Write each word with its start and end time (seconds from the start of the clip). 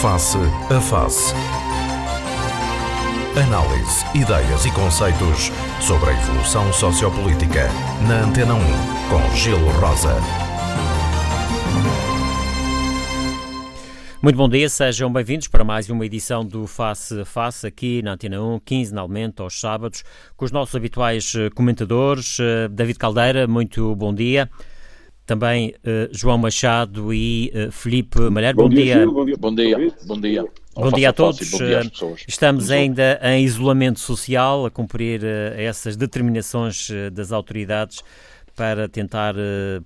Face 0.00 0.38
a 0.38 0.80
Face. 0.80 1.34
Análise, 3.36 4.02
ideias 4.14 4.64
e 4.64 4.70
conceitos 4.70 5.50
sobre 5.78 6.08
a 6.08 6.12
evolução 6.14 6.72
sociopolítica. 6.72 7.68
Na 8.08 8.22
Antena 8.22 8.54
1, 8.54 8.58
com 9.10 9.36
Gelo 9.36 9.68
Rosa. 9.72 10.16
Muito 14.22 14.36
bom 14.36 14.48
dia, 14.48 14.70
sejam 14.70 15.12
bem-vindos 15.12 15.48
para 15.48 15.64
mais 15.64 15.90
uma 15.90 16.06
edição 16.06 16.46
do 16.46 16.66
Face 16.66 17.20
a 17.20 17.24
Face 17.26 17.66
aqui 17.66 18.00
na 18.00 18.12
Antena 18.12 18.42
1, 18.42 18.60
quinzenalmente 18.60 19.42
aos 19.42 19.60
sábados, 19.60 20.02
com 20.34 20.46
os 20.46 20.50
nossos 20.50 20.74
habituais 20.74 21.34
eh, 21.34 21.50
comentadores. 21.50 22.38
Eh, 22.40 22.68
David 22.68 22.98
Caldeira, 22.98 23.46
muito 23.46 23.94
bom 23.96 24.14
dia. 24.14 24.48
Também 25.30 25.72
uh, 25.84 26.08
João 26.10 26.36
Machado 26.36 27.14
e 27.14 27.52
uh, 27.54 27.70
Felipe 27.70 28.18
Malher. 28.18 28.52
Bom, 28.52 28.64
bom, 28.64 28.68
dia. 28.68 28.96
dia. 28.96 29.06
bom 29.06 29.24
dia. 29.24 29.36
Bom 29.38 29.54
dia. 29.54 29.94
Bom 30.04 30.20
dia. 30.20 30.44
Bom 30.74 30.90
dia 30.90 31.10
a 31.10 31.12
todos. 31.12 31.48
Dia 31.50 31.82
Estamos 32.26 32.68
ainda 32.68 33.16
em 33.22 33.44
isolamento 33.44 34.00
social, 34.00 34.66
a 34.66 34.72
cumprir 34.72 35.20
uh, 35.22 35.54
essas 35.56 35.94
determinações 35.94 36.88
das 37.12 37.30
autoridades 37.30 38.02
para 38.56 38.88
tentar 38.88 39.36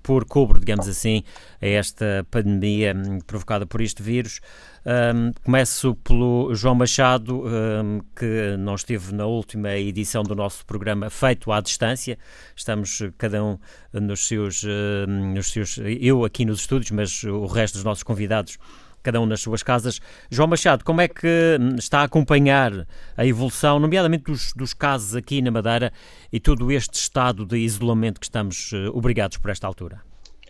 pôr 0.02 0.24
cobro, 0.24 0.58
digamos 0.58 0.88
assim, 0.88 1.22
a 1.60 1.66
esta 1.66 2.26
pandemia 2.30 2.96
um, 2.96 3.20
provocada 3.20 3.66
por 3.66 3.82
este 3.82 4.02
vírus. 4.02 4.40
Um, 4.86 5.32
começo 5.42 5.94
pelo 6.04 6.54
João 6.54 6.74
Machado, 6.74 7.42
um, 7.46 8.00
que 8.14 8.54
não 8.58 8.74
esteve 8.74 9.14
na 9.14 9.24
última 9.24 9.70
edição 9.76 10.22
do 10.22 10.34
nosso 10.34 10.66
programa 10.66 11.08
feito 11.08 11.50
à 11.50 11.60
distância. 11.62 12.18
Estamos 12.54 13.02
cada 13.16 13.42
um 13.42 13.58
nos 13.94 14.28
seus, 14.28 14.62
nos 15.08 15.50
seus 15.50 15.78
eu 15.78 16.22
aqui 16.22 16.44
nos 16.44 16.60
estúdios, 16.60 16.90
mas 16.90 17.24
o 17.24 17.46
resto 17.46 17.76
dos 17.76 17.84
nossos 17.84 18.02
convidados 18.02 18.58
cada 19.02 19.20
um 19.20 19.26
nas 19.26 19.40
suas 19.40 19.62
casas. 19.62 20.00
João 20.30 20.48
Machado, 20.48 20.84
como 20.84 21.00
é 21.00 21.08
que 21.08 21.58
hum, 21.60 21.76
está 21.78 22.00
a 22.00 22.04
acompanhar 22.04 22.86
a 23.16 23.26
evolução, 23.26 23.78
nomeadamente 23.78 24.24
dos, 24.24 24.52
dos 24.54 24.72
casos 24.74 25.14
aqui 25.14 25.40
na 25.42 25.50
Madeira 25.50 25.92
e 26.32 26.40
todo 26.40 26.72
este 26.72 26.94
estado 26.94 27.44
de 27.44 27.58
isolamento 27.58 28.18
que 28.18 28.26
estamos 28.26 28.72
uh, 28.72 28.90
obrigados 28.94 29.36
por 29.36 29.50
esta 29.50 29.66
altura? 29.66 30.00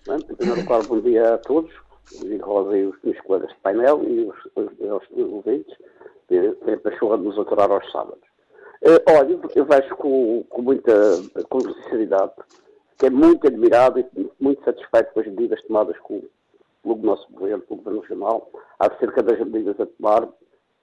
Bem, 0.07 0.17
em 0.17 0.35
primeiro 0.37 0.61
lugar, 0.61 0.83
bom 0.85 1.01
dia 1.01 1.35
a 1.35 1.39
todos, 1.39 1.73
e 2.23 2.87
os 2.87 2.97
meus 3.03 3.21
colegas 3.21 3.51
de 3.51 3.57
painel 3.57 4.03
e 4.05 4.25
os, 4.25 4.37
os, 4.57 5.11
os 5.11 5.33
ouvintes, 5.33 5.77
de 6.29 6.39
nos 6.39 7.39
aturar 7.39 7.71
aos 7.71 7.91
sábados. 7.91 8.23
Uh, 8.83 9.01
olha, 9.19 9.39
eu 9.55 9.65
vejo 9.65 9.97
com, 9.97 10.45
com 10.49 10.63
muita 10.63 10.93
com 11.49 11.61
sinceridade 11.61 12.33
que 12.99 13.07
é 13.07 13.11
muito 13.11 13.47
admirado 13.47 13.99
e 14.01 14.31
muito 14.41 14.65
satisfeito 14.65 15.13
com 15.13 15.21
as 15.21 15.27
medidas 15.27 15.63
tomadas 15.65 15.99
com, 16.01 16.23
pelo 16.83 16.97
nosso 16.97 17.27
governo, 17.33 17.63
pelo 17.63 17.79
Governo 17.79 18.01
Regional, 18.01 18.51
acerca 18.79 19.23
das 19.23 19.39
medidas 19.39 19.81
a 19.81 19.87
tomar 19.87 20.29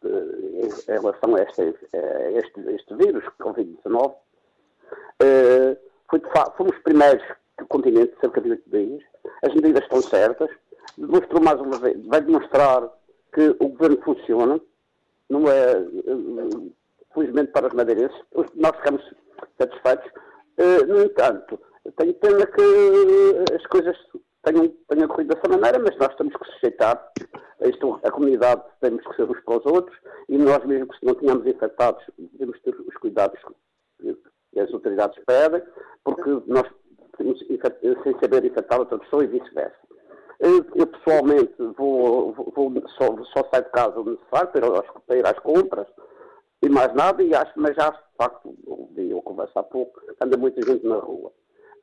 eh, 0.03 0.67
em 0.89 0.99
relação 0.99 1.35
a 1.35 1.41
este, 1.41 1.61
a 1.61 2.31
este, 2.31 2.59
este 2.69 2.95
vírus, 2.95 3.23
Covid-19. 3.39 4.13
Eh, 5.19 5.77
fomos 6.57 6.77
primeiros 6.83 7.23
do 7.57 7.65
continente, 7.67 8.13
cerca 8.19 8.41
de 8.41 8.51
oito 8.51 8.69
dias. 8.69 9.03
As 9.43 9.53
medidas 9.53 9.83
estão 9.83 10.01
certas. 10.01 10.49
Demonstrou 10.97 11.41
mais 11.41 11.59
uma 11.59 11.77
vez, 11.77 12.05
vai 12.05 12.21
demonstrar 12.21 12.89
que 13.33 13.55
o 13.59 13.69
governo 13.69 14.01
funciona. 14.03 14.59
Não 15.29 15.49
é, 15.49 15.71
eh, 15.71 16.71
felizmente 17.13 17.51
para 17.51 17.67
os 17.67 17.73
madeirenses, 17.73 18.17
nós 18.55 18.75
ficamos 18.77 19.01
satisfeitos. 19.57 20.11
No 20.87 21.01
entanto, 21.03 21.59
tenho 21.97 22.13
pena 22.15 22.45
que 22.45 23.55
as 23.55 23.65
coisas 23.67 23.97
tenham, 24.43 24.67
tenham 24.89 25.07
corrido 25.07 25.33
dessa 25.33 25.49
maneira, 25.49 25.79
mas 25.79 25.97
nós 25.97 26.13
temos 26.15 26.35
que 26.35 26.51
sujeitar 26.53 27.11
isto, 27.61 27.99
a 28.03 28.11
comunidade 28.11 28.63
temos 28.79 29.05
que 29.05 29.15
ser 29.15 29.29
uns 29.29 29.39
para 29.41 29.57
os 29.57 29.65
outros 29.65 29.95
e 30.27 30.37
nós 30.37 30.65
mesmo 30.65 30.93
se 30.95 31.05
não 31.05 31.13
tínhamos 31.15 31.45
infectados, 31.45 32.03
devemos 32.17 32.59
ter 32.61 32.75
os 32.75 32.95
cuidados 32.97 33.39
que 33.99 34.59
as 34.59 34.73
autoridades 34.73 35.23
pedem, 35.25 35.61
porque 36.03 36.29
nós 36.47 36.67
sem 37.17 38.19
saber 38.19 38.45
infectar 38.45 38.79
outra 38.79 38.97
pessoa 38.97 39.23
e 39.23 39.27
vice-versa. 39.27 39.77
Eu, 40.41 40.87
pessoalmente 40.87 41.53
vou, 41.77 42.33
vou, 42.33 42.73
só, 42.97 43.15
só, 43.25 43.47
saio 43.51 43.63
de 43.63 43.69
casa 43.69 43.99
o 43.99 44.03
necessário 44.03 44.49
para 44.49 45.01
para 45.05 45.15
ir 45.15 45.25
às 45.27 45.37
compras 45.39 45.87
e 46.63 46.69
mais 46.69 46.91
nada, 46.95 47.21
e 47.21 47.33
acho, 47.33 47.51
mas 47.55 47.75
já 47.75 47.91
de 47.91 47.99
facto, 48.17 48.55
ouvi 48.65 49.11
eu 49.11 49.21
converso 49.21 49.57
há 49.57 49.63
pouco, 49.63 50.01
anda 50.19 50.37
muita 50.37 50.61
gente 50.61 50.85
na 50.85 50.97
rua. 50.97 51.31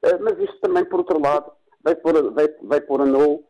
Eh, 0.03 0.19
mas 0.19 0.39
isto 0.39 0.59
também, 0.61 0.85
por 0.85 1.01
outro 1.01 1.21
lado, 1.21 1.53
vai 1.85 1.95
pôr, 1.95 2.33
vai, 2.33 2.49
vai 2.63 2.81
pôr 2.81 3.03
a 3.03 3.07
no 3.07 3.45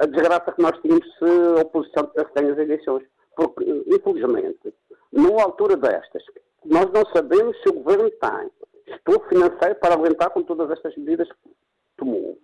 a 0.00 0.06
desgraça 0.06 0.52
que 0.52 0.62
nós 0.62 0.78
tínhamos 0.80 1.04
se 1.18 1.58
a 1.58 1.62
oposição 1.62 2.10
ganha 2.34 2.52
as 2.52 2.58
eleições. 2.58 3.06
Porque, 3.36 3.64
infelizmente, 3.86 4.72
numa 5.12 5.42
altura 5.42 5.76
destas, 5.76 6.22
nós 6.64 6.90
não 6.92 7.04
sabemos 7.12 7.60
se 7.62 7.68
o 7.68 7.74
governo 7.74 8.10
tem 8.10 8.50
estofo 8.94 9.28
financeiro 9.28 9.74
para 9.76 9.94
aguentar 9.94 10.30
com 10.30 10.42
todas 10.42 10.70
estas 10.70 10.96
medidas 10.96 11.28
que 11.28 11.50
tomou. 11.96 12.38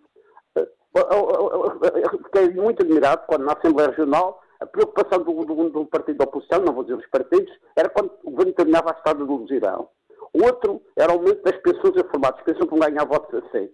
Fiquei 2.25 2.51
muito 2.51 2.83
admirado 2.83 3.23
quando 3.27 3.45
na 3.45 3.53
Assembleia 3.53 3.91
Regional 3.91 4.41
a 4.61 4.67
preocupação 4.67 5.23
do, 5.23 5.45
do, 5.45 5.71
do, 5.71 5.87
partido 5.87 6.19
da 6.19 6.25
oposição, 6.25 6.61
não 6.61 6.75
vou 6.75 6.84
dizer 6.84 6.99
os 6.99 7.06
partidos, 7.06 7.53
era 7.77 7.89
quando 7.89 8.12
o 8.25 8.31
governo 8.31 8.53
terminava 8.53 8.91
a 8.91 8.97
estrada 8.97 9.25
do 9.25 9.37
Luzirão. 9.37 9.89
Outro 10.34 10.83
era 10.97 11.12
o 11.12 11.17
aumento 11.17 11.43
das 11.43 11.56
pensões 11.62 11.97
informadas, 11.97 12.43
pensam 12.43 12.67
que 12.67 12.73
não 12.73 12.79
ganhar 12.79 13.05
votos 13.05 13.43
assim 13.45 13.71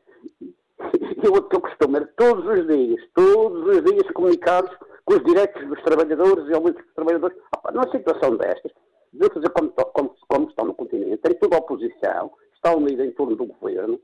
e 1.23 1.29
o 1.29 1.33
outro 1.33 1.49
que 1.49 1.57
eu 1.57 1.61
costumo 1.61 1.97
era 1.97 2.07
todos 2.17 2.47
os 2.47 2.67
dias, 2.67 3.03
todos 3.15 3.67
os 3.67 3.85
dias 3.85 4.11
comunicados 4.13 4.71
com 5.05 5.15
os 5.15 5.25
direitos 5.25 5.67
dos 5.69 5.83
trabalhadores 5.83 6.49
e 6.49 6.55
aumentos 6.55 6.85
dos 6.85 6.95
trabalhadores. 6.95 7.37
Opa, 7.57 7.73
numa 7.73 7.91
situação 7.91 8.37
destas, 8.37 8.73
devia 9.13 9.31
fazer 9.33 9.49
como, 9.51 9.71
como, 9.71 10.15
como 10.29 10.49
estão 10.49 10.67
no 10.67 10.75
continente, 10.75 11.17
tem 11.19 11.35
toda 11.39 11.57
a 11.57 11.61
oposição, 11.61 12.33
está 12.55 12.75
unida 12.75 13.05
em 13.05 13.13
torno 13.13 13.37
do 13.37 13.47
governo, 13.47 14.01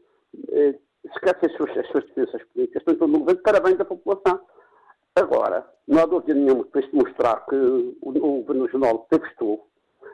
eh, 0.50 0.74
esquece 1.14 1.46
as 1.46 1.52
suas, 1.56 1.76
as 1.76 1.86
suas 1.88 2.04
diferenças 2.06 2.42
políticas, 2.52 2.82
estão 2.86 3.08
do 3.08 3.18
governo, 3.18 3.42
parabéns 3.42 3.80
à 3.80 3.84
população. 3.84 4.40
Agora, 5.14 5.66
não 5.86 6.02
há 6.02 6.06
dúvida 6.06 6.34
nenhuma 6.34 6.64
que 6.64 6.80
isto 6.80 6.96
mostrar 6.96 7.44
que 7.46 7.56
o, 7.56 7.96
o 8.02 8.12
governo 8.12 8.64
regional 8.64 9.06
estufo. 9.12 9.66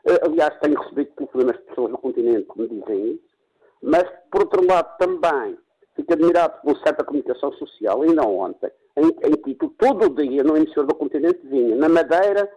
Eh, 0.07 0.21
aliás, 0.25 0.59
tenho 0.61 0.81
recebido 0.81 1.11
telefonemas 1.17 1.57
de 1.57 1.63
pessoas 1.63 1.91
no 1.91 1.99
continente 1.99 2.49
que 2.53 2.61
me 2.61 2.69
dizem 2.69 3.13
isso, 3.13 3.37
mas, 3.83 4.05
por 4.31 4.43
outro 4.43 4.67
lado, 4.67 4.97
também 4.99 5.59
Fico 5.99 6.13
admirado 6.13 6.61
por 6.63 6.79
certa 6.79 7.03
comunicação 7.03 7.53
social, 7.55 8.03
ainda 8.03 8.23
ontem, 8.23 8.71
em, 8.97 9.09
em 9.09 9.33
título, 9.43 9.75
todo 9.77 10.05
o 10.07 10.15
dia, 10.15 10.45
no 10.45 10.57
emissor 10.57 10.87
do 10.87 10.95
continente, 10.95 11.41
vinha, 11.43 11.75
na 11.75 11.89
Madeira, 11.89 12.49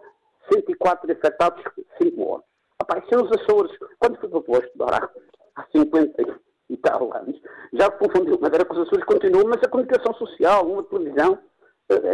104 0.52 1.10
infectados, 1.10 1.60
5 2.00 2.22
horas. 2.22 2.44
Apareceram 2.78 3.24
os 3.24 3.32
Açores. 3.32 3.76
Quando 3.98 4.20
fui 4.20 4.28
para 4.28 4.64
estudar 4.64 5.10
há 5.56 5.64
50 5.72 6.22
e 6.72 6.76
tal 6.78 7.14
anos, 7.14 7.40
já 7.72 7.90
confundiu 7.90 8.38
Madeira 8.40 8.64
com 8.64 8.74
os 8.74 8.86
Açores, 8.86 9.04
continua, 9.04 9.44
mas 9.44 9.62
a 9.62 9.68
comunicação 9.68 10.14
social, 10.14 10.66
uma 10.66 10.82
televisão, 10.84 11.38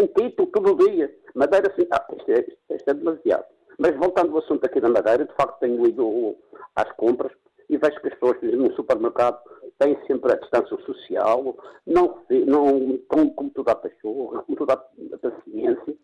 em 0.00 0.06
título, 0.06 0.48
todo 0.50 0.88
dia. 0.88 1.14
Madeira, 1.34 1.70
assim, 1.70 1.86
ah, 1.92 2.04
isto 2.16 2.30
é, 2.30 2.74
isto 2.74 2.88
é 2.88 2.94
demasiado. 2.94 3.44
Mas 3.78 3.96
voltando 3.96 4.32
ao 4.32 4.38
assunto 4.38 4.64
aqui 4.64 4.80
da 4.80 4.88
Madeira, 4.88 5.24
de 5.24 5.34
facto 5.34 5.60
tenho 5.60 5.86
ido 5.86 6.36
às 6.74 6.90
compras 6.92 7.32
e 7.70 7.76
vejo 7.76 8.00
que 8.00 8.08
as 8.08 8.14
pessoas 8.14 8.36
no 8.42 8.72
supermercado 8.74 9.38
têm 9.78 9.96
sempre 10.06 10.32
a 10.32 10.36
distância 10.36 10.76
social, 10.84 11.56
não, 11.86 12.18
não 12.46 12.98
como, 13.08 13.32
como 13.34 13.50
tudo 13.50 13.68
a 13.68 13.74
pachorra, 13.74 14.42
como 14.42 14.56
tudo 14.56 14.72
a, 14.72 14.74
a 14.74 15.18
paciência. 15.18 15.94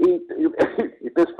E, 0.00 0.26
e, 0.38 1.06
e 1.06 1.10
penso, 1.10 1.34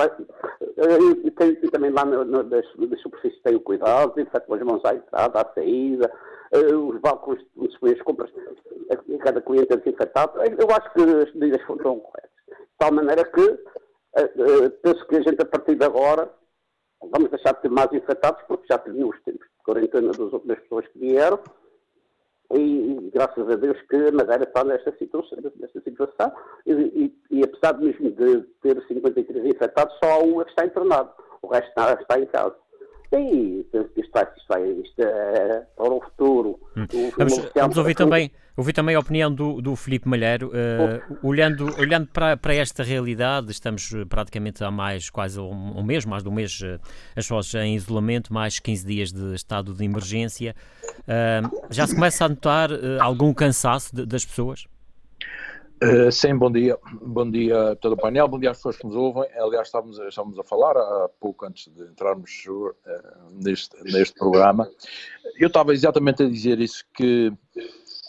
e, 1.65 1.71
também 1.71 1.91
lá 1.91 2.05
no, 2.05 2.45
das 2.45 2.67
superfícies 3.01 3.41
tem 3.43 3.57
o 3.57 3.61
cuidado, 3.61 4.15
desinfetam 4.15 4.55
as 4.55 4.63
mãos 4.63 4.85
à 4.85 4.95
entrada, 4.95 5.41
à 5.41 5.55
saída, 5.55 6.13
uh, 6.53 6.89
os 6.89 7.01
balcões 7.01 7.41
onde 7.57 7.95
as 7.95 8.03
compras, 8.03 8.31
cada 9.21 9.41
cliente 9.41 9.73
é 9.73 9.77
desinfetado. 9.77 10.39
Eu 10.43 10.69
acho 10.71 10.93
que 10.93 11.01
as 11.01 11.33
medidas 11.35 11.63
foram 11.63 12.01
corretas. 12.01 12.31
De 12.49 12.67
tal 12.79 12.93
maneira 12.93 13.25
que 13.25 13.41
uh, 13.41 14.71
penso 14.83 15.07
que 15.07 15.17
a 15.17 15.23
gente, 15.23 15.41
a 15.41 15.47
partir 15.47 15.77
de 15.77 15.85
agora, 15.85 16.31
vamos 17.01 17.31
deixar 17.31 17.55
de 17.55 17.63
ter 17.63 17.71
mais 17.71 17.91
infectados, 17.95 18.43
porque 18.47 18.67
já 18.71 18.79
tivemos 18.79 19.17
os 19.17 19.23
tempos 19.23 19.47
de 19.47 19.65
quarentena 19.65 20.09
das 20.09 20.19
outras 20.19 20.61
pessoas 20.61 20.87
que 20.89 20.99
vieram, 20.99 21.39
e, 22.59 23.11
graças 23.13 23.49
a 23.49 23.57
Deus 23.57 23.81
que 23.89 23.97
a 23.97 24.13
Madeira 24.13 24.45
está 24.45 24.65
nesta 24.65 24.93
situação, 24.97 25.39
nesta 25.57 25.81
situação 25.81 26.33
e, 26.67 26.73
e, 26.73 27.19
e, 27.31 27.43
apesar 27.45 27.79
mesmo 27.79 28.11
de 28.11 28.43
ter 28.63 28.83
53 28.87 29.47
infectados, 29.47 29.97
só 30.03 30.23
um 30.25 30.41
é 30.41 30.45
que 30.45 30.51
está 30.51 30.67
internado, 30.67 31.11
o 31.43 31.49
resto 31.49 31.69
está, 31.69 31.93
está 31.95 32.19
em 32.19 32.27
casa. 32.27 32.57
Penso 33.11 33.89
que 33.93 34.01
isto, 34.03 34.13
vai, 34.13 34.23
isto, 34.23 34.47
vai, 34.49 34.71
isto 34.71 35.03
é 35.03 35.67
para 35.77 35.93
o 35.93 36.01
futuro. 36.01 36.61
Hum. 36.77 36.87
Vamos, 37.19 37.51
vamos 37.55 37.77
ouvir, 37.77 37.95
também, 37.97 38.31
ouvir 38.57 38.73
também 38.73 38.95
a 38.95 39.01
opinião 39.01 39.35
do, 39.35 39.61
do 39.61 39.75
Filipe 39.75 40.09
Malheiro. 40.09 40.49
Uh, 40.49 41.19
olhando 41.27 41.75
olhando 41.77 42.07
para, 42.07 42.37
para 42.37 42.55
esta 42.55 42.85
realidade, 42.85 43.51
estamos 43.51 43.93
praticamente 44.09 44.63
há 44.63 44.71
mais, 44.71 45.11
quase 45.11 45.41
um, 45.41 45.79
um 45.79 45.83
mês, 45.83 46.05
mais 46.05 46.23
de 46.23 46.29
um 46.29 46.33
mês, 46.33 46.61
uh, 46.61 46.81
as 47.17 47.25
pessoas 47.25 47.53
em 47.55 47.75
isolamento, 47.75 48.33
mais 48.33 48.61
15 48.61 48.87
dias 48.87 49.13
de 49.13 49.35
estado 49.35 49.75
de 49.75 49.85
emergência. 49.85 50.55
Uh, 51.01 51.67
já 51.69 51.89
se 51.89 51.95
começa 51.97 52.25
a 52.25 52.29
notar 52.29 52.71
algum 53.01 53.35
cansaço 53.35 53.95
de, 53.95 54.07
das 54.07 54.25
pessoas? 54.25 54.67
Uh, 55.83 56.13
sim, 56.13 56.37
bom 56.37 56.53
dia. 56.53 56.79
Bom 57.01 57.31
dia 57.31 57.71
a 57.71 57.77
todo 57.77 57.93
o 57.93 57.97
painel, 57.97 58.29
bom 58.29 58.39
dia 58.39 58.51
às 58.51 58.59
pessoas 58.59 58.77
que 58.77 58.85
nos 58.85 58.95
ouvem. 58.95 59.25
Aliás, 59.39 59.69
estávamos, 59.69 59.99
estávamos 59.99 60.39
a 60.39 60.45
falar 60.45 60.77
há 60.77 61.09
pouco 61.19 61.47
antes 61.47 61.73
de 61.73 61.85
entrarmos 61.85 62.45
uh, 62.49 62.75
neste, 63.43 63.83
neste 63.85 64.15
programa. 64.19 64.69
Eu 65.39 65.47
estava 65.47 65.73
exatamente 65.73 66.23
a 66.23 66.29
dizer 66.29 66.61
isso, 66.61 66.85
que 66.93 67.33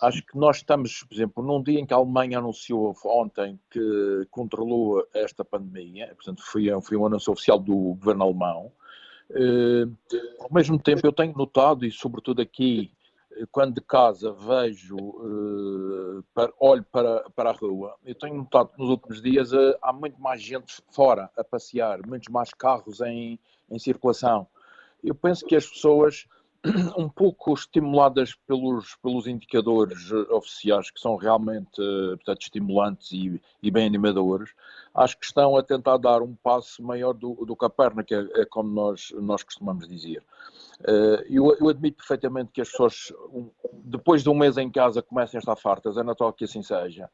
acho 0.01 0.21
que 0.25 0.37
nós 0.37 0.57
estamos, 0.57 1.03
por 1.03 1.15
exemplo, 1.15 1.41
num 1.41 1.63
dia 1.63 1.79
em 1.79 1.85
que 1.85 1.93
a 1.93 1.97
Alemanha 1.97 2.39
anunciou 2.39 2.93
ontem 3.05 3.57
que 3.69 4.27
controlou 4.29 5.07
esta 5.13 5.45
pandemia, 5.45 6.07
portanto 6.13 6.43
foi, 6.43 6.67
foi 6.81 6.97
um 6.97 7.05
anúncio 7.05 7.31
oficial 7.31 7.57
do 7.57 7.95
governo 7.95 8.25
alemão, 8.25 8.69
uh, 9.29 9.97
ao 10.41 10.51
mesmo 10.51 10.77
tempo 10.77 11.07
eu 11.07 11.13
tenho 11.13 11.33
notado, 11.37 11.85
e 11.85 11.91
sobretudo 11.91 12.41
aqui 12.41 12.91
quando 13.51 13.75
de 13.75 13.81
casa 13.81 14.31
vejo, 14.33 14.97
uh, 14.97 16.23
para, 16.33 16.51
olho 16.59 16.85
para, 16.91 17.29
para 17.31 17.49
a 17.49 17.53
rua, 17.53 17.95
eu 18.03 18.15
tenho 18.15 18.35
notado 18.35 18.69
que 18.69 18.79
nos 18.79 18.89
últimos 18.89 19.21
dias 19.21 19.51
uh, 19.53 19.75
há 19.81 19.93
muito 19.93 20.19
mais 20.21 20.41
gente 20.41 20.81
fora 20.91 21.29
a 21.37 21.43
passear, 21.43 21.99
muitos 22.05 22.29
mais 22.29 22.53
carros 22.53 23.01
em, 23.01 23.39
em 23.69 23.79
circulação. 23.79 24.47
Eu 25.03 25.15
penso 25.15 25.45
que 25.45 25.55
as 25.55 25.65
pessoas, 25.65 26.27
um 26.97 27.09
pouco 27.09 27.53
estimuladas 27.53 28.35
pelos, 28.47 28.95
pelos 29.01 29.25
indicadores 29.25 30.11
oficiais, 30.29 30.91
que 30.91 30.99
são 30.99 31.15
realmente 31.15 31.81
uh, 31.81 32.17
portanto, 32.17 32.41
estimulantes 32.41 33.11
e, 33.11 33.41
e, 33.63 33.71
bem 33.71 33.87
animadores, 33.87 34.51
acho 34.93 35.17
que 35.17 35.25
estão 35.25 35.55
a 35.57 35.63
tentar 35.63 35.97
dar 35.97 36.21
um 36.21 36.35
passo 36.35 36.83
maior 36.83 37.13
do, 37.13 37.33
do 37.45 37.55
que 37.55 37.65
a 37.65 37.69
perna, 37.69 38.03
que 38.03 38.13
é, 38.13 38.27
é 38.35 38.45
como 38.45 38.69
nós, 38.69 39.11
nós 39.17 39.41
costumamos 39.41 39.87
dizer. 39.87 40.23
Uh, 40.87 41.21
eu, 41.29 41.69
admito 41.69 41.97
perfeitamente 41.97 42.51
que 42.51 42.61
as 42.61 42.69
pessoas, 42.69 43.13
depois 43.83 44.23
de 44.23 44.29
um 44.29 44.33
mês 44.33 44.57
em 44.57 44.69
casa, 44.69 45.01
comecem 45.01 45.37
a 45.37 45.39
estar 45.39 45.55
fartas, 45.55 45.97
é 45.97 46.03
natural 46.03 46.33
que 46.33 46.45
assim 46.45 46.63
seja, 46.63 47.09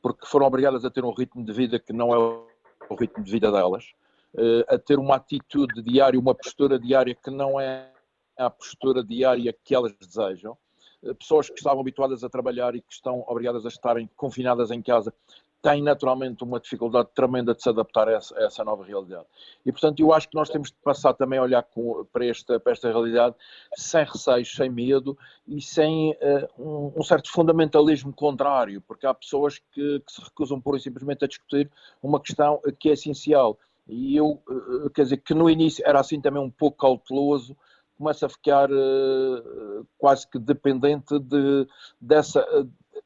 porque 0.00 0.26
foram 0.26 0.46
obrigadas 0.46 0.84
a 0.84 0.90
ter 0.90 1.04
um 1.04 1.12
ritmo 1.12 1.44
de 1.44 1.52
vida 1.52 1.78
que 1.78 1.92
não 1.92 2.12
é 2.12 2.18
o 2.18 2.94
ritmo 2.98 3.22
de 3.22 3.30
vida 3.30 3.52
delas, 3.52 3.92
uh, 4.34 4.74
a 4.74 4.78
ter 4.78 4.98
uma 4.98 5.16
atitude 5.16 5.82
diária, 5.82 6.18
uma 6.18 6.34
postura 6.34 6.78
diária 6.78 7.14
que 7.14 7.30
não 7.30 7.60
é 7.60 7.90
a 8.36 8.50
postura 8.50 9.04
diária 9.04 9.54
que 9.64 9.74
elas 9.74 9.92
desejam. 9.94 10.56
Uh, 11.00 11.14
pessoas 11.14 11.48
que 11.48 11.58
estavam 11.58 11.80
habituadas 11.80 12.24
a 12.24 12.28
trabalhar 12.28 12.74
e 12.74 12.80
que 12.80 12.92
estão 12.92 13.24
obrigadas 13.28 13.64
a 13.64 13.68
estarem 13.68 14.10
confinadas 14.16 14.70
em 14.72 14.82
casa 14.82 15.14
tem 15.62 15.80
naturalmente 15.80 16.42
uma 16.42 16.58
dificuldade 16.58 17.08
tremenda 17.14 17.54
de 17.54 17.62
se 17.62 17.68
adaptar 17.68 18.08
a 18.08 18.12
essa, 18.12 18.36
a 18.36 18.46
essa, 18.46 18.64
nova 18.64 18.84
realidade. 18.84 19.24
E, 19.64 19.70
portanto, 19.70 20.00
eu 20.00 20.12
acho 20.12 20.28
que 20.28 20.34
nós 20.34 20.50
temos 20.50 20.70
de 20.70 20.76
passar 20.82 21.14
também 21.14 21.38
a 21.38 21.42
olhar 21.42 21.62
com, 21.62 22.04
para, 22.12 22.26
esta, 22.26 22.58
para 22.58 22.72
esta 22.72 22.88
realidade 22.88 23.36
sem 23.76 24.04
receios, 24.04 24.52
sem 24.52 24.68
medo 24.68 25.16
e 25.46 25.62
sem 25.62 26.10
uh, 26.10 26.48
um, 26.58 26.92
um, 26.96 27.02
certo 27.04 27.30
fundamentalismo 27.30 28.12
contrário, 28.12 28.80
porque 28.80 29.06
há 29.06 29.14
pessoas 29.14 29.58
que, 29.72 30.00
que, 30.00 30.12
se 30.12 30.20
recusam 30.20 30.60
pura 30.60 30.78
e 30.78 30.80
simplesmente 30.80 31.24
a 31.24 31.28
discutir 31.28 31.70
uma 32.02 32.20
questão 32.20 32.60
que 32.80 32.88
é 32.90 32.94
essencial. 32.94 33.56
E 33.86 34.16
eu, 34.16 34.42
uh, 34.48 34.90
quer 34.90 35.04
dizer, 35.04 35.18
que 35.18 35.32
no 35.32 35.48
início 35.48 35.84
era 35.86 36.00
assim 36.00 36.20
também 36.20 36.42
um 36.42 36.50
pouco 36.50 36.78
cauteloso, 36.78 37.56
começa 37.96 38.26
a 38.26 38.28
ficar 38.28 38.68
uh, 38.68 39.86
quase 39.96 40.28
que 40.28 40.40
dependente 40.40 41.20
de, 41.20 41.68
dessa, 42.00 42.44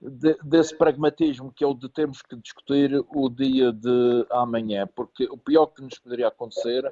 de, 0.01 0.37
desse 0.43 0.77
pragmatismo 0.77 1.53
que 1.53 1.65
é 1.65 1.67
o 1.67 1.75
de 1.75 1.89
termos 1.89 2.23
que 2.23 2.37
discutir 2.37 3.05
o 3.15 3.29
dia 3.29 3.73
de 3.73 4.27
amanhã, 4.31 4.87
porque 4.95 5.25
o 5.25 5.37
pior 5.37 5.67
que 5.67 5.83
nos 5.83 5.99
poderia 5.99 6.29
acontecer 6.29 6.91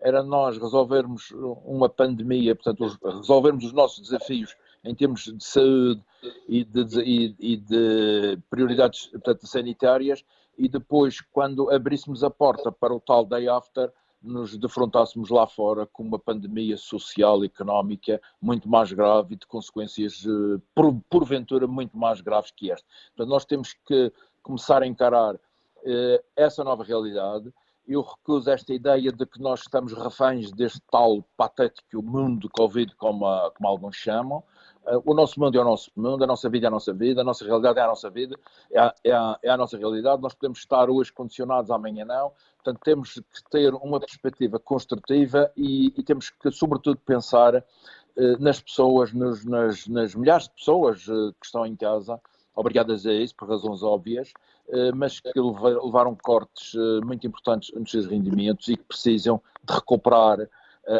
era 0.00 0.22
nós 0.22 0.58
resolvermos 0.58 1.30
uma 1.64 1.88
pandemia, 1.88 2.54
portanto, 2.54 2.98
resolvermos 3.02 3.64
os 3.64 3.72
nossos 3.72 4.00
desafios 4.00 4.56
em 4.84 4.94
termos 4.94 5.24
de 5.24 5.44
saúde 5.44 6.02
e 6.48 6.64
de, 6.64 7.00
e, 7.00 7.36
e 7.38 7.56
de 7.56 8.38
prioridades 8.48 9.06
portanto, 9.06 9.46
sanitárias 9.46 10.24
e 10.58 10.68
depois, 10.68 11.20
quando 11.20 11.70
abríssemos 11.70 12.24
a 12.24 12.30
porta 12.30 12.72
para 12.72 12.94
o 12.94 13.00
tal 13.00 13.24
day 13.24 13.48
after, 13.48 13.92
nos 14.22 14.56
defrontássemos 14.56 15.30
lá 15.30 15.46
fora 15.46 15.86
com 15.86 16.02
uma 16.02 16.18
pandemia 16.18 16.76
social 16.76 17.44
e 17.44 17.46
económica 17.46 18.20
muito 18.40 18.68
mais 18.68 18.92
grave 18.92 19.34
e 19.34 19.36
de 19.36 19.46
consequências, 19.46 20.24
eh, 20.26 20.60
por, 20.74 20.94
porventura, 21.08 21.66
muito 21.66 21.96
mais 21.96 22.20
graves 22.20 22.50
que 22.50 22.70
esta. 22.70 22.86
Portanto, 23.08 23.32
nós 23.32 23.44
temos 23.44 23.74
que 23.86 24.12
começar 24.42 24.82
a 24.82 24.86
encarar 24.86 25.38
eh, 25.84 26.22
essa 26.34 26.64
nova 26.64 26.82
realidade. 26.82 27.52
Eu 27.86 28.02
recuso 28.02 28.50
esta 28.50 28.72
ideia 28.74 29.12
de 29.12 29.26
que 29.26 29.40
nós 29.40 29.60
estamos 29.60 29.92
reféns 29.92 30.50
deste 30.50 30.80
tal 30.90 31.22
patético 31.36 32.02
mundo 32.02 32.40
de 32.40 32.48
Covid, 32.48 32.94
como, 32.96 33.26
a, 33.26 33.50
como 33.52 33.68
alguns 33.68 33.96
chamam. 33.96 34.42
Uh, 34.86 35.02
o 35.04 35.14
nosso 35.14 35.40
mundo 35.40 35.58
é 35.58 35.60
o 35.60 35.64
nosso 35.64 35.90
mundo, 35.96 36.22
a 36.22 36.26
nossa 36.26 36.48
vida 36.48 36.66
é 36.66 36.68
a 36.68 36.70
nossa 36.70 36.92
vida, 36.92 37.20
a 37.20 37.24
nossa 37.24 37.44
realidade 37.44 37.78
é 37.78 37.82
a 37.82 37.86
nossa 37.86 38.08
vida, 38.08 38.38
é 38.70 38.78
a, 38.78 38.94
é 39.02 39.12
a, 39.12 39.38
é 39.42 39.50
a 39.50 39.56
nossa 39.56 39.76
realidade. 39.76 40.22
Nós 40.22 40.34
podemos 40.34 40.58
estar 40.58 40.88
hoje 40.88 41.12
condicionados, 41.12 41.70
amanhã 41.70 42.04
não. 42.04 42.32
Portanto, 42.56 42.80
temos 42.84 43.14
que 43.14 43.50
ter 43.50 43.74
uma 43.74 43.98
perspectiva 44.00 44.58
construtiva 44.58 45.50
e, 45.56 45.92
e 45.96 46.02
temos 46.02 46.30
que, 46.30 46.50
sobretudo, 46.50 46.98
pensar 47.04 47.54
eh, 47.56 48.36
nas 48.38 48.60
pessoas, 48.60 49.12
nos, 49.12 49.44
nas, 49.44 49.86
nas, 49.86 50.14
milhares 50.14 50.44
de 50.44 50.54
pessoas 50.54 51.06
eh, 51.08 51.32
que 51.38 51.46
estão 51.46 51.66
em 51.66 51.76
casa, 51.76 52.20
obrigadas 52.54 53.06
a 53.06 53.12
isso, 53.12 53.36
por 53.36 53.48
razões 53.48 53.82
óbvias, 53.82 54.32
eh, 54.68 54.90
mas 54.92 55.20
que 55.20 55.38
levaram 55.38 56.16
cortes 56.16 56.74
eh, 56.74 57.04
muito 57.04 57.26
importantes 57.26 57.72
nos 57.74 57.90
seus 57.90 58.06
rendimentos 58.06 58.66
e 58.68 58.76
que 58.76 58.84
precisam 58.84 59.40
de 59.62 59.74
recuperar 59.74 60.40
eh, 60.40 60.48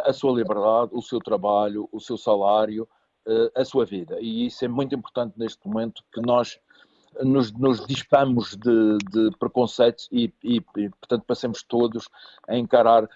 a 0.05 0.13
sua 0.13 0.33
liberdade, 0.33 0.91
o 0.93 1.01
seu 1.01 1.19
trabalho, 1.19 1.89
o 1.91 2.01
seu 2.01 2.19
salário, 2.19 2.87
eh, 2.87 2.96
a 3.55 3.65
sua 3.65 3.85
vida. 3.85 4.19
E 4.21 4.47
isso 4.47 4.65
é 4.65 4.69
muito 4.69 4.95
importante 4.95 5.35
neste 5.37 5.67
momento 5.67 6.03
que 6.13 6.21
nós 6.21 6.59
nos, 7.23 7.53
nos 7.53 7.87
dispamos 7.87 8.57
de, 8.57 8.99
de 9.11 9.31
preconceitos 9.39 10.09
e, 10.13 10.33
e, 10.43 10.57
e, 10.77 10.91
portanto, 10.91 11.25
passemos 11.27 11.63
todos 11.63 12.09
a 12.47 12.57
encarar 12.57 13.05
uh, 13.05 13.09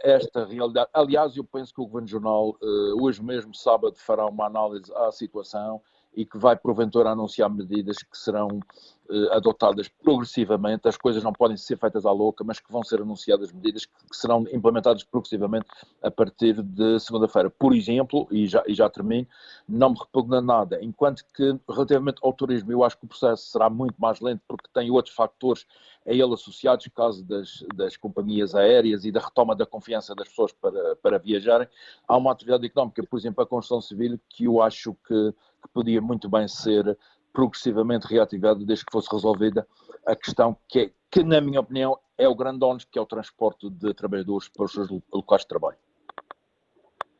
esta 0.00 0.44
realidade. 0.44 0.90
Aliás, 0.92 1.36
eu 1.36 1.44
penso 1.44 1.74
que 1.74 1.80
o 1.80 1.86
Governo 1.86 2.08
Jornal, 2.08 2.56
uh, 2.60 3.02
hoje 3.02 3.22
mesmo, 3.22 3.54
sábado, 3.54 3.94
fará 3.96 4.26
uma 4.26 4.46
análise 4.46 4.92
à 4.94 5.10
situação 5.12 5.80
e 6.14 6.24
que 6.24 6.38
vai, 6.38 6.56
porventura, 6.56 7.10
anunciar 7.10 7.50
medidas 7.50 7.98
que 7.98 8.16
serão 8.16 8.48
eh, 8.48 8.95
adotadas 9.30 9.88
progressivamente. 9.88 10.88
As 10.88 10.96
coisas 10.96 11.22
não 11.22 11.32
podem 11.32 11.56
ser 11.56 11.76
feitas 11.78 12.04
à 12.06 12.12
louca, 12.12 12.44
mas 12.44 12.60
que 12.60 12.70
vão 12.70 12.82
ser 12.82 13.00
anunciadas 13.00 13.52
medidas 13.52 13.84
que, 13.84 13.92
serão 14.12 14.44
implementadas 14.52 15.04
progressivamente 15.04 15.66
a 16.02 16.10
partir 16.10 16.62
de 16.62 16.98
segunda-feira. 17.00 17.50
Por 17.50 17.74
exemplo, 17.74 18.26
e 18.30 18.46
já, 18.46 18.62
e 18.66 18.74
já 18.74 18.88
termino, 18.88 19.26
não 19.68 19.90
me 19.90 19.98
repugna 19.98 20.40
nada, 20.40 20.78
enquanto 20.82 21.24
que, 21.34 21.58
relativamente 21.68 22.18
ao 22.22 22.32
turismo, 22.32 22.72
eu 22.72 22.82
acho 22.82 22.98
que 22.98 23.04
o 23.04 23.08
processo 23.08 23.50
será 23.50 23.68
muito 23.68 23.96
mais 23.98 24.20
lento 24.20 24.42
porque 24.48 24.68
tem 24.72 24.90
outros 24.90 25.14
fatores 25.14 25.66
a 26.06 26.12
ele 26.12 26.32
associados, 26.32 26.88
caso 26.94 27.24
das, 27.24 27.64
das 27.74 27.96
companhias 27.96 28.54
aéreas 28.54 29.04
e 29.04 29.10
da 29.10 29.20
retoma 29.20 29.54
da 29.54 29.66
confiança 29.66 30.14
das 30.14 30.28
pessoas 30.28 30.52
para, 30.52 30.96
para 30.96 31.18
viajarem. 31.18 31.68
Há 32.06 32.16
uma 32.16 32.32
atividade 32.32 32.64
económica, 32.64 33.02
por 33.02 33.18
exemplo, 33.18 33.42
a 33.42 33.46
construção 33.46 33.80
civil, 33.80 34.18
que 34.28 34.44
eu 34.44 34.62
acho 34.62 34.96
que 35.06 35.34
que 35.66 35.72
podia 35.72 36.00
muito 36.00 36.28
bem 36.28 36.46
ser 36.46 36.96
progressivamente 37.36 38.06
reativada 38.06 38.64
desde 38.64 38.86
que 38.86 38.90
fosse 38.90 39.08
resolvida 39.12 39.66
a 40.06 40.16
questão 40.16 40.56
que, 40.66 40.78
é, 40.78 40.90
que 41.10 41.22
na 41.22 41.38
minha 41.38 41.60
opinião, 41.60 41.98
é 42.16 42.26
o 42.26 42.34
grande 42.34 42.64
ônus, 42.64 42.86
que 42.90 42.98
é 42.98 43.02
o 43.02 43.04
transporte 43.04 43.68
de 43.68 43.92
trabalhadores 43.92 44.48
para 44.48 44.64
os 44.64 44.72
seus 44.72 44.88
locais 45.12 45.42
de 45.42 45.48
trabalho. 45.48 45.76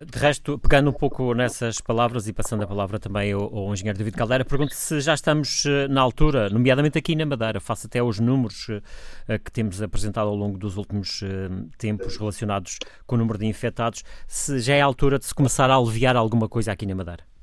De 0.00 0.18
resto, 0.18 0.58
pegando 0.58 0.88
um 0.88 0.92
pouco 0.92 1.34
nessas 1.34 1.82
palavras 1.82 2.26
e 2.28 2.32
passando 2.32 2.62
a 2.62 2.66
palavra 2.66 2.98
também 2.98 3.32
ao, 3.32 3.42
ao 3.42 3.72
engenheiro 3.74 3.98
David 3.98 4.16
Caldeira, 4.16 4.44
pergunto 4.44 4.74
se 4.74 5.00
já 5.00 5.12
estamos 5.12 5.66
eh, 5.66 5.86
na 5.88 6.00
altura, 6.00 6.48
nomeadamente 6.48 6.96
aqui 6.96 7.14
na 7.14 7.26
Madeira, 7.26 7.60
face 7.60 7.86
até 7.86 7.98
aos 7.98 8.18
números 8.18 8.68
uh, 8.68 9.38
que 9.42 9.52
temos 9.52 9.82
apresentado 9.82 10.28
ao 10.28 10.36
longo 10.36 10.56
dos 10.56 10.78
últimos 10.78 11.22
tempos 11.76 12.16
relacionados 12.16 12.78
com 13.06 13.16
o 13.16 13.18
número 13.18 13.38
de 13.38 13.46
infectados, 13.46 14.02
se 14.26 14.60
já 14.60 14.74
é 14.74 14.80
a 14.80 14.86
altura 14.86 15.18
de 15.18 15.26
se 15.26 15.34
começar 15.34 15.70
a 15.70 15.76
aliviar 15.76 16.16
alguma 16.16 16.48
coisa 16.48 16.72
aqui 16.72 16.86
na 16.86 16.94
Madeira. 16.94 17.35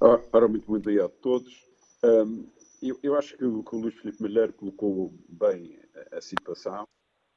Ora, 0.00 0.48
muito 0.48 0.66
bom 0.66 0.78
dia 0.78 1.04
a 1.04 1.08
todos. 1.08 1.64
Um, 2.02 2.46
eu, 2.82 2.98
eu, 3.02 3.14
acho 3.16 3.36
que 3.36 3.44
o, 3.44 3.62
que 3.62 3.76
o 3.76 3.78
Luís 3.78 3.94
Filipe 3.94 4.20
Malheiro 4.20 4.52
colocou 4.52 5.14
bem 5.28 5.78
a, 6.12 6.20
situação, 6.20 6.86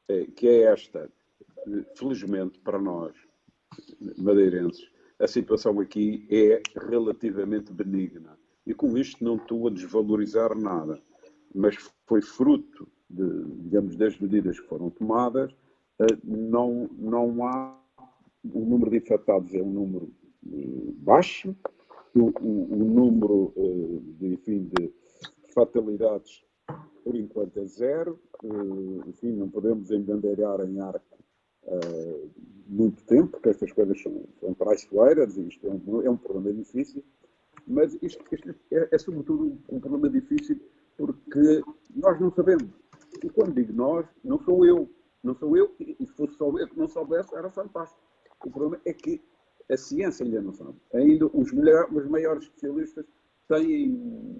é, 0.09 0.25
que 0.25 0.47
é 0.47 0.63
esta. 0.63 1.09
Felizmente 1.95 2.59
para 2.59 2.79
nós, 2.79 3.15
madeirenses, 4.17 4.89
a 5.19 5.27
situação 5.27 5.79
aqui 5.79 6.25
é 6.31 6.61
relativamente 6.89 7.71
benigna. 7.71 8.37
E 8.65 8.73
com 8.73 8.97
isto 8.97 9.23
não 9.23 9.35
estou 9.35 9.67
a 9.67 9.71
desvalorizar 9.71 10.57
nada, 10.57 11.01
mas 11.53 11.75
foi 12.05 12.21
fruto, 12.21 12.87
de, 13.09 13.43
digamos, 13.61 13.95
das 13.95 14.17
medidas 14.17 14.59
que 14.59 14.67
foram 14.67 14.89
tomadas. 14.89 15.51
Uh, 15.99 16.17
não, 16.23 16.89
não 16.97 17.45
há. 17.45 17.79
O 18.43 18.65
número 18.65 18.91
de 18.91 18.97
infectados 18.97 19.53
é 19.53 19.61
um 19.61 19.71
número 19.71 20.11
uh, 20.45 20.93
baixo, 20.99 21.55
o, 22.19 22.33
o, 22.41 22.73
o 22.73 22.77
número 22.77 23.53
de, 24.19 24.33
enfim, 24.33 24.69
de 24.75 24.93
fatalidades, 25.53 26.43
por 27.03 27.15
enquanto, 27.15 27.57
é 27.57 27.65
zero. 27.65 28.19
Uh, 28.43 29.01
enfim, 29.07 29.31
não 29.31 29.49
podemos 29.49 29.89
embandeirar 29.91 30.61
em 30.61 30.79
arco 30.79 31.17
uh, 31.63 32.29
muito 32.67 33.03
tempo, 33.05 33.29
porque 33.29 33.49
estas 33.49 33.71
coisas 33.71 34.01
são, 34.01 34.23
são 34.39 34.53
traiçoeiras 34.53 35.37
e 35.37 35.47
isto 35.47 35.67
é 35.67 35.69
um, 35.69 36.01
é 36.03 36.09
um 36.09 36.17
problema 36.17 36.53
difícil. 36.53 37.03
Mas 37.65 37.97
isto, 38.01 38.23
isto 38.31 38.55
é, 38.71 38.89
é, 38.91 38.97
sobretudo, 38.97 39.57
um 39.69 39.79
problema 39.79 40.09
difícil 40.09 40.59
porque 40.97 41.61
nós 41.95 42.19
não 42.19 42.31
sabemos. 42.31 42.69
E 43.23 43.29
quando 43.29 43.53
digo 43.53 43.73
nós, 43.73 44.05
não 44.23 44.39
sou 44.39 44.65
eu. 44.65 44.89
Não 45.23 45.35
sou 45.35 45.57
eu, 45.57 45.75
e 45.79 46.05
se 46.05 46.13
fosse 46.13 46.35
só 46.35 46.47
eu 46.57 46.67
que 46.67 46.77
não 46.77 46.87
soubesse, 46.87 47.35
era 47.35 47.49
fantástico. 47.49 48.01
O 48.45 48.51
problema 48.51 48.79
é 48.85 48.93
que 48.93 49.21
a 49.69 49.77
ciência 49.77 50.25
ainda 50.25 50.41
não 50.41 50.53
sabe. 50.53 50.75
Ainda 50.93 51.25
os, 51.27 51.51
melhor, 51.51 51.87
os 51.91 52.07
maiores 52.07 52.43
especialistas 52.43 53.05
têm 53.47 53.91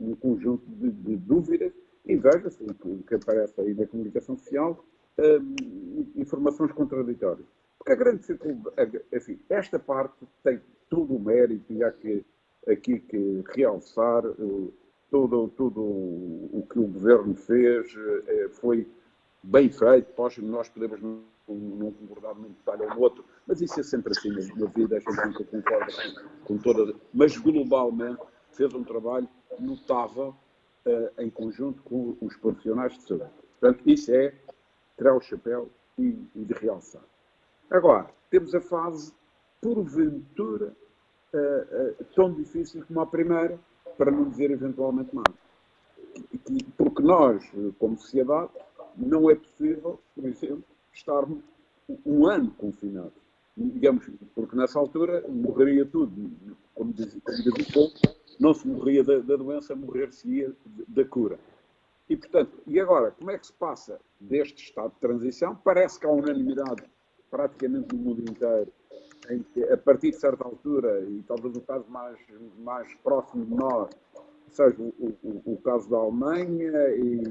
um 0.01 0.15
conjunto 0.15 0.63
de, 0.67 0.89
de 0.91 1.15
dúvidas 1.17 1.72
e 2.05 2.15
veja-se 2.15 2.63
o 2.63 3.03
que 3.03 3.15
aparece 3.15 3.60
aí 3.60 3.74
na 3.74 3.86
comunicação 3.86 4.38
social, 4.38 4.86
hum, 5.19 6.05
informações 6.15 6.72
contraditórias. 6.72 7.46
Porque 7.77 7.91
a 7.91 7.96
grande 7.96 8.19
dificuldade, 8.19 9.01
enfim, 9.13 9.39
esta 9.50 9.77
parte 9.77 10.15
tem 10.43 10.62
todo 10.89 11.15
o 11.15 11.19
mérito 11.19 11.72
e 11.74 11.84
há 11.84 11.91
que, 11.91 12.25
aqui 12.67 13.00
que 13.00 13.43
realçar 13.53 14.25
uh, 14.25 14.74
todo, 15.12 15.50
todo 15.50 15.81
o 15.81 16.65
que 16.69 16.79
o 16.79 16.88
governo 16.88 17.36
fez, 17.36 17.93
uh, 17.93 18.50
foi 18.51 18.88
bem 19.43 19.69
feito, 19.69 20.13
nós 20.41 20.69
podemos 20.69 21.01
não, 21.48 21.56
não 21.56 21.92
concordar 21.92 22.36
num 22.36 22.50
detalhe 22.50 22.84
ou 22.84 23.00
outro, 23.00 23.24
mas 23.46 23.62
isso 23.62 23.80
é 23.80 23.84
sempre 23.84 24.12
assim 24.12 24.30
na 24.30 24.66
vida, 24.68 24.98
a 24.98 25.00
gente 25.00 25.25
nunca 25.25 25.44
concorda 25.46 25.94
com, 26.46 26.46
com 26.46 26.58
toda. 26.58 26.96
Mas 27.13 27.38
globalmente 27.38 28.22
fez 28.51 28.74
um 28.74 28.84
trabalho 28.84 29.30
notável 29.60 30.36
uh, 30.86 31.22
em 31.22 31.30
conjunto 31.30 31.82
com 31.84 32.18
os 32.22 32.36
profissionais 32.38 32.94
de 32.94 33.04
saúde. 33.04 33.30
Portanto, 33.60 33.82
isso 33.86 34.12
é 34.12 34.34
tirar 34.98 35.16
o 35.16 35.22
chapéu 35.22 35.70
e, 35.98 36.18
e 36.36 36.46
de 36.46 36.54
realçar. 36.54 37.04
Agora, 37.70 38.10
temos 38.30 38.54
a 38.54 38.62
fase, 38.62 39.13
porventura, 39.62 40.75
uh, 41.34 42.01
uh, 42.01 42.06
tão 42.16 42.34
difícil 42.34 42.84
como 42.86 43.01
a 43.01 43.06
primeira, 43.06 43.60
para 43.98 44.12
não 44.12 44.30
dizer 44.30 44.51
eventualmente 44.51 45.16
mais. 45.16 45.27
Porque 46.77 47.01
nós, 47.01 47.44
como 47.80 47.98
sociedade, 47.98 48.51
não 48.96 49.30
é 49.30 49.36
possível, 49.36 50.00
por 50.16 50.25
exemplo, 50.25 50.63
estarmos 50.98 51.44
um 52.06 52.25
ano 52.25 52.51
confinados. 52.51 53.13
Digamos, 53.56 54.08
porque 54.36 54.56
nessa 54.56 54.77
altura 54.77 55.24
morreria 55.27 55.86
tudo. 55.86 56.32
Como 56.75 56.94
diz, 56.94 57.18
como 57.24 57.38
diz 57.38 57.68
o 57.68 57.74
povo, 57.74 57.94
não 58.39 58.54
se 58.54 58.68
morria 58.68 59.04
da, 59.04 59.18
da 59.20 59.36
doença, 59.36 59.75
morrer-se-ia 59.75 60.54
da 60.88 61.06
cura. 61.06 61.39
E, 62.10 62.16
portanto, 62.16 62.51
e 62.68 62.80
agora, 62.80 63.12
como 63.12 63.32
é 63.32 63.38
que 63.38 63.48
se 63.48 63.54
passa 63.54 64.00
deste 64.20 64.63
estado 64.63 64.94
de 64.94 65.00
transição? 65.00 65.56
Parece 65.56 66.00
que 66.00 66.06
há 66.06 66.10
unanimidade 66.10 66.84
praticamente 67.30 67.94
no 67.94 68.01
mundo 68.01 68.22
inteiro, 68.22 68.72
em 69.30 69.44
que, 69.44 69.63
a 69.63 69.77
partir 69.77 70.12
de 70.12 70.18
certa 70.18 70.46
altura, 70.46 71.01
e 71.01 71.22
talvez 71.27 71.58
o 71.58 71.62
caso 71.62 71.86
mais, 71.89 72.18
mais 72.60 72.94
próximo 73.04 73.46
de 73.46 73.56
nós, 73.56 73.89
seja 74.51 74.75
o, 74.80 74.94
o, 75.24 75.54
o 75.54 75.58
caso 75.58 75.89
da 75.89 75.98
Alemanha, 75.98 76.72
e 76.96 77.24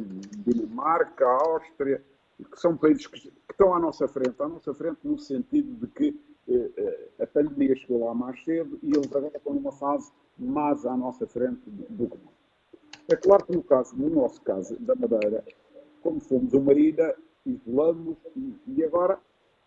Dinamarca, 0.44 1.26
Áustria, 1.26 2.02
que 2.45 2.61
são 2.61 2.76
países 2.76 3.07
que, 3.07 3.21
que, 3.21 3.33
estão 3.50 3.75
à 3.75 3.81
nossa 3.81 4.07
frente, 4.07 4.35
à 4.40 4.49
nossa 4.49 4.75
frente 4.75 4.99
no 5.05 5.19
sentido 5.19 5.75
de 5.75 5.87
que 5.93 6.21
eh, 6.49 6.71
eh 6.76 7.23
a 7.23 7.26
pandemia 7.26 7.75
chegou 7.76 8.05
lá 8.05 8.14
mais 8.14 8.43
cedo 8.45 8.78
e 8.83 8.90
eles 8.90 9.11
agora 9.14 9.37
estão 9.37 9.55
numa 9.55 9.73
fase 9.73 10.12
mais 10.38 10.85
à 10.85 10.97
nossa 10.97 11.26
frente 11.26 11.62
do 11.66 12.09
que 12.09 12.19
nós. 12.19 12.37
É 13.09 13.16
claro 13.16 13.47
que 13.47 13.52
no, 13.52 13.62
caso, 13.62 13.97
no 13.97 14.11
nosso 14.11 14.43
caso 14.43 14.76
da 14.81 14.95
Madeira, 14.95 15.45
como 16.02 16.21
fomos 16.21 16.52
uma 16.52 16.73
ilha, 16.73 17.16
isolamos 17.47 18.16
e, 18.37 18.55
e 18.66 18.85
agora 18.85 19.19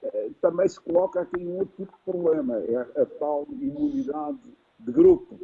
eh, 0.03 0.29
também 0.41 0.67
se 0.67 0.79
coloca 0.79 1.21
aqui 1.21 1.43
um 1.43 1.57
outro 1.59 1.73
tipo 1.77 1.91
de 1.91 2.03
problema, 2.05 2.57
é 2.57 2.75
a, 2.75 3.01
a 3.01 3.05
tal 3.05 3.47
imunidade 3.51 4.39
de 4.79 4.91
grupo 4.91 5.39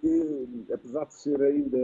que, 0.00 0.66
apesar 0.72 1.04
de 1.06 1.14
ser 1.14 1.40
ainda 1.42 1.78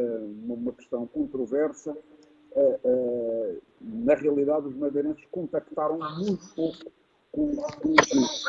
uma 0.48 0.72
questão 0.72 1.06
controversa, 1.06 1.92
uh, 1.92 2.80
uh, 2.88 3.62
na 3.86 4.14
realidade 4.14 4.66
os 4.66 4.76
madeirenses 4.76 5.24
contactaram 5.30 5.98
muito 6.18 6.54
pouco 6.54 6.78
com, 7.32 7.54
com 7.56 7.88
o 7.88 7.94
vírus. 7.94 8.44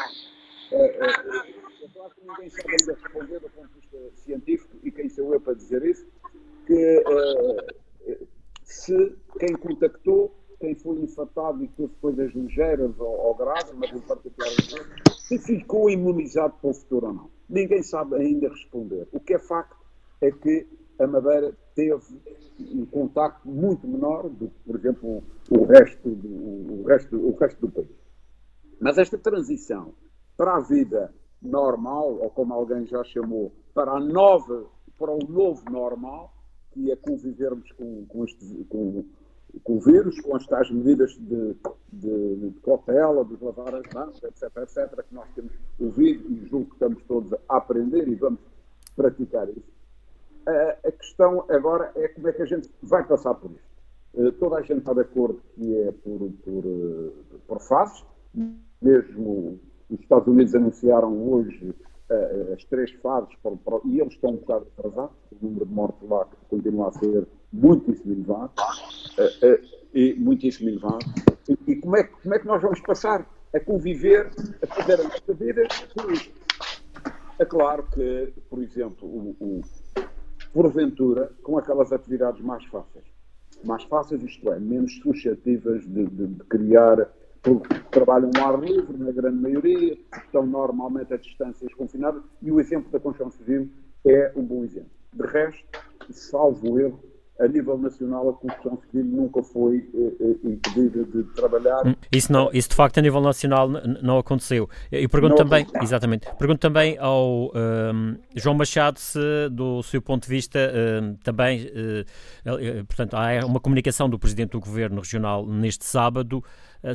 É 0.71 1.87
claro 1.93 2.13
que 2.15 2.27
ninguém 2.27 2.49
sabe 2.49 2.75
ainda 2.79 2.93
responder 2.93 3.39
do 3.39 3.49
ponto 3.49 3.67
de 3.67 3.79
vista 3.79 3.97
científico, 4.15 4.77
e 4.83 4.91
quem 4.91 5.09
sou 5.09 5.33
eu 5.33 5.39
para 5.39 5.53
dizer 5.53 5.83
isso, 5.85 6.05
que 6.65 7.03
se 8.63 9.15
quem 9.39 9.55
contactou, 9.55 10.35
quem 10.59 10.75
foi 10.75 10.97
infectado 10.97 11.63
e 11.63 11.67
teve 11.69 11.93
coisas 12.01 12.33
ligeiras 12.33 12.99
ou, 12.99 13.07
ou 13.07 13.35
graves, 13.35 13.71
mas 13.73 13.91
em 13.91 14.01
particular 14.01 14.49
se 15.17 15.37
ficou 15.39 15.89
imunizado 15.89 16.55
para 16.59 16.69
o 16.69 16.73
futuro 16.73 17.07
ou 17.07 17.13
não. 17.13 17.31
Ninguém 17.47 17.81
sabe 17.83 18.15
ainda 18.15 18.49
responder. 18.49 19.07
O 19.11 19.19
que 19.19 19.35
é 19.35 19.39
facto 19.39 19.77
é 20.19 20.31
que 20.31 20.67
a 20.99 21.07
Madeira 21.07 21.55
teve 21.77 22.01
um 22.73 22.87
contacto 22.87 23.47
muito 23.47 23.87
menor 23.87 24.27
do 24.29 24.47
que, 24.47 24.59
por 24.65 24.75
exemplo, 24.75 25.23
o 25.51 25.63
resto 25.65 26.09
do, 26.09 26.81
o 26.81 26.83
resto, 26.87 27.15
o 27.15 27.37
resto 27.37 27.67
do 27.67 27.71
país. 27.71 27.95
Mas 28.81 28.97
esta 28.97 29.15
transição 29.15 29.93
para 30.35 30.55
a 30.55 30.59
vida 30.59 31.13
normal, 31.39 32.17
ou 32.19 32.31
como 32.31 32.51
alguém 32.51 32.87
já 32.87 33.03
chamou, 33.03 33.51
para 33.75 33.91
a 33.91 33.99
nova, 33.99 34.65
para 34.97 35.11
o 35.11 35.19
novo 35.19 35.63
normal, 35.69 36.33
que 36.71 36.91
é 36.91 36.95
convivermos 36.95 37.71
com, 37.73 38.05
com, 38.07 38.25
este, 38.25 38.65
com, 38.69 39.05
com 39.63 39.77
o 39.77 39.79
vírus, 39.79 40.19
com 40.21 40.35
as 40.35 40.47
tais 40.47 40.71
medidas 40.71 41.11
de, 41.11 41.55
de, 41.93 42.35
de 42.37 42.59
cautela, 42.61 43.23
de 43.23 43.37
lavar 43.39 43.75
as 43.75 43.93
mãos, 43.93 44.23
etc, 44.23 44.43
etc, 44.63 45.03
que 45.07 45.13
nós 45.13 45.29
temos 45.35 45.51
ouvido 45.79 46.27
e 46.31 46.47
julgo 46.47 46.65
que 46.69 46.73
estamos 46.73 47.03
todos 47.03 47.33
a 47.33 47.57
aprender 47.57 48.07
e 48.07 48.15
vamos 48.15 48.39
praticar 48.95 49.47
isso. 49.49 49.76
A, 50.47 50.91
questão 50.93 51.43
agora 51.49 51.91
é 51.95 52.07
como 52.07 52.29
é 52.29 52.31
que 52.31 52.41
a 52.41 52.45
gente 52.45 52.69
vai 52.81 53.05
passar 53.05 53.33
por 53.33 53.51
isto. 53.51 53.67
Uh, 54.13 54.31
toda 54.31 54.55
a 54.55 54.61
gente 54.61 54.79
está 54.79 54.93
de 54.93 55.01
acordo 55.01 55.41
que 55.53 55.81
é 55.81 55.91
por, 55.91 56.31
por, 56.43 56.65
uh, 56.65 57.13
por 57.45 57.59
fases, 57.59 58.05
mesmo 58.81 59.59
os 59.89 59.99
Estados 59.99 60.27
Unidos 60.27 60.55
anunciaram 60.55 61.29
hoje 61.29 61.75
uh, 62.09 62.53
as 62.53 62.63
três 62.63 62.91
fases, 63.01 63.35
por, 63.43 63.57
por, 63.57 63.81
e 63.85 63.99
eles 63.99 64.13
estão 64.13 64.31
um 64.31 64.37
bocado 64.37 64.67
atrasados, 64.77 65.15
o 65.33 65.45
número 65.45 65.65
de 65.65 65.73
mortes 65.73 66.09
lá 66.09 66.25
continua 66.49 66.87
a 66.87 66.93
ser 66.93 67.27
muitíssimo 67.51 68.13
elevado, 68.13 68.53
e 69.93 70.13
muitíssimo 70.13 70.69
elevado. 70.69 71.05
E, 71.49 71.71
e, 71.71 71.75
como, 71.75 71.97
é, 71.97 72.03
como 72.03 72.33
é 72.33 72.39
que 72.39 72.47
nós 72.47 72.61
vamos 72.61 72.79
passar 72.79 73.27
a 73.53 73.59
conviver, 73.59 74.31
a 74.63 74.67
fazer 74.67 75.01
a 75.01 75.03
nossa 75.03 75.33
vida 75.33 75.67
com 75.93 76.11
isto? 76.11 76.47
É 77.39 77.45
claro 77.45 77.83
que, 77.93 78.33
por 78.49 78.63
exemplo, 78.63 79.07
o, 79.07 79.35
o, 79.39 79.61
porventura, 80.53 81.31
com 81.43 81.57
aquelas 81.57 81.91
atividades 81.91 82.41
mais 82.41 82.63
fáceis. 82.65 83.05
Mais 83.63 83.83
fáceis, 83.83 84.21
isto 84.23 84.51
é, 84.51 84.59
menos 84.59 84.97
suscetíveis 84.99 85.85
de, 85.87 86.05
de, 86.05 86.27
de 86.27 86.43
criar 86.45 87.09
trabalham 87.91 88.29
no 88.33 88.43
ar 88.43 88.59
livre, 88.59 88.97
na 88.97 89.11
grande 89.11 89.37
maioria, 89.37 89.97
estão 90.25 90.45
normalmente 90.45 91.13
a 91.13 91.17
distâncias 91.17 91.73
confinadas, 91.73 92.21
e 92.41 92.51
o 92.51 92.59
exemplo 92.59 92.91
da 92.91 92.99
Constituição 92.99 93.31
Civil 93.31 93.69
é 94.05 94.31
um 94.35 94.43
bom 94.43 94.63
exemplo. 94.63 94.91
De 95.13 95.25
resto, 95.25 95.63
salvo 96.11 96.79
erro, 96.79 96.99
a 97.39 97.47
nível 97.47 97.77
nacional 97.77 98.29
a 98.29 98.33
construção 98.33 98.79
civil 98.81 99.05
nunca 99.05 99.43
foi 99.43 99.87
eh, 99.93 100.11
eh, 100.19 100.49
impedida 100.49 101.03
de 101.03 101.23
trabalhar. 101.35 101.85
Hum, 101.85 101.93
isso, 102.11 102.31
não, 102.31 102.49
isso 102.51 102.69
de 102.69 102.75
facto 102.75 102.97
a 102.97 103.01
nível 103.01 103.21
nacional 103.21 103.69
não 103.69 104.17
aconteceu. 104.17 104.69
E 104.91 105.07
pergunto 105.07 105.31
não 105.31 105.37
também, 105.37 105.61
aconteceu. 105.61 105.83
exatamente, 105.83 106.27
pergunto 106.37 106.59
também 106.59 106.97
ao 106.97 107.51
um, 107.53 108.17
João 108.35 108.55
Machado 108.55 108.99
se, 108.99 109.19
do 109.51 109.83
seu 109.83 110.01
ponto 110.01 110.23
de 110.23 110.29
vista, 110.29 110.59
um, 111.03 111.15
também, 111.17 111.67
uh, 111.67 112.85
portanto, 112.85 113.13
há 113.15 113.45
uma 113.45 113.59
comunicação 113.59 114.09
do 114.09 114.17
Presidente 114.17 114.51
do 114.51 114.59
Governo 114.59 115.01
Regional 115.01 115.45
neste 115.45 115.85
sábado, 115.85 116.43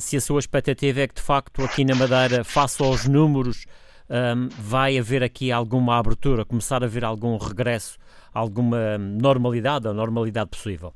se 0.01 0.17
a 0.17 0.21
sua 0.21 0.39
expectativa 0.39 1.01
é 1.01 1.09
que 1.09 1.15
de 1.15 1.23
facto 1.23 1.63
aqui 1.63 1.85
na 1.85 1.95
Madeira, 1.95 2.45
face 2.45 2.83
aos 2.83 3.07
números, 3.07 3.67
um, 4.11 4.49
vai 4.59 4.99
haver 4.99 5.23
aqui 5.23 5.51
alguma 5.51 5.99
abertura, 5.99 6.45
começar 6.45 6.83
a 6.83 6.87
haver 6.87 7.05
algum 7.05 7.37
regresso 7.37 7.99
alguma 8.35 8.99
normalidade, 8.99 9.87
a 9.87 9.93
normalidade 9.93 10.51
possível? 10.51 10.93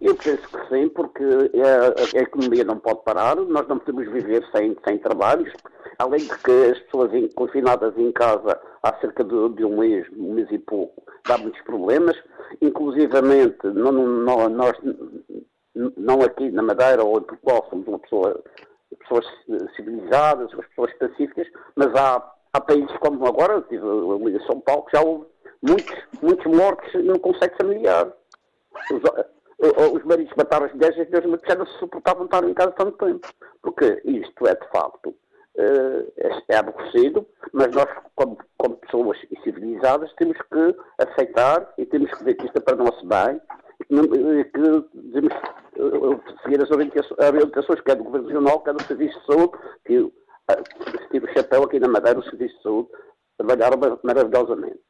Eu 0.00 0.14
penso 0.14 0.42
que 0.48 0.68
sim, 0.68 0.88
porque 0.90 1.24
a, 1.24 2.18
a, 2.18 2.22
economia 2.22 2.62
não 2.62 2.78
pode 2.78 3.02
parar, 3.02 3.34
nós 3.34 3.66
não 3.66 3.78
podemos 3.78 4.12
viver 4.12 4.46
sem, 4.54 4.76
sem 4.86 4.98
trabalhos, 4.98 5.52
além 5.98 6.20
de 6.20 6.38
que 6.38 6.70
as 6.70 6.78
pessoas 6.80 7.12
em, 7.12 7.28
confinadas 7.30 7.96
em 7.98 8.12
casa 8.12 8.60
há 8.82 8.94
cerca 9.00 9.24
de, 9.24 9.48
de, 9.56 9.64
um 9.64 9.78
mês, 9.78 10.06
um 10.16 10.34
mês 10.34 10.46
e 10.52 10.58
pouco, 10.58 11.02
dá 11.26 11.36
muitos 11.36 11.60
problemas, 11.62 12.16
inclusivamente 12.62 13.66
não, 13.74 13.90
não, 13.90 14.48
nós, 14.48 14.76
não 15.74 16.22
aqui 16.22 16.48
na 16.52 16.62
Madeira 16.62 17.02
ou 17.02 17.18
em 17.18 17.22
Portugal 17.22 17.66
somos 17.68 17.88
uma 17.88 17.98
pessoa, 17.98 18.40
pessoas 18.96 19.26
civilizadas, 19.76 20.50
pessoas 20.54 20.92
pacíficas, 20.94 21.46
mas 21.76 21.94
há, 21.94 22.32
há 22.52 22.60
países 22.60 22.96
como 22.98 23.26
agora, 23.26 23.60
tive 23.62 23.84
a 23.84 24.46
São 24.46 24.60
Paulo, 24.60 24.84
que 24.84 24.96
já 24.96 25.02
houve 25.02 25.26
muitos, 25.62 25.96
muitos 26.22 26.46
mortos 26.46 27.04
no 27.04 27.18
conceito 27.18 27.56
familiar. 27.60 28.12
Os, 28.92 29.02
eh, 29.04 29.88
os 29.92 30.04
maridos 30.04 30.32
mataram 30.36 30.66
as 30.66 30.72
mulheres 30.72 30.96
e 30.96 31.00
as 31.02 31.08
mulheres 31.08 31.40
já 31.46 31.54
não 31.56 31.66
se 31.66 31.78
suportavam 31.78 32.24
estar 32.24 32.44
em 32.44 32.54
casa 32.54 32.72
tanto 32.72 32.96
tempo. 33.04 33.28
Porque 33.62 34.00
isto 34.04 34.46
é, 34.46 34.54
de 34.54 34.68
facto, 34.70 35.14
eh, 35.56 36.06
é, 36.18 36.54
é 36.54 36.56
aborrecido, 36.56 37.26
mas 37.52 37.68
nós, 37.74 37.88
como, 38.14 38.38
como 38.56 38.76
pessoas 38.76 39.18
civilizadas, 39.42 40.12
temos 40.14 40.38
que 40.38 40.76
aceitar 40.98 41.72
e 41.76 41.84
temos 41.86 42.10
que 42.12 42.24
ver 42.24 42.34
que 42.34 42.46
isto 42.46 42.56
é 42.56 42.60
para 42.60 42.76
o 42.76 42.84
nosso 42.84 43.04
bem 43.06 43.40
que 43.86 43.94
devemos 44.94 45.32
seguir 46.42 46.62
as 46.62 46.70
orientações, 46.70 47.80
quer 47.80 47.96
do 47.96 48.04
Governo 48.04 48.28
Regional, 48.28 48.60
quer 48.60 48.74
do 48.74 48.82
Serviço 48.82 49.18
de 49.20 49.26
Saúde, 49.26 49.52
que 49.84 50.12
vestir 50.92 51.22
o 51.22 51.32
chapéu 51.32 51.64
aqui 51.64 51.78
na 51.78 51.88
Madeira, 51.88 52.18
o 52.18 52.24
Serviço 52.24 52.56
de 52.56 52.62
Saúde, 52.62 52.88
trabalharam 53.36 53.78
maravilhosamente. 54.02 54.80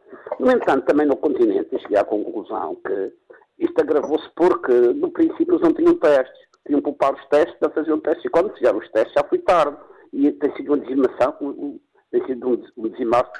No 0.40 0.50
entanto, 0.50 0.86
também 0.86 1.06
no 1.06 1.16
continente, 1.16 1.78
cheguei 1.80 1.98
à 1.98 2.04
conclusão 2.04 2.76
que 2.76 3.12
isto 3.58 3.80
agravou-se 3.80 4.28
porque, 4.36 4.72
no 4.72 5.10
princípio, 5.10 5.54
eles 5.54 5.62
não 5.62 5.74
tinham 5.74 5.94
testes. 5.96 6.48
Tinham 6.66 6.80
poupar 6.80 7.14
os 7.14 7.26
testes 7.26 7.56
para 7.58 7.70
fazer 7.70 7.92
um 7.92 8.00
teste. 8.00 8.26
E 8.26 8.30
quando 8.30 8.54
fizeram 8.54 8.78
os 8.78 8.88
testes, 8.90 9.14
já 9.14 9.24
foi 9.24 9.38
tarde. 9.38 9.76
E 10.12 10.30
tem 10.32 10.54
sido 10.54 10.74
uma 10.74 10.78
dizimação, 10.78 11.80
tem 12.10 12.24
sido 12.26 12.48
um, 12.48 12.88
dizimar 12.88 13.30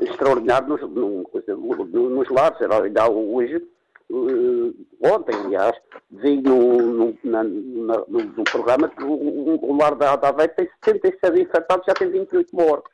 extraordinário 0.00 0.68
nos, 0.68 0.80
nos 0.80 2.30
lares. 2.30 2.60
Era 2.60 2.82
ainda 2.82 3.08
hoje, 3.08 3.62
ontem, 4.10 5.34
aliás, 5.34 5.76
vi 6.10 6.40
no, 6.40 7.16
na, 7.24 7.42
na, 7.44 8.04
programa 8.50 8.88
que 8.88 9.02
o, 9.02 9.58
o 9.62 9.76
lar 9.76 9.94
da, 9.96 10.16
da 10.16 10.32
tem 10.48 10.68
77 10.84 11.40
infectados, 11.40 11.86
já 11.86 11.94
tem 11.94 12.10
28 12.10 12.54
mortos. 12.54 12.92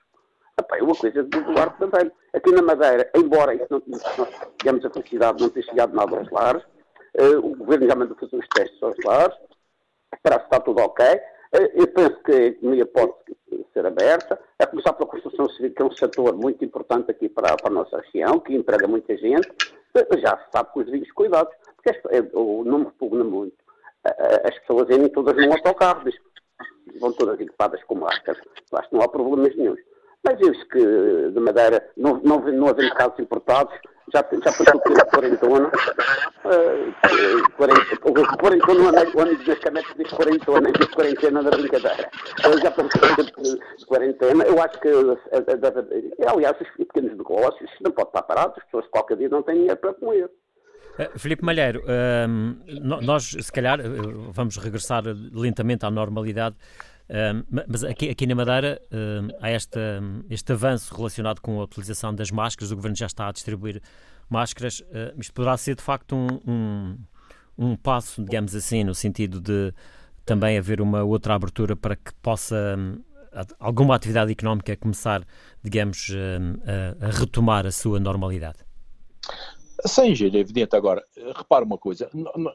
Epá, 0.59 0.79
é 0.79 0.83
uma 0.83 0.95
coisa 0.95 1.23
do 1.23 1.53
lar 1.53 1.77
também. 1.79 2.11
Aqui 2.33 2.51
na 2.53 2.63
Madeira, 2.63 3.11
embora 3.15 3.55
isso 3.55 3.67
não, 3.71 3.83
não 3.87 4.29
digamos, 4.59 4.85
a 4.85 4.91
felicidade 4.91 5.43
não 5.43 5.51
tenha 5.51 5.67
chegado 5.67 5.95
nada 5.95 6.17
aos 6.17 6.31
lares, 6.31 6.63
uh, 6.63 7.39
o 7.39 7.57
governo 7.57 7.87
já 7.87 7.95
mandou 7.95 8.17
fazer 8.17 8.37
os 8.37 8.49
testes 8.49 8.83
aos 8.83 8.97
lares, 9.05 9.37
para 10.23 10.39
se 10.39 10.45
está 10.45 10.61
tudo 10.61 10.81
ok. 10.81 11.05
Uh, 11.07 11.71
eu 11.75 11.87
penso 11.89 12.23
que 12.23 12.33
a 12.33 12.47
economia 12.47 12.87
pode 12.87 13.13
ser 13.73 13.87
aberta, 13.87 14.39
a 14.59 14.67
começar 14.67 14.93
pela 14.93 15.09
construção 15.09 15.49
civil, 15.51 15.75
que 15.75 15.83
é 15.83 15.85
um 15.85 15.93
setor 15.93 16.35
muito 16.35 16.65
importante 16.65 17.11
aqui 17.11 17.29
para, 17.29 17.57
para 17.57 17.71
a 17.71 17.75
nossa 17.75 18.01
região, 18.01 18.39
que 18.39 18.55
emprega 18.55 18.87
muita 18.87 19.17
gente, 19.17 19.49
já 20.19 20.37
se 20.39 20.51
sabe 20.53 20.71
com 20.73 20.81
os 20.81 20.87
devidos 20.87 21.13
cuidados, 21.13 21.55
porque 21.77 21.91
este, 21.91 22.37
o 22.37 22.65
número 22.65 22.93
pugna 22.99 23.25
muito. 23.25 23.57
As 24.05 24.59
pessoas 24.61 24.89
irem 24.91 25.09
todas 25.09 25.37
num 25.37 25.53
autocarro, 25.53 26.03
vão 27.01 27.13
todas 27.13 27.41
equipadas 27.41 27.83
com 27.85 27.95
máscaras, 27.97 28.41
acho 28.73 28.89
que 28.89 28.95
não 28.95 29.03
há 29.03 29.09
problemas 29.09 29.55
nenhum. 29.57 29.77
Mas 30.25 30.41
isso 30.41 30.67
que 30.69 30.79
de 31.31 31.41
Madeira, 31.41 31.91
não, 31.97 32.21
não, 32.23 32.41
não 32.41 32.69
havendo 32.69 32.95
casos 32.95 33.19
importados, 33.19 33.75
já, 34.13 34.25
já 34.45 34.53
passou 34.53 34.81
pela 34.81 35.05
quarentona. 35.07 35.71
Uh, 36.45 37.51
quarentona, 37.57 38.37
quarentona, 38.37 39.11
o 39.15 39.21
amigo 39.21 39.45
das 39.45 39.59
canetas 39.59 39.95
diz 39.97 40.11
quarentona, 40.11 40.73
diz 40.73 40.89
quarentena 40.89 41.43
da 41.43 41.51
brincadeira. 41.51 42.11
Uh, 42.47 42.59
já 42.61 42.71
passou 42.71 42.89
pela 42.89 43.87
quarentena. 43.87 44.45
Eu 44.45 44.63
acho 44.63 44.81
que, 44.81 44.89
uh, 44.89 45.19
aliás, 46.27 46.57
os 46.61 46.69
pequenos 46.77 47.17
negócios 47.17 47.71
não 47.81 47.93
podem 47.93 48.09
estar 48.09 48.23
parados, 48.23 48.57
as 48.59 48.65
pessoas 48.65 48.87
qualquer 48.89 49.17
dia 49.19 49.29
não 49.29 49.43
têm 49.43 49.57
dinheiro 49.57 49.77
para 49.77 49.95
comer. 49.95 50.31
Uh, 50.99 51.19
Filipe 51.19 51.45
Malheiro, 51.45 51.81
uh, 51.81 53.03
nós 53.03 53.37
se 53.41 53.53
calhar 53.53 53.79
vamos 54.31 54.57
regressar 54.57 55.03
lentamente 55.33 55.87
à 55.87 55.91
normalidade 55.91 56.57
mas 57.69 57.85
aqui, 57.85 58.09
aqui 58.09 58.27
na 58.27 58.35
Madeira 58.35 58.81
há 59.41 59.51
esta, 59.51 60.03
este 60.31 60.53
avanço 60.53 60.95
relacionado 60.95 61.41
com 61.41 61.61
a 61.61 61.65
utilização 61.65 62.15
das 62.15 62.31
máscaras, 62.31 62.73
o 62.73 62.77
Governo 62.77 62.97
já 62.97 63.07
está 63.07 63.29
a 63.29 63.33
distribuir 63.33 63.83
máscaras. 64.33 64.81
Uh, 64.81 65.21
isto 65.21 65.35
poderá 65.35 65.57
ser 65.57 65.77
de 65.77 65.83
facto 65.83 66.17
um, 66.17 66.41
um, 66.51 66.99
um, 67.59 67.77
passo, 67.77 68.25
digamos 68.25 68.55
assim, 68.55 68.83
no 68.83 68.95
sentido 68.95 69.41
de 69.41 69.75
também 70.25 70.57
haver 70.57 70.81
uma 70.81 71.03
outra 71.03 71.35
abertura 71.35 71.77
para 71.77 71.97
que 71.97 72.13
possa 72.23 72.77
alguma 73.59 73.95
atividade 73.95 74.31
económica 74.31 74.77
começar, 74.77 75.25
digamos, 75.63 76.11
a, 77.01 77.07
a 77.07 77.11
retomar 77.11 77.67
a 77.67 77.73
sua 77.73 77.99
normalidade. 77.99 78.59
Sem 79.87 80.15
jeito, 80.15 80.37
é 80.37 80.41
evidente. 80.41 80.77
Agora, 80.77 81.03
repara 81.35 81.65
uma 81.65 81.79
coisa, 81.79 82.09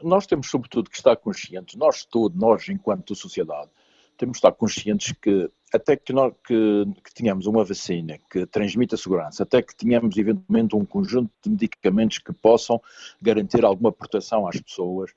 nós 0.04 0.26
temos 0.26 0.50
sobretudo 0.50 0.90
que 0.90 0.96
estar 0.96 1.16
conscientes, 1.18 1.76
nós 1.76 2.06
todos, 2.06 2.40
nós 2.40 2.70
enquanto 2.70 3.16
sociedade, 3.16 3.70
temos 4.18 4.34
de 4.34 4.38
estar 4.40 4.52
conscientes 4.52 5.14
que 5.22 5.50
até 5.74 5.96
que, 5.98 6.14
nós, 6.14 6.34
que, 6.46 6.86
que 7.04 7.14
tenhamos 7.14 7.46
uma 7.46 7.64
vacina 7.64 8.18
que 8.32 8.46
transmita 8.46 8.96
segurança, 8.96 9.44
até 9.44 9.62
que 9.62 9.76
tenhamos 9.76 10.16
eventualmente 10.18 10.76
um 10.76 10.86
conjunto 10.86 11.30
de 11.44 11.50
medicamentos 11.50 12.20
que 12.20 12.32
possam 12.32 12.82
garantir 13.22 13.66
alguma 13.66 13.92
proteção 13.92 14.48
às 14.48 14.60
pessoas, 14.62 15.12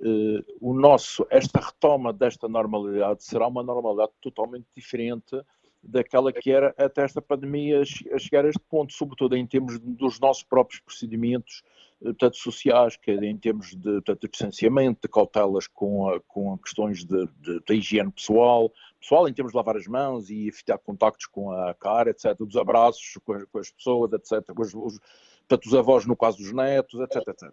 eh, 0.00 0.44
o 0.60 0.74
nosso, 0.74 1.24
esta 1.30 1.60
retoma 1.60 2.12
desta 2.12 2.48
normalidade 2.48 3.22
será 3.22 3.46
uma 3.46 3.62
normalidade 3.62 4.10
totalmente 4.20 4.66
diferente 4.74 5.40
daquela 5.82 6.32
que 6.32 6.50
era 6.50 6.74
até 6.76 7.04
esta 7.04 7.22
pandemia 7.22 7.80
a 7.80 8.18
chegar 8.18 8.44
a 8.44 8.48
este 8.48 8.62
ponto, 8.68 8.92
sobretudo 8.92 9.36
em 9.36 9.46
termos 9.46 9.78
dos 9.78 10.18
nossos 10.20 10.42
próprios 10.42 10.80
procedimentos, 10.80 11.62
eh, 12.04 12.12
tanto 12.18 12.36
sociais, 12.36 12.96
que 12.96 13.12
em 13.12 13.36
termos 13.36 13.74
de, 13.74 14.00
de 14.00 14.28
distanciamento, 14.28 15.02
de 15.02 15.08
cautelas 15.08 15.66
com, 15.66 16.08
a, 16.08 16.20
com 16.20 16.56
questões 16.58 17.04
de, 17.04 17.26
de, 17.40 17.60
de, 17.60 17.74
higiene 17.74 18.10
pessoal, 18.10 18.72
pessoal 19.00 19.28
em 19.28 19.32
termos 19.32 19.52
de 19.52 19.56
lavar 19.56 19.76
as 19.76 19.86
mãos 19.86 20.30
e 20.30 20.48
evitar 20.48 20.78
contactos 20.78 21.26
com 21.26 21.50
a 21.52 21.74
cara, 21.74 22.10
etc., 22.10 22.36
dos 22.38 22.56
abraços 22.56 23.18
com 23.24 23.32
as, 23.32 23.44
com 23.44 23.58
as 23.58 23.70
pessoas, 23.70 24.12
etc., 24.12 24.54
com 24.54 24.62
os, 24.62 24.74
os, 24.74 25.00
tanto 25.48 25.66
os 25.66 25.74
avós 25.74 26.06
no 26.06 26.16
caso 26.16 26.38
dos 26.38 26.52
netos, 26.52 27.00
etc., 27.00 27.28
etc. 27.28 27.52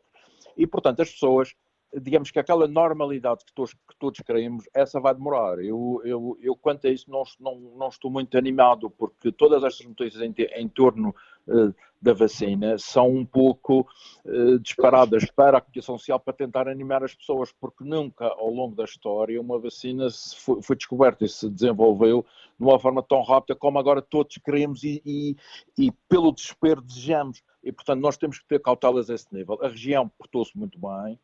E, 0.58 0.68
portanto, 0.68 1.02
as 1.02 1.12
pessoas 1.12 1.54
digamos 1.96 2.30
que 2.32 2.40
aquela 2.40 2.68
normalidade 2.68 3.44
que 3.44 3.54
todos, 3.54 3.74
que 3.74 3.96
todos 3.98 4.20
queremos, 4.22 4.66
essa 4.74 5.00
vai 5.00 5.14
demorar. 5.14 5.60
Eu, 5.60 6.02
eu, 6.04 6.38
eu 6.42 6.56
quanto 6.56 6.88
a 6.88 6.90
isso, 6.90 7.10
não, 7.10 7.24
não, 7.40 7.60
não 7.78 7.88
estou 7.88 8.12
muito 8.12 8.38
animado, 8.38 8.90
porque 8.90 9.32
todas 9.32 9.64
estas 9.64 9.86
notícias 9.86 10.22
em, 10.22 10.34
em 10.56 10.68
torno 10.68 11.16
uh, 11.48 11.74
da 12.02 12.14
vacina 12.14 12.78
são 12.78 13.10
um 13.10 13.26
pouco 13.26 13.88
uh, 14.26 14.60
disparadas 14.60 15.26
para 15.32 15.58
a 15.58 15.62
comunicação 15.62 15.98
social 15.98 16.20
para 16.20 16.34
tentar 16.34 16.68
animar 16.68 17.04
as 17.04 17.16
pessoas, 17.16 17.52
porque 17.52 17.84
nunca 17.84 18.26
ao 18.26 18.52
longo 18.52 18.76
da 18.76 18.84
história 18.84 19.42
uma 19.42 19.60
vacina 19.60 20.08
foi, 20.38 20.62
foi 20.62 20.76
descoberta 20.76 21.26
e 21.26 21.30
se 21.30 21.50
desenvolveu 21.50 22.26
de 22.58 22.66
uma 22.66 22.80
forma 22.80 23.02
tão 23.02 23.24
rápida 23.24 23.56
como 23.56 23.80
agora 23.80 24.02
todos 24.02 24.38
queremos 24.38 24.84
e, 24.84 25.02
e, 25.06 25.36
e 25.78 25.92
pelo 26.08 26.32
desespero 26.32 26.82
desejamos. 26.82 27.42
E, 27.64 27.72
portanto, 27.72 28.00
nós 28.00 28.18
temos 28.18 28.40
que 28.40 28.48
ter 28.48 28.62
cautelas 28.62 29.10
a 29.10 29.16
esse 29.16 29.28
nível. 29.34 29.60
A 29.62 29.68
região 29.68 30.08
portou-se 30.18 30.58
muito 30.58 30.80
bem, 30.80 31.20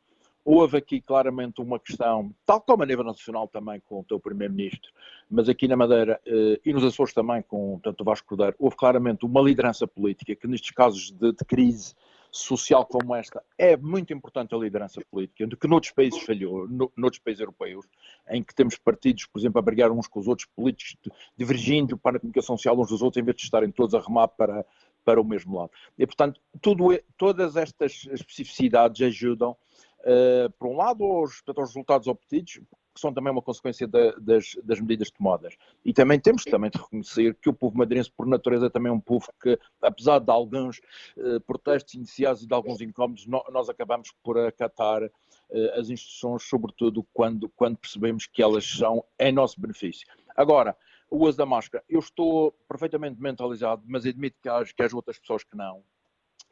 houve 0.45 0.77
aqui 0.77 1.01
claramente 1.01 1.59
uma 1.59 1.79
questão, 1.79 2.31
tal 2.45 2.61
como 2.61 2.83
a 2.83 2.85
nível 2.85 3.03
nacional 3.03 3.47
também 3.47 3.81
com 3.83 4.01
o 4.01 4.03
teu 4.03 4.19
Primeiro-Ministro, 4.19 4.91
mas 5.27 5.49
aqui 5.49 5.67
na 5.67 5.75
Madeira 5.75 6.21
eh, 6.23 6.61
e 6.63 6.71
nos 6.71 6.83
Açores 6.83 7.15
também 7.15 7.41
com 7.41 7.79
tanto 7.83 8.01
o 8.01 8.03
Vasco 8.03 8.27
Cordeiro, 8.27 8.55
houve 8.59 8.75
claramente 8.75 9.25
uma 9.25 9.41
liderança 9.41 9.87
política 9.87 10.35
que 10.35 10.47
nestes 10.47 10.69
casos 10.69 11.09
de, 11.09 11.31
de, 11.31 11.43
crise 11.45 11.95
social 12.31 12.85
como 12.85 13.15
esta 13.15 13.41
é 13.57 13.75
muito 13.75 14.13
importante 14.13 14.53
a 14.53 14.57
liderança 14.57 15.01
política, 15.09 15.47
que 15.59 15.67
noutros 15.67 15.91
países 15.93 16.21
falhou, 16.21 16.67
no, 16.67 16.91
noutros 16.95 17.23
países 17.23 17.39
europeus, 17.39 17.85
em 18.29 18.43
que 18.43 18.53
temos 18.53 18.77
partidos, 18.77 19.25
por 19.25 19.39
exemplo, 19.39 19.57
a 19.57 19.63
brigar 19.63 19.89
uns 19.91 20.07
com 20.07 20.19
os 20.19 20.27
outros, 20.27 20.47
políticos 20.55 20.95
divergindo 21.35 21.97
para 21.97 22.17
a 22.17 22.19
comunicação 22.19 22.55
social 22.55 22.79
uns 22.79 22.89
dos 22.89 23.01
outros, 23.01 23.19
em 23.19 23.25
vez 23.25 23.35
de 23.37 23.43
estarem 23.43 23.71
todos 23.71 23.95
a 23.95 23.99
remar 23.99 24.27
para, 24.27 24.63
para 25.03 25.19
o 25.19 25.23
mesmo 25.23 25.57
lado. 25.57 25.71
E, 25.97 26.05
portanto, 26.05 26.39
tudo, 26.61 26.89
todas 27.17 27.55
estas 27.55 28.05
especificidades 28.11 29.01
ajudam 29.01 29.55
uh, 30.05 30.49
por 30.57 30.67
um 30.67 30.77
lado, 30.77 31.03
aos, 31.03 31.41
aos 31.47 31.69
resultados 31.69 32.07
obtidos, 32.07 32.59
que 32.93 33.01
são 33.01 33.13
também 33.13 33.31
uma 33.31 33.41
consequência 33.41 33.85
da, 33.85 34.11
das, 34.11 34.55
das, 34.63 34.79
medidas 34.79 35.11
tomadas. 35.11 35.57
E 35.83 35.91
também 35.91 36.17
temos 36.17 36.45
também 36.45 36.69
de 36.69 36.77
reconhecer 36.77 37.35
que 37.35 37.49
o 37.49 37.53
povo 37.53 37.77
madeirense, 37.77 38.09
por 38.09 38.25
natureza, 38.25 38.69
também 38.69 38.89
é 38.89 38.93
um 38.93 39.01
povo 39.01 39.27
que, 39.41 39.59
apesar 39.81 40.19
de 40.19 40.31
alguns 40.31 40.79
uh, 41.17 41.41
protestos 41.41 41.93
iniciais 41.93 42.41
e 42.41 42.47
de 42.47 42.53
alguns 42.53 42.79
incómodos, 42.79 43.25
no, 43.25 43.43
nós 43.51 43.67
acabamos 43.67 44.13
por 44.23 44.37
acatar 44.37 45.03
uh, 45.03 45.79
as 45.79 45.89
instituições, 45.89 46.43
sobretudo 46.43 47.05
quando, 47.13 47.49
quando 47.49 47.77
percebemos 47.77 48.25
que 48.25 48.41
elas 48.41 48.65
são 48.65 49.03
em 49.19 49.33
nosso 49.33 49.59
benefício. 49.59 50.07
Agora, 50.35 50.75
o 51.09 51.25
uso 51.25 51.37
da 51.37 51.45
máscara, 51.45 51.83
eu 51.89 51.99
estou 51.99 52.53
perfeitamente 52.67 53.21
mentalizado, 53.21 53.83
mas 53.85 54.05
admito 54.05 54.37
que 54.41 54.49
há, 54.49 54.63
que 54.63 54.95
outras 54.95 55.19
pessoas 55.19 55.43
que 55.43 55.55
não, 55.55 55.83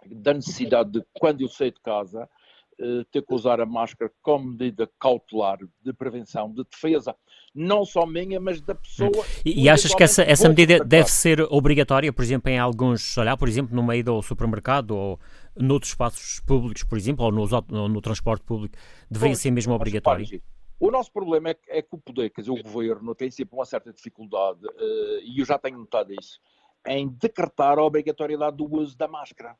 da 0.07 0.33
necessidade 0.33 0.91
de, 0.91 1.05
quando 1.13 1.41
eu 1.41 1.47
saio 1.47 1.71
de 1.71 1.79
casa, 1.79 2.23
eh, 2.23 2.42
ter 3.11 3.21
que 3.21 3.33
usar 3.33 3.59
a 3.61 3.65
máscara 3.65 4.11
como 4.21 4.51
medida 4.51 4.89
cautelar 4.99 5.59
de 5.81 5.93
prevenção, 5.93 6.51
de 6.51 6.63
defesa, 6.69 7.15
não 7.53 7.85
só 7.85 8.05
minha, 8.05 8.39
mas 8.39 8.61
da 8.61 8.75
pessoa. 8.75 9.25
E, 9.45 9.63
e 9.63 9.69
achas 9.69 9.93
que 9.93 10.03
essa, 10.03 10.23
essa 10.23 10.49
medida 10.49 10.83
deve 10.83 11.09
ser 11.09 11.41
obrigatória, 11.41 12.11
por 12.11 12.23
exemplo, 12.23 12.49
em 12.49 12.57
alguns, 12.57 13.17
olhar, 13.17 13.37
por 13.37 13.47
exemplo, 13.47 13.75
no 13.75 13.83
meio 13.83 14.03
do 14.03 14.21
supermercado 14.21 14.91
ou 14.91 15.19
noutros 15.55 15.91
espaços 15.91 16.39
públicos, 16.39 16.83
por 16.83 16.97
exemplo, 16.97 17.25
ou 17.25 17.31
no, 17.31 17.47
no, 17.69 17.87
no 17.87 18.01
transporte 18.01 18.43
público, 18.43 18.75
deveria 19.09 19.35
ser 19.35 19.51
mesmo 19.51 19.73
obrigatório? 19.73 20.41
O 20.79 20.91
nosso 20.91 21.11
problema 21.11 21.49
é 21.49 21.53
que, 21.53 21.71
é 21.71 21.81
que, 21.81 21.95
o 21.95 21.97
poder, 21.97 22.29
quer 22.29 22.41
dizer, 22.41 22.51
o 22.51 22.61
governo 22.61 23.15
tem 23.15 23.31
sempre 23.31 23.55
uma 23.55 23.65
certa 23.65 23.93
dificuldade, 23.93 24.65
uh, 24.65 25.19
e 25.23 25.39
eu 25.39 25.45
já 25.45 25.57
tenho 25.57 25.77
notado 25.77 26.11
isso, 26.11 26.39
em 26.85 27.07
decretar 27.07 27.77
a 27.79 27.83
obrigatoriedade 27.83 28.57
do 28.57 28.65
uso 28.65 28.97
da 28.97 29.07
máscara 29.07 29.55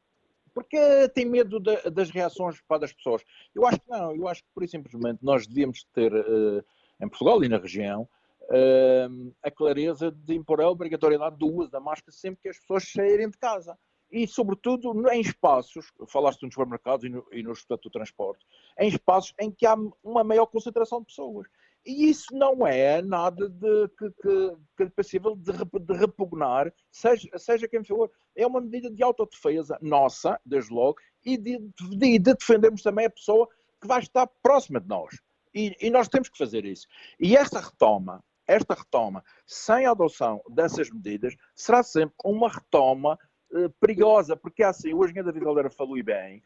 porque 0.54 1.10
tem 1.10 1.26
medo 1.26 1.60
das 1.60 2.10
reações 2.10 2.62
das 2.80 2.94
pessoas. 2.94 3.24
Eu 3.54 3.66
acho 3.66 3.80
que 3.80 3.90
não, 3.90 4.16
eu 4.16 4.28
acho 4.28 4.44
que 4.44 4.50
por 4.54 4.68
simplesmente 4.68 5.20
nós 5.22 5.48
devíamos 5.48 5.84
ter, 5.94 6.14
uh, 6.14 6.64
em 7.02 7.10
Portugal 7.10 7.44
e 7.44 7.50
na 7.50 7.58
região, 7.58 8.08
uh, 8.44 9.34
a 9.42 9.52
clareza 9.52 10.12
de 10.12 10.36
impor 10.36 10.62
a 10.62 10.70
obrigatoriedade 10.70 11.38
do 11.38 11.48
uso 11.48 11.72
da 11.72 11.80
máscara 11.80 12.12
sempre 12.12 12.42
que 12.44 12.50
as 12.50 12.60
pessoas 12.60 12.92
saírem 12.92 13.30
de 13.30 13.38
casa. 13.38 13.78
e, 14.12 14.28
sobretudo, 14.28 14.94
em 15.12 15.22
espaços, 15.22 15.92
falaste 16.08 16.44
nos 16.44 16.54
supermercados 16.54 17.04
e 17.04 17.10
no, 17.10 17.26
e 17.32 17.42
no 17.42 17.54
do 17.54 17.90
transporte, 17.90 18.46
em 18.80 18.88
espaços 18.88 19.34
em 19.40 19.50
que 19.50 19.66
há 19.66 19.76
uma 20.04 20.24
maior 20.24 20.46
concentração 20.46 21.00
de 21.00 21.08
pessoas. 21.08 21.48
E 21.86 22.10
isso 22.10 22.28
não 22.32 22.66
é 22.66 23.02
nada 23.02 23.50
de, 23.50 23.88
que, 23.98 24.10
que, 24.12 24.56
que 24.78 24.84
é 24.84 24.90
passível 24.90 25.36
de, 25.36 25.52
de, 25.52 25.94
repugnar, 25.94 26.74
seja, 26.90 27.28
seja 27.38 27.68
quem 27.68 27.84
for. 27.84 28.10
É 28.36 28.48
uma 28.48 28.62
medida 28.62 28.90
de 28.90 29.04
autodefesa 29.04 29.78
nossa, 29.82 30.40
desde 30.46 30.74
logo, 30.74 30.98
e 31.26 31.38
de, 31.38 31.60
de, 31.60 32.20
de 32.20 32.34
defendermos 32.34 32.82
também 32.82 33.06
a 33.06 33.10
pessoa 33.10 33.50
que 33.82 33.88
vai 33.88 34.00
estar 34.00 34.28
próxima 34.42 34.80
de 34.80 34.88
nós. 34.88 35.20
E, 35.54 35.76
e, 35.80 35.90
nós 35.90 36.08
temos 36.08 36.30
que 36.30 36.38
fazer 36.38 36.66
isso. 36.66 36.88
E 37.20 37.36
esta 37.36 37.60
retoma, 37.60 38.24
esta 38.48 38.74
retoma, 38.74 39.24
sem 39.46 39.86
a 39.86 39.92
adoção 39.92 40.42
dessas 40.50 40.90
medidas, 40.90 41.36
será 41.54 41.84
sempre 41.84 42.16
uma 42.24 42.50
retoma 42.50 43.20
eh, 43.54 43.70
perigosa, 43.80 44.36
porque 44.36 44.64
é 44.64 44.68
assim, 44.68 44.94
o 44.94 45.04
engenheiro 45.04 45.28
David 45.28 45.46
Galera 45.46 45.70
falou 45.70 46.02
bem, 46.04 46.42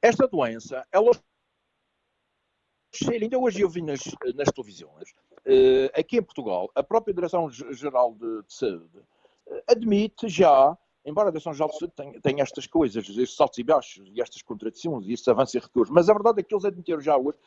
esta 0.00 0.28
doença, 0.28 0.86
ela 0.92 1.10
ainda 3.02 3.38
hoje 3.38 3.60
eu 3.60 3.68
vi 3.68 3.82
nas, 3.82 4.00
nas 4.34 4.48
televisões, 4.48 5.10
uh, 5.46 5.98
aqui 5.98 6.18
em 6.18 6.22
Portugal, 6.22 6.70
a 6.74 6.82
própria 6.82 7.14
Direção-Geral 7.14 8.14
de, 8.14 8.42
de, 8.42 8.54
Saúde 8.54 8.98
uh, 9.46 9.62
admite 9.68 10.28
já, 10.28 10.76
embora 11.04 11.28
a 11.28 11.30
Direção-Geral 11.32 11.70
de 11.70 11.78
Saúde 11.78 11.94
tenha, 11.96 12.20
tenha, 12.20 12.42
estas 12.42 12.66
coisas, 12.66 13.08
estes 13.08 13.36
saltos 13.36 13.58
e 13.58 13.62
baixos, 13.62 14.10
e 14.12 14.20
estas 14.20 14.42
contradições, 14.42 15.06
e 15.06 15.12
estes 15.12 15.28
avanços 15.28 15.54
e 15.54 15.58
recuos, 15.58 15.90
mas 15.90 16.08
a 16.08 16.12
verdade 16.12 16.40
é 16.40 16.42
que 16.42 16.54
eles 16.54 16.64
admitiram 16.64 17.00
já 17.00 17.16
hoje 17.16 17.38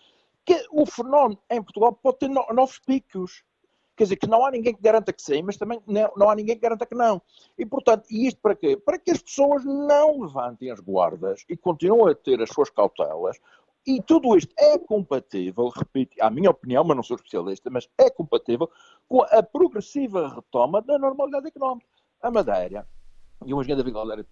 que 0.47 0.65
o 0.71 0.85
fenómeno 0.85 1.37
em 1.49 1.61
Portugal 1.61 1.91
pode 1.91 2.19
ter 2.19 2.29
no, 2.29 2.45
novos 2.53 2.79
picos. 2.79 3.43
Quer 3.97 4.03
dizer, 4.03 4.15
que 4.15 4.27
não 4.27 4.45
há 4.45 4.51
ninguém 4.51 4.73
que 4.73 4.81
garanta 4.81 5.11
que 5.11 5.21
sim, 5.21 5.41
mas 5.41 5.57
também 5.57 5.81
não, 5.85 6.13
não 6.15 6.29
há 6.29 6.35
ninguém 6.35 6.55
que 6.55 6.61
garanta 6.61 6.85
que 6.85 6.95
não. 6.95 7.21
E, 7.57 7.65
portanto, 7.65 8.05
e 8.09 8.27
isto 8.27 8.39
para 8.39 8.55
quê? 8.55 8.77
Para 8.77 8.97
que 8.97 9.11
as 9.11 9.21
pessoas 9.21 9.65
não 9.65 10.21
levantem 10.21 10.71
as 10.71 10.79
guardas 10.79 11.43
e 11.49 11.57
continuem 11.57 12.11
a 12.11 12.15
ter 12.15 12.41
as 12.41 12.49
suas 12.49 12.69
cautelas. 12.69 13.37
E 13.87 14.01
tudo 14.01 14.35
isto 14.35 14.53
é 14.59 14.77
compatível, 14.77 15.69
repito, 15.69 16.17
a 16.19 16.29
minha 16.29 16.49
opinião, 16.51 16.83
mas 16.83 16.97
não 16.97 17.01
sou 17.01 17.15
especialista, 17.15 17.69
mas 17.69 17.89
é 17.97 18.09
compatível 18.09 18.69
com 19.07 19.21
a 19.21 19.41
progressiva 19.41 20.27
retoma 20.27 20.81
da 20.81 20.99
normalidade 20.99 21.47
económica. 21.47 21.87
A 22.21 22.29
Madeira, 22.29 22.85
e 23.45 23.53
o 23.53 23.61
engenheiro 23.61 23.81
David 23.81 23.93
Galera 23.95 24.25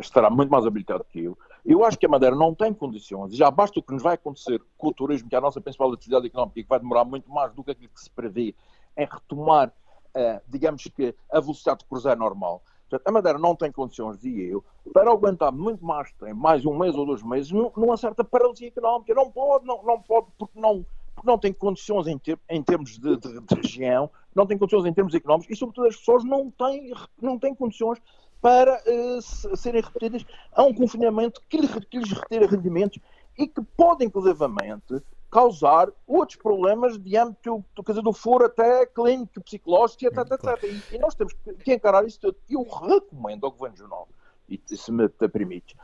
estará 0.00 0.30
muito 0.30 0.50
mais 0.50 0.66
habilitado 0.66 1.04
que 1.04 1.20
eu. 1.20 1.38
Eu 1.64 1.84
acho 1.84 1.96
que 1.96 2.06
a 2.06 2.08
Madeira 2.08 2.34
não 2.34 2.52
tem 2.56 2.74
condições, 2.74 3.32
e 3.32 3.36
já 3.36 3.48
basta 3.52 3.78
o 3.78 3.82
que 3.84 3.92
nos 3.92 4.02
vai 4.02 4.14
acontecer 4.14 4.60
com 4.76 4.88
o 4.88 4.92
turismo, 4.92 5.28
que 5.28 5.36
é 5.36 5.38
a 5.38 5.42
nossa 5.42 5.60
principal 5.60 5.92
atividade 5.92 6.26
económica, 6.26 6.58
e 6.58 6.64
que 6.64 6.68
vai 6.68 6.80
demorar 6.80 7.04
muito 7.04 7.30
mais 7.30 7.52
do 7.52 7.62
que 7.62 7.70
aquilo 7.70 7.90
que 7.90 8.00
se 8.00 8.10
prevê 8.10 8.52
em 8.96 9.06
retomar, 9.06 9.68
uh, 9.68 10.40
digamos 10.48 10.82
que, 10.82 11.14
a 11.30 11.38
velocidade 11.38 11.80
de 11.80 11.84
cruzeiro 11.84 12.18
normal. 12.18 12.64
Portanto, 12.88 13.08
a 13.08 13.12
Madeira 13.12 13.38
não 13.38 13.56
tem 13.56 13.72
condições, 13.72 14.16
dizia 14.18 14.44
eu, 14.44 14.64
para 14.92 15.10
aguentar 15.10 15.52
muito 15.52 15.84
mais 15.84 16.12
tempo, 16.12 16.36
mais 16.36 16.64
um 16.64 16.76
mês 16.76 16.94
ou 16.94 17.04
dois 17.04 17.22
meses, 17.22 17.50
numa 17.50 17.96
certa 17.96 18.22
paralisia 18.22 18.68
económica. 18.68 19.12
Não 19.12 19.30
pode, 19.30 19.66
não, 19.66 19.82
não 19.82 20.00
pode, 20.00 20.28
porque 20.38 20.58
não, 20.58 20.86
porque 21.14 21.26
não 21.26 21.38
tem 21.38 21.52
condições 21.52 22.06
em, 22.06 22.16
ter, 22.16 22.38
em 22.48 22.62
termos 22.62 22.98
de, 22.98 23.16
de, 23.16 23.40
de, 23.40 23.54
região, 23.54 24.08
não 24.34 24.46
tem 24.46 24.56
condições 24.56 24.84
em 24.86 24.92
termos 24.92 25.14
económicos 25.14 25.50
e, 25.50 25.58
sobretudo, 25.58 25.88
as 25.88 25.96
pessoas 25.96 26.24
não 26.24 26.50
têm, 26.50 26.92
não 27.20 27.38
têm 27.38 27.54
condições 27.54 28.00
para 28.40 28.80
uh, 28.86 29.56
serem 29.56 29.82
repetidas 29.82 30.24
a 30.52 30.62
um 30.62 30.72
confinamento 30.72 31.40
que, 31.48 31.56
lhe, 31.56 31.68
que 31.68 31.98
lhes 31.98 32.12
retira 32.12 32.46
rendimentos 32.46 33.00
e 33.36 33.48
que 33.48 33.60
pode, 33.76 34.04
inclusivamente, 34.04 35.02
causar 35.36 35.92
outros 36.06 36.38
problemas 36.38 36.96
de 36.96 37.14
âmbito 37.14 37.62
quer 37.84 37.92
dizer, 37.92 38.02
do 38.02 38.14
foro 38.14 38.46
até 38.46 38.86
clínico, 38.86 39.38
psicológico, 39.42 40.06
etc. 40.06 40.32
etc. 40.32 40.62
E, 40.62 40.96
e, 40.96 40.98
nós 40.98 41.14
temos 41.14 41.34
que 41.62 41.74
encarar 41.74 42.06
isso 42.06 42.18
tudo. 42.18 42.38
Eu 42.48 42.62
recomendo 42.62 43.44
ao 43.44 43.52
Governo 43.52 43.76
Jornal, 43.76 44.08
e 44.48 44.58
se 44.74 44.90
me 44.90 45.06
permite, 45.10 45.76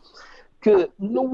que 0.58 0.90
no, 0.98 1.30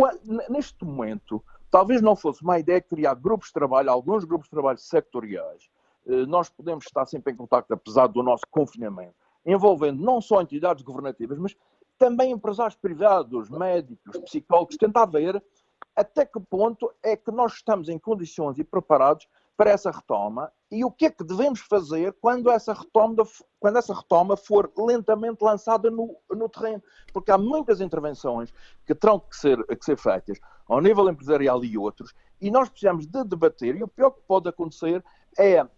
neste 0.51 0.85
momento 0.85 1.41
talvez 1.71 2.03
não 2.03 2.17
fosse 2.17 2.43
uma 2.43 2.59
ideia 2.59 2.81
criar 2.81 3.15
grupos 3.15 3.49
de 3.49 3.55
trabalho, 3.55 3.89
alguns 3.89 4.25
grupos 4.25 4.47
de 4.47 4.51
trabalho 4.51 4.79
sectoriais. 4.79 5.71
Eh, 6.05 6.27
nós 6.27 6.49
podemos 6.49 6.87
estar 6.87 7.07
sempre 7.07 7.33
em 7.33 7.37
contato, 7.37 7.71
apesar 7.73 8.09
do 8.09 8.21
nosso 8.25 8.43
confinamento, 8.51 9.15
envolvendo 9.47 10.03
não 10.03 10.21
só 10.21 10.43
entidades 10.43 10.83
governativas, 10.83 11.39
mas 11.39 11.57
também 11.97 12.33
empresários 12.33 12.75
privados, 12.75 13.49
médicos, 13.49 14.19
psicólogos, 14.23 14.77
tentar 14.77 15.07
ver 15.07 15.41
até 15.99 16.25
que 16.25 16.39
ponto 16.39 16.93
é 17.03 17.17
que 17.17 17.33
nós 17.33 17.55
estamos 17.55 17.89
em 17.89 17.99
condições 17.99 18.57
e 18.57 18.63
preparados 18.63 19.27
para 19.57 19.71
essa 19.71 19.91
retoma 19.91 20.53
e 20.71 20.85
o 20.85 20.93
que 20.93 21.07
é 21.07 21.11
que 21.11 21.25
devemos 21.25 21.59
fazer 21.59 22.15
quando 22.21 22.49
essa 22.53 22.73
retoma, 22.73 23.27
quando 23.59 23.79
essa 23.79 23.93
retoma 23.93 24.37
for 24.37 24.71
lentamente 24.79 25.43
lançada 25.43 25.91
no, 25.91 26.17
no 26.31 26.49
terreno. 26.49 26.81
Porque 27.13 27.33
há 27.33 27.37
muitas 27.37 27.81
intervenções 27.81 28.55
que 28.87 28.95
terão 28.95 29.19
que 29.19 29.37
ser, 29.37 29.61
que 29.67 29.85
ser 29.85 29.99
feitas 29.99 30.39
ao 30.69 30.81
nível 30.81 31.09
empresarial 31.11 31.65
e 31.65 31.77
outros, 31.77 32.15
e 32.41 32.49
nós 32.49 32.69
precisamos 32.69 33.05
de 33.05 33.25
debater, 33.25 33.75
e 33.75 33.83
o 33.83 33.89
pior 33.89 34.13
que 34.13 34.21
pode 34.21 34.49
acontecer 34.49 35.05
é 35.37 35.65
uh, 35.65 35.69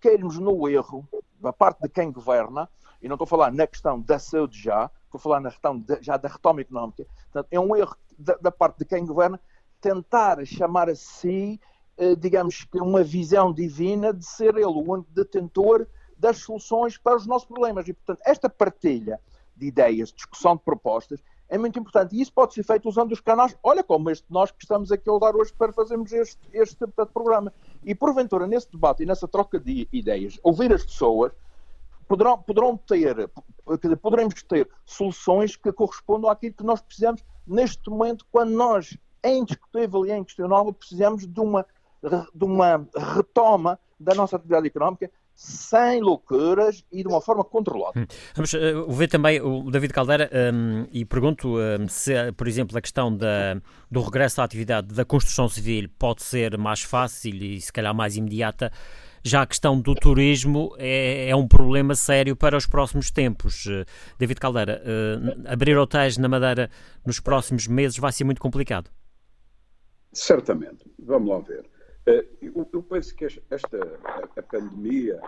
cairmos 0.00 0.38
no 0.38 0.66
erro 0.66 1.06
da 1.38 1.52
parte 1.52 1.82
de 1.82 1.90
quem 1.90 2.10
governa, 2.10 2.70
e 3.02 3.08
não 3.08 3.16
estou 3.16 3.26
a 3.26 3.28
falar 3.28 3.52
na 3.52 3.66
questão 3.66 4.00
da 4.00 4.18
saúde 4.18 4.58
já, 4.58 4.90
estou 5.04 5.18
a 5.18 5.22
falar 5.22 5.40
na 5.40 5.50
questão 5.50 5.84
já 6.00 6.16
da 6.16 6.28
retoma 6.28 6.62
económica, 6.62 7.04
portanto, 7.24 7.48
é 7.50 7.60
um 7.60 7.76
erro 7.76 7.94
da, 8.18 8.34
da, 8.34 8.50
parte 8.50 8.78
de 8.78 8.84
quem 8.84 9.04
governa 9.04 9.40
tentar 9.80 10.44
chamar 10.46 10.88
a 10.88 10.94
si, 10.94 11.60
eh, 11.96 12.14
digamos 12.14 12.64
que 12.64 12.78
uma 12.78 13.02
visão 13.02 13.52
divina 13.52 14.12
de 14.12 14.24
ser 14.24 14.54
ele 14.54 14.64
o 14.66 14.92
único 14.92 15.10
detentor 15.12 15.86
das 16.16 16.38
soluções 16.38 16.96
para 16.96 17.16
os 17.16 17.26
nossos 17.26 17.46
problemas. 17.46 17.86
E, 17.88 17.92
portanto, 17.92 18.20
esta 18.24 18.48
partilha 18.48 19.20
de 19.54 19.66
ideias, 19.66 20.12
discussão 20.12 20.56
de 20.56 20.62
propostas, 20.62 21.22
é 21.48 21.56
muito 21.56 21.78
importante. 21.78 22.16
E 22.16 22.20
isso 22.20 22.32
pode 22.32 22.54
ser 22.54 22.62
feito 22.62 22.88
usando 22.88 23.12
os 23.12 23.20
canais, 23.20 23.56
olha 23.62 23.82
como 23.82 24.10
este 24.10 24.26
nós 24.28 24.50
que 24.50 24.62
estamos 24.62 24.90
aqui 24.90 25.08
a 25.08 25.12
usar 25.12 25.36
hoje 25.36 25.52
para 25.52 25.72
fazermos 25.72 26.12
este, 26.12 26.40
este 26.52 26.76
portanto, 26.76 27.12
programa. 27.12 27.52
E, 27.84 27.94
porventura, 27.94 28.46
nesse 28.46 28.70
debate 28.70 29.02
e 29.02 29.06
nessa 29.06 29.28
troca 29.28 29.58
de 29.58 29.88
ideias, 29.92 30.38
ouvir 30.42 30.72
as 30.72 30.84
pessoas, 30.84 31.32
poderão, 32.08 32.38
poderão 32.42 32.76
ter, 32.76 33.30
poderemos 34.00 34.42
ter 34.42 34.68
soluções 34.84 35.56
que 35.56 35.72
correspondam 35.72 36.30
àquilo 36.30 36.54
que 36.54 36.64
nós 36.64 36.80
precisamos 36.80 37.24
neste 37.46 37.88
momento, 37.88 38.26
quando 38.30 38.50
nós, 38.50 38.96
é 39.22 39.34
indiscutível 39.34 40.06
e 40.06 40.10
é 40.10 40.16
inquestionável, 40.16 40.72
precisamos 40.72 41.26
de 41.26 41.40
uma, 41.40 41.66
de 42.34 42.44
uma 42.44 42.86
retoma 43.14 43.78
da 43.98 44.14
nossa 44.14 44.36
atividade 44.36 44.66
económica 44.66 45.10
sem 45.36 46.00
loucuras 46.00 46.82
e 46.90 47.02
de 47.02 47.08
uma 47.08 47.20
forma 47.20 47.44
controlada. 47.44 48.00
Hum. 48.00 48.06
Vamos 48.34 48.54
uh, 48.54 48.90
ver 48.90 49.06
também 49.06 49.38
o 49.40 49.70
David 49.70 49.92
Caldeira 49.92 50.30
um, 50.54 50.86
e 50.90 51.04
pergunto 51.04 51.58
um, 51.58 51.86
se, 51.88 52.32
por 52.32 52.48
exemplo, 52.48 52.76
a 52.76 52.80
questão 52.80 53.14
da, 53.14 53.60
do 53.90 54.00
regresso 54.00 54.40
à 54.40 54.44
atividade 54.44 54.94
da 54.94 55.04
construção 55.04 55.46
civil 55.46 55.90
pode 55.98 56.22
ser 56.22 56.56
mais 56.56 56.80
fácil 56.80 57.34
e 57.34 57.60
se 57.60 57.70
calhar 57.70 57.94
mais 57.94 58.16
imediata 58.16 58.72
já 59.26 59.42
a 59.42 59.46
questão 59.46 59.80
do 59.80 59.94
turismo 59.94 60.74
é, 60.78 61.30
é 61.30 61.36
um 61.36 61.48
problema 61.48 61.96
sério 61.96 62.36
para 62.36 62.56
os 62.56 62.64
próximos 62.64 63.10
tempos. 63.10 63.66
Uh, 63.66 63.84
David 64.18 64.38
Caldeira, 64.38 64.80
uh, 64.82 65.52
abrir 65.52 65.76
hotéis 65.76 66.16
na 66.16 66.28
Madeira 66.28 66.70
nos 67.04 67.18
próximos 67.18 67.66
meses 67.66 67.98
vai 67.98 68.12
ser 68.12 68.22
muito 68.22 68.40
complicado. 68.40 68.88
Certamente. 70.12 70.88
Vamos 70.98 71.28
lá 71.28 71.40
ver. 71.40 71.64
Uh, 72.06 72.66
eu, 72.72 72.82
penso 72.84 73.14
que 73.16 73.24
esta 73.24 73.78
a, 74.36 74.42
pandemia 74.42 75.20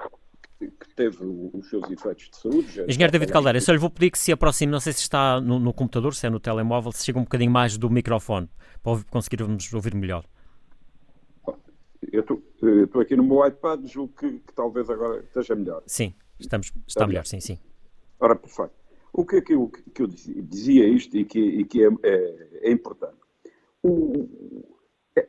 que 0.60 0.94
teve 0.94 1.18
os 1.52 1.68
seus 1.68 1.90
efeitos 1.90 2.30
de 2.30 2.36
saúde. 2.36 2.82
Engenheiro 2.82 3.12
David 3.12 3.32
Caldeira, 3.32 3.58
eu 3.58 3.62
só 3.62 3.72
lhe 3.72 3.78
vou 3.78 3.90
pedir 3.90 4.10
que 4.10 4.18
se 4.18 4.30
aproxime, 4.30 4.70
não 4.70 4.80
sei 4.80 4.92
se 4.92 5.00
está 5.00 5.40
no, 5.40 5.58
no, 5.58 5.72
computador, 5.72 6.14
se 6.14 6.26
é 6.26 6.30
no 6.30 6.40
telemóvel, 6.40 6.92
se 6.92 7.04
chega 7.04 7.18
um 7.18 7.22
bocadinho 7.22 7.50
mais 7.50 7.76
do 7.76 7.90
microfone, 7.90 8.48
para 8.82 9.02
conseguirmos 9.10 9.72
ouvir 9.72 9.94
melhor. 9.94 10.24
Eu 12.12 12.20
estou 12.20 13.00
aqui 13.00 13.16
no 13.16 13.24
meu 13.24 13.44
iPad, 13.46 13.84
julgo 13.86 14.14
que, 14.14 14.38
que, 14.38 14.52
talvez 14.54 14.88
agora 14.88 15.20
esteja 15.20 15.54
melhor. 15.54 15.82
Sim, 15.86 16.14
estamos, 16.38 16.72
está, 16.86 17.06
melhor, 17.06 17.26
sim, 17.26 17.40
sim. 17.40 17.58
Ora, 18.20 18.36
perfeito. 18.36 18.72
O 19.12 19.24
que 19.24 19.36
é 19.36 19.40
que 19.40 19.54
eu, 19.54 19.68
que 19.68 20.02
eu 20.02 20.06
dizia, 20.06 20.42
dizia 20.42 20.88
isto 20.88 21.16
e 21.16 21.24
que, 21.24 21.40
e 21.40 21.64
que 21.64 21.84
é, 21.84 21.88
é, 22.04 22.68
é 22.68 22.70
importante? 22.70 23.16
O, 23.82 24.28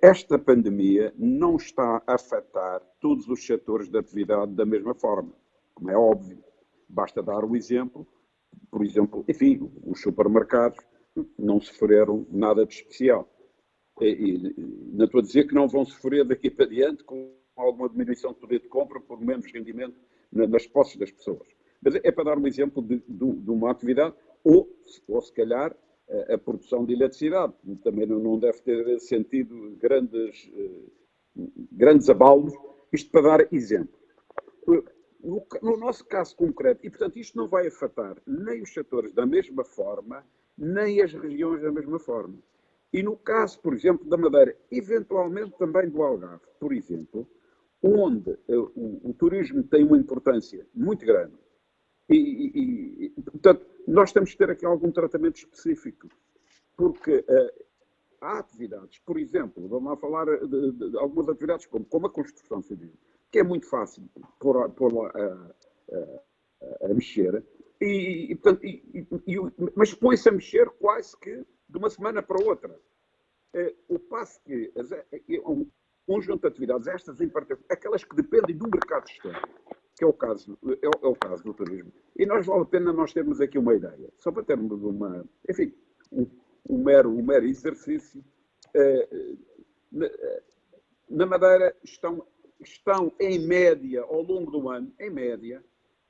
esta 0.02 0.38
pandemia 0.38 1.14
não 1.18 1.56
está 1.56 2.04
a 2.06 2.16
afetar 2.16 2.82
todos 3.00 3.28
os 3.28 3.46
setores 3.46 3.90
da 3.90 4.00
atividade 4.00 4.54
da 4.54 4.66
mesma 4.66 4.94
forma, 4.94 5.34
como 5.74 5.90
é 5.90 5.98
óbvio. 5.98 6.44
Basta 6.88 7.24
dar 7.24 7.44
o 7.44 7.56
exemplo, 7.56 8.08
por 8.70 8.84
exemplo, 8.84 9.24
enfim, 9.28 9.72
os 9.86 10.02
supermercados 10.02 10.80
não 11.38 11.60
sofreram 11.60 12.26
nada 12.30 12.66
de 12.66 12.74
especial 12.74 13.28
e, 14.06 14.56
não 14.94 15.06
estou 15.06 15.20
a 15.20 15.24
dizer 15.24 15.48
que 15.48 15.54
não 15.54 15.68
vão 15.68 15.86
sofrer 15.86 16.26
daqui 16.26 16.50
para 16.50 16.66
diante 16.66 17.04
com 17.04 17.34
alguma 17.56 17.90
diminuição 17.90 18.34
de 18.34 18.40
poder 18.40 18.60
de 18.62 18.68
compra 18.68 19.00
por 19.00 19.20
menos 19.20 19.52
rendimento 19.52 19.96
nas 20.32 20.66
posses 20.68 20.96
das 20.98 21.12
pessoas. 21.12 21.48
Mas 21.82 21.96
é 21.96 22.12
para 22.12 22.26
dar 22.26 22.38
um 22.38 22.48
exemplo 22.48 22.82
de, 22.82 23.02
de, 23.08 23.32
de 23.32 23.52
uma 23.52 23.72
atividade, 23.72 24.16
ou, 24.44 24.70
ou 25.08 25.22
se 25.22 25.34
calhar 25.34 25.76
a, 26.10 26.34
a, 26.34 26.38
produção 26.38 26.86
de 26.86 26.94
eletricidade. 26.94 27.54
Também 27.84 28.06
não, 28.06 28.40
deve 28.40 28.60
ter 28.62 29.00
sentido 29.00 29.78
grandes, 29.80 30.46
uh, 30.54 30.92
grandes 31.72 32.10
abalos, 32.10 32.54
isto 32.92 33.10
para 33.12 33.38
dar 33.38 33.54
exemplo. 33.54 33.98
no, 35.24 35.46
no, 35.62 35.78
nosso 35.78 36.06
caso 36.06 36.36
concreto, 36.36 36.86
e 36.86 36.90
portanto 36.90 37.18
isto 37.18 37.38
não 37.38 37.48
vai 37.48 37.68
afetar 37.68 38.18
nem 38.26 38.62
os 38.62 38.74
setores 38.74 39.14
da 39.14 39.26
mesma 39.26 39.64
forma, 39.64 40.26
nem 40.58 41.02
as 41.02 41.14
regiões 41.14 41.62
da 41.62 41.72
mesma 41.72 42.00
forma. 42.00 42.38
E 42.92 43.04
no 43.04 43.16
caso, 43.18 43.60
por 43.62 43.74
exemplo, 43.74 44.08
da 44.10 44.18
Madeira, 44.18 44.56
eventualmente 44.72 45.56
também 45.58 45.90
do 45.90 46.02
Algarve, 46.02 46.46
por 46.60 46.74
exemplo, 46.74 47.28
onde 47.84 48.32
uh, 48.32 48.72
o, 48.76 49.10
o, 49.10 49.14
turismo 49.14 49.64
tem 49.64 49.84
uma 49.84 49.98
importância 49.98 50.66
muito 50.74 51.06
grande, 51.06 51.36
e, 52.10 52.16
e, 52.18 53.06
e, 53.06 53.22
portanto, 53.22 53.66
nós 53.88 54.12
temos 54.12 54.32
que 54.32 54.38
ter 54.38 54.50
aqui 54.50 54.66
algum 54.66 54.92
tratamento 54.92 55.38
específico, 55.38 56.10
porque 56.76 57.18
uh, 57.20 57.66
há 58.20 58.40
atividades, 58.40 59.00
por 59.00 59.20
exemplo, 59.20 59.68
vamos 59.68 59.92
lá 59.92 59.96
falar 59.96 60.26
de, 60.26 60.48
de, 60.48 60.90
de 60.90 60.98
algumas 60.98 61.30
atividades 61.30 61.68
como, 61.68 61.86
como, 61.86 62.08
a 62.08 62.10
construção 62.10 62.62
civil, 62.62 62.92
que 63.32 63.40
é 63.40 63.44
muito 63.44 63.68
fácil 63.68 64.04
pôr, 64.40 64.68
pôr 64.72 65.12
a, 65.16 65.54
a, 65.94 66.86
a, 66.86 66.94
mexer, 66.94 67.44
e, 67.80 68.36
portanto, 68.42 68.62
mas 69.76 69.94
põe-se 69.94 70.28
a 70.28 70.32
mexer 70.32 70.70
quase 70.72 71.16
que 71.18 71.46
de 71.70 71.78
uma 71.78 71.90
semana 71.90 72.22
para 72.22 72.44
outra. 72.44 72.80
Uh, 73.54 73.96
o 73.96 74.00
passo 74.00 74.42
que 74.44 74.72
as, 74.76 74.92
um 75.46 75.68
conjunto 76.06 76.42
de 76.42 76.48
atividades, 76.48 76.88
estas 76.88 77.22
em 77.22 77.30
particular, 77.30 77.66
aquelas 77.70 78.04
que 78.04 78.16
dependem 78.16 78.58
do 78.58 78.70
mercado 78.70 79.08
externo, 79.08 79.48
que 79.96 80.04
é 80.04 80.08
o 80.08 80.14
caso, 80.14 80.58
é 80.82 80.88
o, 80.88 80.92
é 81.04 81.08
o, 81.08 81.16
caso 81.16 81.44
do 81.44 81.54
turismo. 81.54 81.92
E 82.18 82.26
nós 82.26 82.46
vale 82.46 82.64
a 82.64 82.66
pena 82.66 82.92
nós 82.92 83.14
termos 83.14 83.40
aqui 83.40 83.58
uma 83.58 83.76
ideia, 83.76 84.10
só 84.18 84.32
para 84.32 84.44
termos 84.44 84.82
uma, 84.84 85.26
enfim, 85.48 85.74
um, 86.12 86.28
um 86.68 86.84
mero, 86.84 87.10
um 87.10 87.24
mero 87.24 87.46
exercício. 87.46 88.24
Na, 89.92 90.10
na, 91.10 91.26
Madeira 91.26 91.76
estão, 91.84 92.26
estão, 92.60 93.12
em 93.20 93.40
média, 93.40 94.02
ao 94.04 94.22
longo 94.22 94.52
do 94.52 94.70
ano, 94.70 94.92
em 95.00 95.10
média, 95.10 95.64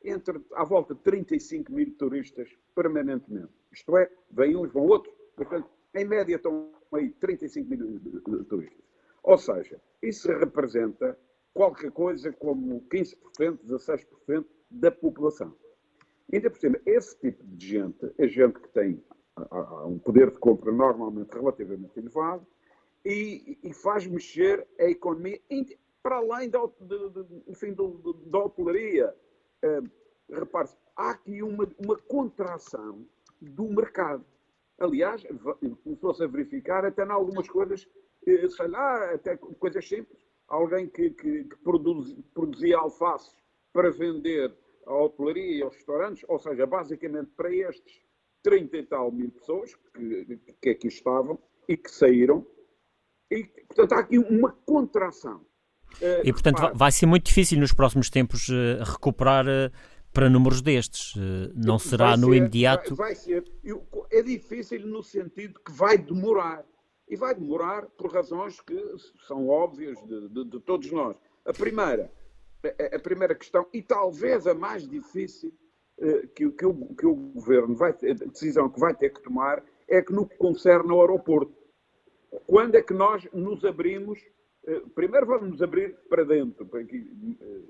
entre 0.04 0.42
à 0.54 0.64
volta 0.64 0.94
de 0.94 1.02
35 1.02 1.72
mil 1.72 1.94
turistas 1.98 2.50
permanentemente. 2.76 3.52
Isto 3.72 3.98
é, 3.98 4.10
vêm 4.32 4.56
uns, 4.56 4.72
vão 4.72 4.86
outros, 4.86 5.14
portanto, 5.40 5.70
em 5.96 6.06
média 6.06 6.36
estão 6.36 6.72
aí 6.94 7.10
35 7.12 7.70
mil 7.70 8.00
turistas. 8.46 8.84
Ou 9.24 9.38
seja, 9.38 9.80
isso 10.02 10.28
representa 10.30 11.18
qualquer 11.54 11.92
coisa 11.92 12.32
como 12.34 12.82
15%, 12.90 13.18
16% 13.66 14.46
da 14.70 14.92
população. 14.92 15.56
Ainda 16.32 16.50
por 16.50 16.60
cima, 16.60 16.80
esse 16.86 17.18
tipo 17.20 17.44
de 17.44 17.68
gente 17.68 18.14
é 18.18 18.28
gente 18.28 18.60
que 18.60 18.70
tem 18.70 19.04
um 19.86 19.98
poder 19.98 20.32
de 20.32 20.38
compra 20.38 20.72
normalmente 20.72 21.34
relativamente 21.34 21.98
elevado 21.98 22.46
e, 23.06 23.58
e 23.64 23.74
faz 23.74 24.06
mexer 24.06 24.68
a 24.80 24.84
economia 24.84 25.40
para 26.04 26.18
além 26.18 26.50
da, 26.50 26.60
de, 26.82 27.10
de, 27.10 27.44
enfim, 27.48 27.74
do, 27.74 28.14
da 28.28 28.40
hotelaria. 28.40 29.16
Uh, 29.64 29.90
Repare-se, 30.32 30.78
há 30.96 31.12
aqui 31.12 31.42
uma, 31.42 31.68
uma 31.84 31.98
contração 31.98 33.04
do 33.42 33.64
mercado. 33.64 34.24
Aliás, 34.80 35.24
começou-se 35.84 36.24
a 36.24 36.28
verificar 36.28 36.86
até 36.86 37.04
em 37.06 37.12
algumas 37.12 37.50
coisas, 37.50 37.88
eh, 38.26 38.48
sei 38.50 38.68
lá, 38.68 39.14
até 39.14 39.38
coisas 39.38 39.88
simples 39.88 40.30
alguém 40.50 40.88
que, 40.88 41.12
que, 41.12 41.44
que 41.44 41.56
produz, 41.64 42.16
produzia 42.34 42.78
alface 42.78 43.32
para 43.72 43.92
vender 43.92 44.54
à 44.86 44.94
hotelaria 44.94 45.60
e 45.60 45.62
aos 45.62 45.76
restaurantes, 45.76 46.26
ou 46.28 46.40
seja, 46.40 46.66
basicamente 46.66 47.30
para 47.38 47.54
estes 47.54 48.02
30 48.44 48.78
e 48.78 48.84
tal 48.84 49.12
mil 49.12 49.30
pessoas 49.32 49.76
que, 49.76 50.40
que 50.62 50.70
aqui 50.70 50.88
estavam 50.88 51.40
e 51.68 51.78
que 51.78 51.92
saíram. 51.92 52.46
E, 53.32 53.44
portanto, 53.44 53.94
há 53.94 54.00
aqui 54.00 54.18
uma 54.18 54.52
contração. 54.66 55.46
Eh, 56.02 56.24
e, 56.26 56.34
portanto, 56.34 56.72
vai 56.74 56.92
ser 56.92 57.06
muito 57.06 57.26
difícil 57.26 57.60
nos 57.60 57.74
próximos 57.74 58.10
tempos 58.10 58.50
uh, 58.50 58.84
recuperar 58.84 59.46
para 60.14 60.30
números 60.30 60.62
destes. 60.62 61.14
não 61.56 61.78
será 61.80 62.18
no 62.18 62.34
imediato. 62.34 62.96
Vai, 62.96 63.14
vai 63.14 63.16
ser. 63.16 63.44
É 64.12 64.22
difícil 64.22 64.86
no 64.88 65.04
sentido 65.04 65.60
que 65.60 65.72
vai 65.72 65.98
demorar. 65.98 66.66
E 67.08 67.16
vai 67.16 67.34
demorar 67.34 67.88
por 67.98 68.14
razões 68.14 68.62
que 68.62 68.80
são 69.28 69.48
óbvias 69.48 69.98
de, 70.06 70.30
de, 70.30 70.46
de 70.46 70.60
todos 70.60 70.92
nós. 70.92 71.18
A 71.44 71.52
primeira, 71.52 72.12
a, 72.64 72.96
a, 72.96 73.00
primeira 73.00 73.34
questão, 73.34 73.66
e 73.74 73.82
talvez 73.82 74.46
a 74.46 74.54
mais 74.54 74.88
difícil 74.88 75.52
eh, 75.98 76.28
que, 76.36 76.50
que, 76.52 76.66
o, 76.66 76.96
que 76.96 77.06
o 77.08 77.16
governo 77.16 77.76
vai 77.76 77.94
ter, 77.94 78.12
a 78.12 78.26
decisão 78.26 78.70
que 78.70 78.80
vai 78.80 78.94
ter 78.94 79.10
que 79.10 79.22
tomar, 79.22 79.64
é 79.88 80.02
que 80.02 80.14
no 80.14 80.28
que 80.28 80.38
concerne 80.38 80.92
ao 80.92 81.02
aeroporto. 81.02 81.52
Quando 82.46 82.76
é 82.76 82.82
que 82.82 82.94
nós 82.94 83.28
nos 83.34 83.66
abrimos? 83.66 84.20
Eh, 84.68 84.82
primeiro 84.94 85.26
vamos 85.26 85.50
nos 85.50 85.62
abrir 85.62 85.96
para 86.08 86.24
dentro, 86.24 86.66
para, 86.66 86.82
aqui, 86.82 87.38
eh, 87.42 87.62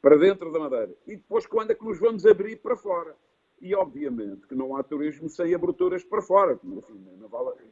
para 0.00 0.16
dentro 0.16 0.52
da 0.52 0.58
Madeira. 0.58 0.94
E 1.06 1.16
depois 1.16 1.46
quando 1.46 1.70
é 1.70 1.74
que 1.74 1.84
nos 1.84 1.98
vamos 1.98 2.24
abrir 2.26 2.56
para 2.56 2.76
fora? 2.76 3.14
E, 3.60 3.74
obviamente, 3.74 4.46
que 4.46 4.54
não 4.54 4.76
há 4.76 4.82
turismo 4.82 5.30
sem 5.30 5.54
aberturas 5.54 6.04
para 6.04 6.20
fora. 6.20 6.60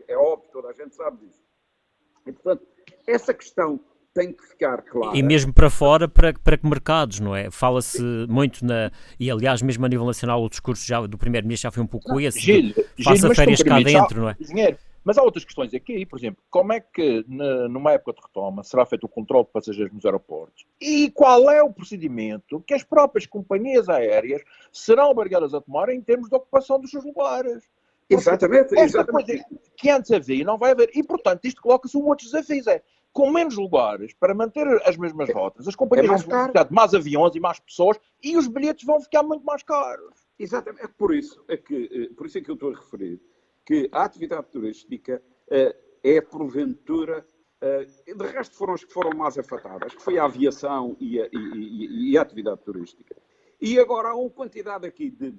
É 0.09 0.17
óbvio, 0.17 0.49
toda 0.51 0.69
a 0.69 0.73
gente 0.73 0.95
sabe 0.95 1.27
disso. 1.27 1.43
E, 2.27 2.33
portanto, 2.33 2.67
essa 3.07 3.35
questão 3.35 3.79
tem 4.15 4.33
que 4.33 4.43
ficar 4.45 4.81
clara. 4.83 5.17
E 5.17 5.23
mesmo 5.23 5.53
para 5.53 5.69
fora, 5.69 6.09
para, 6.09 6.33
para 6.33 6.57
que 6.57 6.67
mercados, 6.67 7.21
não 7.21 7.35
é? 7.35 7.51
Fala-se 7.51 8.01
muito 8.29 8.65
na. 8.65 8.91
E 9.19 9.31
aliás, 9.31 9.61
mesmo 9.61 9.85
a 9.85 9.89
nível 9.89 10.07
nacional, 10.07 10.43
o 10.43 10.49
discurso 10.49 10.87
já, 10.87 11.05
do 11.07 11.19
Primeiro-Ministro 11.19 11.69
já 11.69 11.71
foi 11.73 11.83
um 11.83 11.87
pouco 11.87 12.19
esse. 12.21 12.39
Gil, 12.39 12.73
faça 13.03 13.35
férias 13.35 13.63
cá 13.63 13.81
dentro, 13.81 14.23
não 14.23 14.31
é? 14.31 14.37
Dinheiro, 14.41 14.79
mas 15.05 15.19
há 15.19 15.23
outras 15.23 15.45
questões 15.45 15.75
aqui, 15.75 16.07
por 16.07 16.19
exemplo, 16.19 16.43
como 16.51 16.73
é 16.73 16.81
que 16.81 17.25
numa 17.29 17.93
época 17.93 18.15
de 18.15 18.27
retoma 18.27 18.65
será 18.65 18.87
feito 18.87 19.05
o 19.05 19.09
controle 19.09 19.45
de 19.45 19.53
passageiros 19.53 19.93
nos 19.93 20.05
aeroportos? 20.05 20.67
E 20.81 21.11
qual 21.11 21.51
é 21.51 21.63
o 21.63 21.73
procedimento 21.73 22.61
que 22.67 22.75
as 22.75 22.83
próprias 22.83 23.27
companhias 23.27 23.89
aéreas 23.89 24.43
serão 24.73 25.11
obrigadas 25.11 25.53
a 25.53 25.61
tomar 25.61 25.91
em 25.91 26.01
termos 26.01 26.29
de 26.29 26.35
ocupação 26.35 26.81
dos 26.81 26.91
seus 26.91 27.05
lugares? 27.05 27.63
Porque 28.09 28.15
exatamente, 28.15 28.75
exatamente. 28.79 29.27
Coisa 29.27 29.45
que 29.77 29.91
antes 29.91 30.11
havia 30.11 30.45
não 30.45 30.59
vai 30.59 30.73
haver. 30.73 30.91
E, 30.95 31.03
portanto, 31.03 31.45
isto 31.45 31.61
coloca-se 31.61 31.97
um 31.97 32.07
outro 32.07 32.25
desafio. 32.25 32.63
É, 32.69 32.83
com 33.13 33.31
menos 33.31 33.57
lugares, 33.57 34.13
para 34.13 34.35
manter 34.35 34.67
as 34.85 34.97
mesmas 34.97 35.33
rotas, 35.33 35.69
as 35.69 35.77
companhias 35.77 36.07
é 36.07 36.09
vão 36.27 36.47
precisar 36.47 36.65
de 36.65 36.75
mais 36.75 36.93
aviões 36.95 37.35
e 37.37 37.41
mais 37.41 37.61
pessoas 37.61 37.97
e 38.21 38.37
os 38.37 38.49
bilhetes 38.49 38.85
vão 38.85 39.01
ficar 39.01 39.23
muito 39.23 39.45
mais 39.45 39.63
caros. 39.63 40.27
Exatamente. 40.37 40.85
É 40.85 40.89
por 40.89 41.15
isso, 41.15 41.43
é 41.49 41.57
que, 41.57 41.89
eh, 41.93 42.15
por 42.15 42.27
isso 42.27 42.39
é 42.39 42.41
que 42.41 42.51
eu 42.51 42.55
estou 42.55 42.73
a 42.73 42.77
referir 42.77 43.21
que 43.65 43.89
a 43.93 44.05
atividade 44.05 44.49
turística 44.51 45.23
uh, 45.49 45.75
é, 46.03 46.21
porventura, 46.21 47.27
uh, 47.63 48.17
de 48.17 48.27
resto 48.27 48.57
foram 48.57 48.75
as 48.75 48.85
que 48.85 48.93
foram 48.93 49.17
mais 49.17 49.39
afetadas, 49.39 49.95
que 49.95 50.03
foi 50.03 50.19
a 50.19 50.25
aviação 50.25 50.97
e 51.01 51.21
a, 51.21 51.29
e, 51.33 52.11
e, 52.11 52.19
a 52.19 52.23
atividade 52.23 52.61
turística. 52.63 53.17
E 53.61 53.79
agora 53.79 54.11
há 54.11 54.15
uma 54.15 54.31
quantidade 54.31 54.87
aqui 54.87 55.11
de 55.11 55.29
uh, 55.29 55.39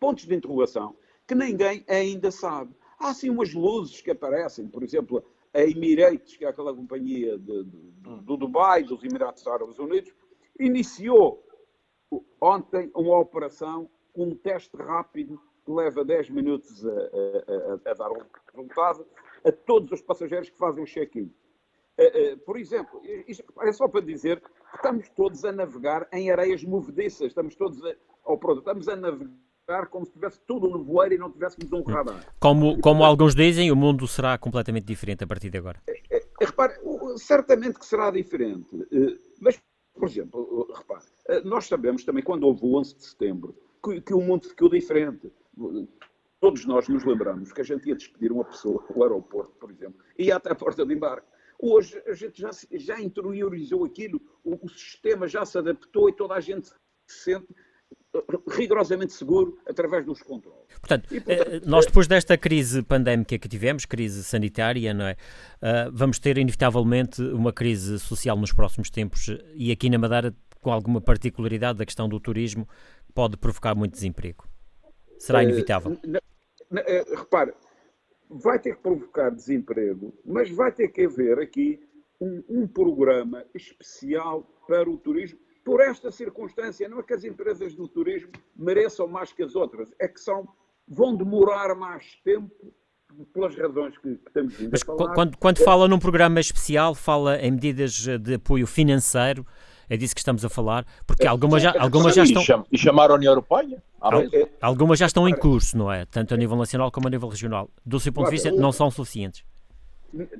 pontos 0.00 0.24
de 0.24 0.34
interrogação 0.34 0.96
que 1.26 1.34
ninguém 1.34 1.84
ainda 1.88 2.30
sabe. 2.30 2.74
Há 2.98 3.12
sim 3.12 3.30
umas 3.30 3.52
luzes 3.52 4.00
que 4.00 4.10
aparecem, 4.10 4.66
por 4.66 4.82
exemplo, 4.82 5.24
a 5.52 5.60
Emirates, 5.60 6.36
que 6.36 6.44
é 6.44 6.48
aquela 6.48 6.74
companhia 6.74 7.38
de, 7.38 7.64
de, 7.64 7.92
do 8.22 8.36
Dubai, 8.36 8.82
dos 8.82 9.04
Emirados 9.04 9.46
Árabes 9.46 9.78
Unidos, 9.78 10.12
iniciou 10.58 11.44
ontem 12.40 12.90
uma 12.94 13.18
operação 13.18 13.88
com 14.12 14.24
um 14.28 14.34
teste 14.34 14.76
rápido 14.76 15.40
leva 15.66 16.04
10 16.04 16.30
minutos 16.30 16.84
a, 16.86 16.90
a, 16.90 17.90
a, 17.90 17.94
dar 17.94 18.10
um 18.10 18.22
resultado 18.54 19.06
a 19.44 19.52
todos 19.52 19.90
os 19.92 20.00
passageiros 20.00 20.50
que 20.50 20.58
fazem 20.58 20.82
o 20.82 20.86
check-in. 20.86 21.32
Eh, 21.98 22.32
eh, 22.32 22.36
por 22.36 22.56
exemplo, 22.56 23.00
isto 23.26 23.44
é 23.60 23.72
só 23.72 23.86
para 23.86 24.00
dizer 24.00 24.40
que 24.40 24.50
estamos 24.76 25.08
todos 25.10 25.44
a 25.44 25.52
navegar 25.52 26.08
em 26.12 26.30
areias 26.30 26.64
movediças, 26.64 27.28
estamos 27.28 27.54
todos 27.54 27.84
a, 27.84 27.94
ou 28.24 28.38
pronto, 28.38 28.60
estamos 28.60 28.88
a 28.88 28.96
navegar 28.96 29.86
como 29.90 30.06
se 30.06 30.12
tivesse 30.12 30.40
tudo 30.46 30.68
no 30.68 30.82
voeiro 30.82 31.14
e 31.14 31.18
não 31.18 31.30
tivéssemos 31.30 31.70
um 31.72 31.82
radar. 31.82 32.26
Como, 32.40 32.80
como 32.80 33.04
alguns 33.04 33.34
dizem, 33.34 33.70
o 33.70 33.76
mundo 33.76 34.06
será 34.08 34.38
completamente 34.38 34.84
diferente 34.84 35.24
a 35.24 35.26
partir 35.26 35.50
de 35.50 35.58
agora. 35.58 35.80
É, 35.86 36.16
é, 36.16 36.24
repare, 36.40 36.74
certamente 37.16 37.78
que 37.78 37.86
será 37.86 38.10
diferente, 38.10 38.86
eh, 38.90 39.18
mas, 39.40 39.62
por 39.94 40.08
exemplo, 40.08 40.72
repare, 40.74 41.04
nós 41.44 41.66
sabemos 41.66 42.04
também 42.04 42.24
quando 42.24 42.44
houve 42.44 42.64
o 42.64 42.78
11 42.78 42.96
de 42.96 43.04
setembro 43.04 43.54
que, 43.84 44.00
que 44.00 44.14
o 44.14 44.20
mundo 44.20 44.48
ficou 44.48 44.68
diferente 44.68 45.30
todos 46.40 46.64
nós 46.66 46.88
nos 46.88 47.04
lembramos 47.04 47.52
que 47.52 47.60
a 47.60 47.64
gente 47.64 47.88
ia 47.88 47.94
despedir 47.94 48.32
uma 48.32 48.44
pessoa 48.44 48.84
no 48.94 49.02
aeroporto, 49.02 49.52
por 49.60 49.70
exemplo, 49.70 50.00
e 50.18 50.24
ia 50.24 50.36
até 50.36 50.50
a 50.50 50.54
porta 50.54 50.84
de 50.84 50.92
embarque. 50.92 51.28
Hoje 51.58 52.02
a 52.06 52.14
gente 52.14 52.40
já, 52.40 52.50
já 52.72 53.00
interiorizou 53.00 53.84
aquilo, 53.84 54.20
o, 54.42 54.66
o, 54.66 54.68
sistema 54.68 55.28
já 55.28 55.44
se 55.46 55.56
adaptou 55.56 56.08
e 56.08 56.12
toda 56.12 56.34
a 56.34 56.40
gente 56.40 56.66
se 56.66 56.74
sente 57.06 57.46
eh, 58.12 58.20
rigorosamente 58.48 59.12
seguro 59.12 59.56
através 59.68 60.04
dos 60.04 60.20
controles. 60.20 60.66
Portanto, 60.80 61.14
e, 61.14 61.20
portanto, 61.20 61.48
eh, 61.48 61.60
nós 61.64 61.86
depois 61.86 62.08
desta 62.08 62.36
crise 62.36 62.82
pandémica 62.82 63.38
que 63.38 63.48
tivemos, 63.48 63.84
crise 63.84 64.24
sanitária, 64.24 64.92
não 64.92 65.04
é? 65.06 65.16
Vamos 65.92 66.18
ter 66.18 66.36
inevitavelmente 66.38 67.22
uma 67.22 67.52
crise 67.52 68.00
social 68.00 68.36
nos 68.36 68.52
próximos 68.52 68.90
tempos 68.90 69.28
e 69.54 69.70
aqui 69.70 69.88
na 69.88 69.98
Madeira 69.98 70.34
com 70.60 70.72
alguma 70.72 71.00
particularidade 71.00 71.78
da 71.78 71.86
questão 71.86 72.08
do 72.08 72.18
turismo 72.18 72.68
pode 73.14 73.36
provocar 73.36 73.76
muito 73.76 73.92
desemprego. 73.92 74.51
Será 75.22 75.40
eh, 75.40 75.44
inevitável. 75.44 75.92
Uh, 75.92 77.16
repare, 77.16 77.54
vai 78.28 78.58
ter 78.58 78.74
que 78.74 78.82
provocar 78.82 79.30
desemprego, 79.30 80.12
mas 80.24 80.50
vai 80.50 80.72
ter 80.72 80.88
que 80.88 81.04
haver 81.04 81.38
aqui 81.38 81.80
um, 82.20 82.42
um 82.48 82.66
programa 82.66 83.44
especial 83.54 84.42
para 84.66 84.90
o 84.90 84.98
turismo 84.98 85.38
por 85.64 85.80
esta 85.80 86.10
circunstância. 86.10 86.88
Não 86.88 86.98
é 86.98 87.02
que 87.04 87.14
as 87.14 87.22
empresas 87.22 87.72
do 87.76 87.86
turismo 87.86 88.32
mereçam 88.56 89.06
mais 89.06 89.32
que 89.32 89.44
as 89.44 89.54
outras, 89.54 89.94
é 90.00 90.08
que 90.08 90.18
são, 90.18 90.48
vão 90.88 91.14
demorar 91.14 91.72
mais 91.76 92.16
tempo 92.24 92.74
pelas 93.32 93.54
razões 93.54 93.96
que, 93.98 94.16
que 94.16 94.32
temos 94.32 94.54
vindo 94.54 94.72
Mas 94.72 94.82
a 94.82 94.86
falar. 94.86 95.14
Quando, 95.14 95.38
quando 95.38 95.58
fala 95.58 95.86
num 95.86 96.00
programa 96.00 96.40
especial, 96.40 96.96
fala 96.96 97.38
em 97.38 97.52
medidas 97.52 97.92
de 98.18 98.34
apoio 98.34 98.66
financeiro, 98.66 99.46
é 99.92 99.96
disso 99.98 100.14
que 100.14 100.20
estamos 100.20 100.42
a 100.42 100.48
falar, 100.48 100.86
porque 101.06 101.26
algumas 101.26 101.62
já, 101.62 101.74
algumas 101.78 102.14
já 102.14 102.22
estão. 102.22 102.64
E 102.72 102.78
chamar 102.78 103.10
a 103.10 103.14
União 103.14 103.32
Europeia? 103.32 103.82
Algumas 104.58 104.98
já 104.98 105.04
estão 105.04 105.28
em 105.28 105.36
curso, 105.36 105.76
não 105.76 105.92
é? 105.92 106.06
Tanto 106.06 106.32
a 106.32 106.36
nível 106.36 106.56
nacional 106.56 106.90
como 106.90 107.08
a 107.08 107.10
nível 107.10 107.28
regional. 107.28 107.68
Do 107.84 108.00
seu 108.00 108.10
ponto 108.10 108.24
de 108.24 108.30
vista, 108.30 108.50
não 108.50 108.72
são 108.72 108.90
suficientes. 108.90 109.44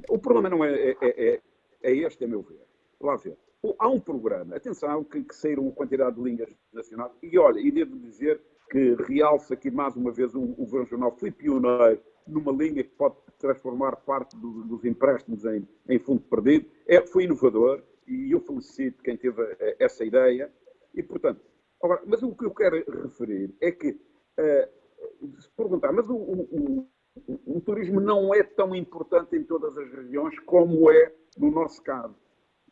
O 0.08 0.18
problema 0.18 0.48
não 0.48 0.64
é, 0.64 0.72
é, 0.72 0.96
é, 1.02 1.40
é 1.82 1.92
este, 1.92 2.24
a 2.24 2.28
meu 2.28 2.40
ver. 2.40 2.62
Lá 2.98 3.16
ver. 3.16 3.36
Há 3.78 3.88
um 3.88 4.00
programa, 4.00 4.56
atenção, 4.56 5.04
que, 5.04 5.22
que 5.22 5.34
saíram 5.34 5.64
uma 5.64 5.72
quantidade 5.72 6.16
de 6.16 6.22
linhas 6.22 6.48
nacionais, 6.72 7.12
e 7.22 7.38
olha, 7.38 7.60
e 7.60 7.70
devo 7.70 7.96
dizer 7.98 8.40
que 8.70 8.96
realça 9.06 9.52
aqui 9.52 9.70
mais 9.70 9.94
uma 9.96 10.10
vez 10.10 10.34
o, 10.34 10.40
o 10.40 10.64
Governo 10.64 10.86
Jornal 10.86 11.14
foi 11.18 11.30
pioneiro 11.30 12.00
numa 12.26 12.52
linha 12.52 12.82
que 12.82 12.90
pode 12.90 13.16
transformar 13.38 13.96
parte 13.96 14.34
do, 14.34 14.64
dos 14.64 14.82
empréstimos 14.84 15.44
em, 15.44 15.68
em 15.88 15.98
fundo 15.98 16.22
perdido. 16.22 16.66
É, 16.86 17.06
foi 17.06 17.24
inovador 17.24 17.82
e 18.06 18.32
eu 18.32 18.40
felicito 18.40 19.02
quem 19.02 19.16
teve 19.16 19.42
eh, 19.42 19.76
essa 19.78 20.04
ideia. 20.04 20.52
E, 20.94 21.02
portanto, 21.02 21.40
agora, 21.82 22.02
mas 22.06 22.22
o 22.22 22.34
que 22.34 22.44
eu 22.44 22.54
quero 22.54 22.76
referir 23.02 23.54
é 23.60 23.72
que, 23.72 23.90
uh, 23.90 25.40
se 25.40 25.50
perguntar, 25.56 25.92
mas 25.92 26.08
o, 26.08 26.14
o, 26.14 26.88
o, 27.26 27.56
o, 27.56 27.60
turismo 27.60 28.00
não 28.00 28.34
é 28.34 28.42
tão 28.42 28.74
importante 28.74 29.36
em 29.36 29.44
todas 29.44 29.76
as 29.76 29.90
regiões 29.90 30.38
como 30.40 30.90
é 30.90 31.14
no 31.38 31.50
nosso 31.50 31.82
caso. 31.82 32.16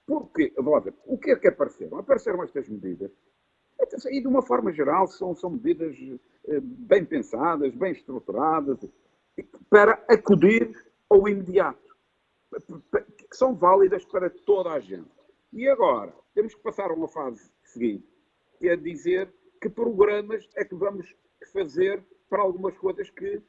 Porque, 0.06 0.52
vamos 0.56 0.84
ver, 0.84 0.94
o 1.06 1.16
que 1.18 1.30
é 1.30 1.36
que 1.36 1.48
apareceram? 1.48 1.98
Apareceram 1.98 2.42
estas 2.42 2.68
medidas 2.68 3.10
e 4.10 4.20
de 4.20 4.26
uma 4.26 4.42
forma 4.42 4.72
geral 4.72 5.06
são, 5.06 5.34
são 5.34 5.50
medidas 5.50 5.96
eh, 6.48 6.60
bem 6.60 7.04
pensadas, 7.04 7.74
bem 7.74 7.92
estruturadas, 7.92 8.78
para 9.68 9.92
acudir 10.08 10.70
ao 11.08 11.28
imediato, 11.28 11.96
que 13.28 13.36
são 13.36 13.54
válidas 13.54 14.04
para 14.04 14.28
toda 14.28 14.70
a 14.70 14.80
gente. 14.80 15.08
E 15.52 15.68
agora, 15.68 16.14
temos 16.34 16.54
que 16.54 16.62
passar 16.62 16.90
a 16.90 16.94
uma 16.94 17.08
fase 17.08 17.50
seguinte, 17.64 18.06
que 18.58 18.68
é 18.68 18.76
dizer 18.76 19.32
que 19.60 19.68
programas 19.68 20.48
é 20.56 20.64
que 20.64 20.74
vamos 20.74 21.14
fazer 21.52 22.02
para 22.28 22.42
algumas 22.42 22.76
coisas 22.78 23.10
que, 23.10 23.42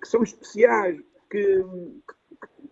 que 0.00 0.08
são 0.08 0.22
especiais, 0.22 1.00
que, 1.30 1.64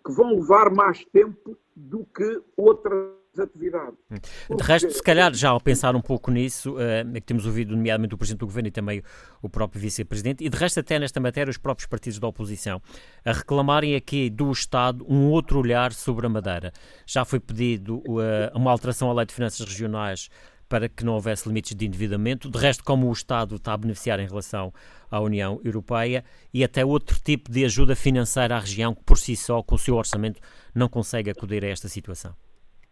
que 0.04 0.12
vão 0.12 0.34
levar 0.34 0.70
mais 0.70 1.04
tempo 1.06 1.56
do 1.74 2.04
que 2.06 2.42
outras 2.56 3.14
atividades. 3.38 3.98
De 4.10 4.62
resto, 4.62 4.90
se 4.90 5.02
calhar, 5.02 5.32
já 5.34 5.50
ao 5.50 5.60
pensar 5.60 5.94
um 5.94 6.00
pouco 6.00 6.30
nisso, 6.30 6.74
uh, 6.74 7.12
que 7.14 7.20
temos 7.20 7.46
ouvido, 7.46 7.74
nomeadamente, 7.74 8.14
o 8.14 8.18
Presidente 8.18 8.40
do 8.40 8.46
Governo 8.46 8.68
e 8.68 8.70
também 8.70 9.02
o 9.42 9.48
próprio 9.48 9.80
Vice-Presidente, 9.80 10.44
e 10.44 10.48
de 10.48 10.56
resto, 10.56 10.80
até 10.80 10.98
nesta 10.98 11.20
matéria, 11.20 11.50
os 11.50 11.58
próprios 11.58 11.86
partidos 11.86 12.18
da 12.18 12.26
oposição, 12.26 12.80
a 13.24 13.32
reclamarem 13.32 13.94
aqui 13.94 14.30
do 14.30 14.50
Estado 14.50 15.04
um 15.08 15.30
outro 15.30 15.58
olhar 15.58 15.92
sobre 15.92 16.26
a 16.26 16.28
Madeira. 16.28 16.72
Já 17.06 17.24
foi 17.24 17.40
pedido 17.40 17.98
uh, 17.98 18.22
uma 18.54 18.70
alteração 18.70 19.10
à 19.10 19.14
Lei 19.14 19.26
de 19.26 19.34
Finanças 19.34 19.66
Regionais 19.66 20.28
para 20.68 20.88
que 20.88 21.04
não 21.04 21.14
houvesse 21.14 21.48
limites 21.48 21.74
de 21.74 21.86
endividamento. 21.86 22.50
De 22.50 22.58
resto, 22.58 22.82
como 22.84 23.08
o 23.08 23.12
Estado 23.12 23.56
está 23.56 23.72
a 23.72 23.76
beneficiar 23.76 24.18
em 24.20 24.26
relação 24.26 24.72
à 25.10 25.20
União 25.20 25.60
Europeia 25.64 26.24
e 26.52 26.64
até 26.64 26.84
outro 26.84 27.18
tipo 27.22 27.50
de 27.50 27.64
ajuda 27.64 27.94
financeira 27.94 28.56
à 28.56 28.58
região 28.58 28.94
que, 28.94 29.02
por 29.04 29.18
si 29.18 29.36
só, 29.36 29.62
com 29.62 29.74
o 29.74 29.78
seu 29.78 29.94
orçamento, 29.94 30.40
não 30.74 30.88
consegue 30.88 31.30
acudir 31.30 31.64
a 31.64 31.68
esta 31.68 31.88
situação. 31.88 32.34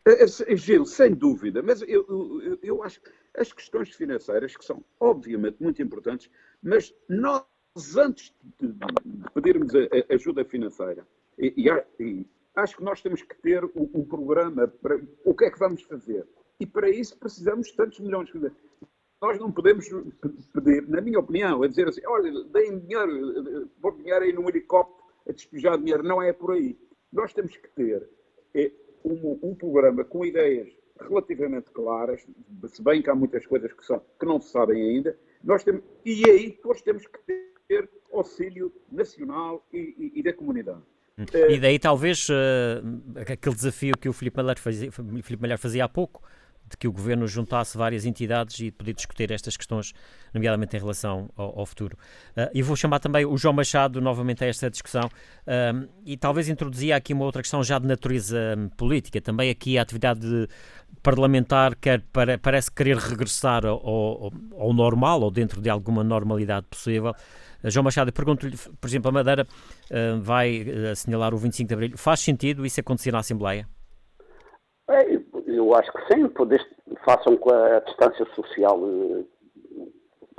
É, 0.07 0.25
é, 0.25 0.57
Gil, 0.57 0.85
sem 0.85 1.14
dúvida, 1.14 1.62
mas 1.62 1.81
eu, 1.83 2.05
eu, 2.09 2.59
eu, 2.62 2.83
acho 2.83 3.01
que 3.01 3.11
as 3.37 3.53
questões 3.53 3.90
financeiras, 3.90 4.55
que 4.55 4.64
são 4.64 4.85
obviamente 5.01 5.57
muito 5.62 5.83
importantes, 5.83 6.31
mas 6.62 6.95
nós, 7.09 7.43
antes 7.97 8.35
de, 8.61 8.75
pedirmos 9.33 9.73
ajuda 10.11 10.45
financeira, 10.45 11.07
e, 11.38 11.55
e, 11.57 12.27
acho 12.55 12.77
que 12.77 12.85
nós 12.85 13.01
temos 13.01 13.23
que 13.23 13.35
ter 13.37 13.64
um, 13.64 13.90
um, 13.95 14.05
programa 14.05 14.69
para 14.69 15.01
o 15.25 15.35
que 15.35 15.47
é 15.47 15.51
que 15.51 15.59
vamos 15.59 15.83
fazer. 15.83 16.27
E 16.61 16.67
para 16.67 16.88
isso 16.90 17.19
precisamos 17.19 17.69
de 17.69 17.75
tantos 17.75 17.99
milhões. 17.99 18.31
Nós 19.21 19.38
não 19.38 19.51
podemos 19.51 19.88
pedir, 20.53 20.87
na 20.87 21.01
minha 21.01 21.19
opinião, 21.19 21.62
a 21.62 21.67
dizer 21.67 21.88
assim: 21.88 22.03
olha, 22.07 22.45
deem 22.45 22.79
dinheiro, 22.79 23.69
pôr 23.81 23.97
dinheiro 23.97 24.25
aí 24.25 24.33
num 24.33 24.49
helicóptero 24.49 25.03
a 25.27 25.33
despejar 25.33 25.79
dinheiro. 25.79 26.03
Não 26.03 26.23
é 26.23 26.33
por 26.33 26.53
aí. 26.53 26.79
Nós 27.11 27.33
temos 27.33 27.57
que 27.57 27.69
ter 27.71 28.09
um, 29.05 29.38
um, 29.43 29.55
programa 29.55 30.05
com 30.05 30.25
ideias 30.25 30.69
relativamente 31.01 31.71
claras, 31.71 32.27
se 32.67 32.83
bem 32.83 33.03
que 33.03 33.11
há 33.11 33.14
muitas 33.14 33.47
coisas 33.47 33.73
que, 33.73 33.85
são, 33.85 34.01
que 34.19 34.27
não 34.27 34.40
se 34.40 34.51
sabem 34.51 34.83
ainda, 34.83 35.17
nós 35.43 35.62
temos, 35.62 35.83
e 36.05 36.29
aí 36.31 36.53
todos 36.53 36.81
temos 36.83 37.07
que 37.07 37.19
ter 37.69 37.88
auxílio 38.12 38.73
nacional 38.90 39.67
e, 39.73 40.12
e, 40.14 40.21
e 40.21 40.23
da 40.23 40.33
comunidade. 40.33 40.83
Hum. 41.19 41.25
E 41.49 41.61
daí 41.61 41.79
talvez 41.79 42.29
uh, 42.29 43.21
aquele 43.21 43.55
desafio 43.55 43.97
que 43.97 44.09
o 44.09 44.12
Filipe 44.12 44.37
Malher 44.37 44.59
fazia, 44.59 44.90
Filipe 44.90 45.40
Malher 45.40 45.59
fazia 45.59 45.85
há 45.85 45.88
pouco, 45.88 46.23
de 46.68 46.77
que 46.77 46.88
o 46.88 46.92
governo 46.92 47.27
juntasse 47.27 47.77
várias 47.77 48.05
entidades 48.05 48.59
e 48.61 48.70
poder 48.70 48.94
discutir 48.94 49.31
estas 49.31 49.57
questões, 49.57 49.92
nomeadamente 50.33 50.77
em 50.77 50.81
relação 50.81 51.31
ao, 51.37 51.61
ao 51.61 51.66
futuro. 51.66 51.96
Uh, 52.37 52.48
e 52.55 52.62
vou 52.62 52.77
chamar 52.77 52.98
também 52.98 53.24
o 53.24 53.37
João 53.37 53.55
Machado 53.55 54.00
novamente 54.00 54.42
a 54.44 54.46
esta 54.46 54.70
discussão 54.70 55.05
uh, 55.07 55.88
e 56.05 56.16
talvez 56.16 56.48
introduzia 56.48 56.96
aqui 56.96 57.12
uma 57.12 57.24
outra 57.24 57.42
questão 57.42 57.62
já 57.62 57.79
de 57.79 57.87
natureza 57.87 58.55
um, 58.57 58.68
política. 58.70 59.20
Também 59.20 59.50
aqui 59.50 59.79
a 59.79 59.83
atividade 59.83 60.48
parlamentar 61.03 61.74
quer, 61.77 62.00
para, 62.12 62.38
parece 62.38 62.70
querer 62.70 62.96
regressar 62.96 63.66
ao, 63.66 63.87
ao, 63.87 64.33
ao, 64.59 64.72
normal 64.72 65.20
ou 65.20 65.31
dentro 65.31 65.61
de 65.61 65.68
alguma 65.68 66.03
normalidade 66.03 66.66
possível. 66.68 67.14
Uh, 67.62 67.70
João 67.70 67.85
Machado, 67.85 68.12
pergunto-lhe, 68.12 68.57
por 68.57 68.88
exemplo, 68.88 69.09
a 69.09 69.12
Madeira 69.12 69.46
vai 70.22 70.66
assinalar 70.90 71.35
o 71.35 71.37
25 71.37 71.68
de 71.68 71.74
Abril. 71.74 71.96
Faz 71.96 72.20
sentido 72.20 72.66
isso 72.66 72.81
acontecer 72.81 73.12
na 73.12 73.18
Assembleia? 73.18 73.68
É, 74.90 75.18
eu 75.57 75.75
acho 75.75 75.93
que 75.93 76.14
sim, 76.14 76.31
façam 77.05 77.37
com 77.37 77.53
a 77.53 77.81
distância 77.81 78.27
social 78.35 78.79
eh, 78.85 79.25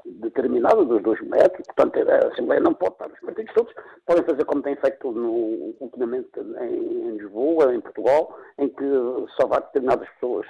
determinada 0.06 0.84
dos 0.86 1.02
dois 1.02 1.20
metros, 1.22 1.66
portanto 1.68 2.00
a 2.10 2.28
Assembleia 2.28 2.62
não 2.62 2.74
pode 2.74 2.94
estar, 2.94 3.10
os 3.10 3.20
partidos 3.20 3.54
todos. 3.54 3.74
Podem 4.06 4.24
fazer 4.24 4.46
como 4.46 4.62
têm 4.62 4.76
feito 4.76 5.12
no, 5.12 5.76
ultimamente 5.80 6.30
em, 6.40 7.10
em 7.10 7.18
Lisboa, 7.18 7.74
em 7.74 7.82
Portugal, 7.82 8.38
em 8.58 8.70
que 8.70 8.86
só 9.40 9.48
vai 9.48 9.62
determinadas 9.62 10.08
pessoas, 10.10 10.46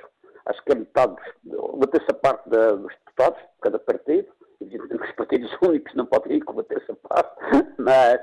acho 0.46 0.64
que 0.64 0.72
é 0.74 0.76
metade, 0.76 1.16
uma 1.46 1.88
terça 1.88 2.14
parte 2.14 2.50
da, 2.50 2.72
dos 2.72 2.94
deputados 3.06 3.40
de 3.40 3.62
cada 3.62 3.80
partido, 3.80 4.28
evidentemente 4.62 5.10
os 5.10 5.16
partidos 5.16 5.52
únicos 5.62 5.94
não 5.96 6.06
podem 6.06 6.38
ir 6.38 6.42
com 6.42 6.54
uma 6.54 6.64
terça 6.64 6.96
parte, 6.96 7.36
mas 7.78 8.20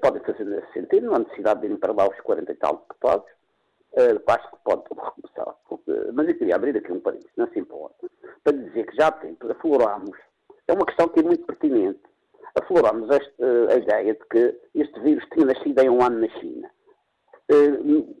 podem 0.00 0.22
fazer 0.22 0.44
nesse 0.44 0.72
sentido, 0.72 1.06
não 1.06 1.14
há 1.14 1.18
necessidade 1.18 1.60
de 1.60 1.66
irem 1.66 1.78
para 1.78 1.92
lá 1.92 2.08
os 2.08 2.20
40 2.20 2.52
e 2.52 2.54
tal 2.56 2.76
deputados, 2.76 3.26
Uh, 3.96 4.20
acho 4.26 4.50
que 4.50 4.56
pode 4.64 4.82
recomeçar. 4.90 5.54
Mas 6.14 6.28
eu 6.28 6.34
queria 6.36 6.56
abrir 6.56 6.76
aqui 6.76 6.92
um 6.92 7.00
parênteses, 7.00 7.30
não 7.36 7.48
se 7.48 7.60
importa, 7.60 8.08
para 8.42 8.56
dizer 8.56 8.86
que 8.86 8.96
já 8.96 9.08
há 9.08 9.12
tempo 9.12 9.50
aflorámos, 9.50 10.16
é 10.66 10.72
uma 10.72 10.84
questão 10.86 11.08
que 11.08 11.20
é 11.20 11.22
muito 11.22 11.44
pertinente, 11.46 12.00
aflorámos 12.60 13.08
este, 13.10 13.42
uh, 13.42 13.70
a 13.70 13.76
ideia 13.76 14.14
de 14.14 14.24
que 14.30 14.60
este 14.74 15.00
vírus 15.00 15.24
tinha 15.32 15.46
nascido 15.46 15.78
em 15.80 15.88
um 15.88 16.02
ano 16.02 16.20
na 16.20 16.28
China. 16.40 16.70
Uh, 17.52 18.16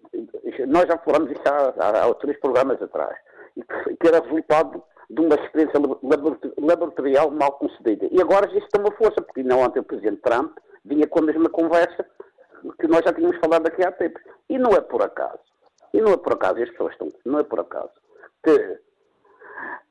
nós 0.68 0.86
já 0.86 0.94
aflorámos 0.94 1.32
isso 1.32 1.42
há, 1.46 1.74
há, 1.78 2.06
há, 2.06 2.14
três 2.14 2.38
programas 2.38 2.80
atrás, 2.80 3.16
e 3.56 3.62
que, 3.62 3.96
que 3.96 4.06
era 4.06 4.20
resultado 4.20 4.82
de 5.10 5.20
uma 5.20 5.34
experiência 5.34 5.80
laboratorial 6.58 7.30
mal 7.30 7.52
concedida. 7.52 8.06
E 8.10 8.20
agora 8.20 8.46
isso 8.56 8.68
tem 8.68 8.80
uma 8.80 8.92
força, 8.92 9.20
porque 9.22 9.42
não 9.42 9.60
ontem 9.60 9.80
o 9.80 9.84
Presidente 9.84 10.22
Trump 10.22 10.56
vinha 10.84 11.06
com 11.06 11.20
a 11.20 11.22
mesma 11.22 11.48
conversa 11.48 12.06
que 12.80 12.86
nós 12.86 13.02
já 13.04 13.12
tínhamos 13.12 13.38
falado 13.38 13.66
aqui 13.66 13.84
há 13.84 13.92
tempos. 13.92 14.22
E 14.48 14.58
não 14.58 14.70
é 14.72 14.80
por 14.80 15.02
acaso 15.02 15.53
e 15.94 16.00
não 16.00 16.12
é 16.12 16.16
por 16.16 16.32
acaso, 16.32 16.60
as 16.60 16.70
pessoas 16.70 16.92
estão, 16.92 17.08
não 17.24 17.38
é 17.38 17.44
por 17.44 17.60
acaso, 17.60 17.92
que 18.42 18.80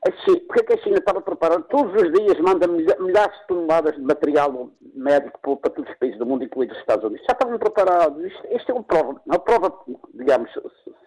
a 0.06 0.12
China, 0.12 0.42
porque 0.48 0.60
é 0.60 0.63
que 0.66 0.74
a 0.74 0.84
China 0.84 0.98
estava 0.98 1.22
preparando, 1.22 1.63
todos 1.63 1.94
os 2.02 2.12
dias 2.12 2.38
manda 2.39 2.68
milhares 2.68 3.39
de 3.39 3.47
toneladas 3.47 3.95
de 3.95 4.01
material 4.01 4.70
médico 4.93 5.39
para, 5.39 5.72
todos 5.72 5.89
os 5.89 5.97
países 5.97 6.20
do 6.20 6.26
mundo, 6.26 6.43
incluindo 6.43 6.74
os 6.74 6.80
Estados 6.80 7.06
Unidos. 7.06 7.26
Já 7.26 7.32
estavam 7.34 7.58
preparados. 7.58 8.22
Isto, 8.22 8.47
isto 8.51 8.72
é 8.72 8.76
uma 8.76 8.84
prova, 8.84 9.22
uma 9.26 9.39
prova, 9.39 9.80
digamos, 10.14 10.51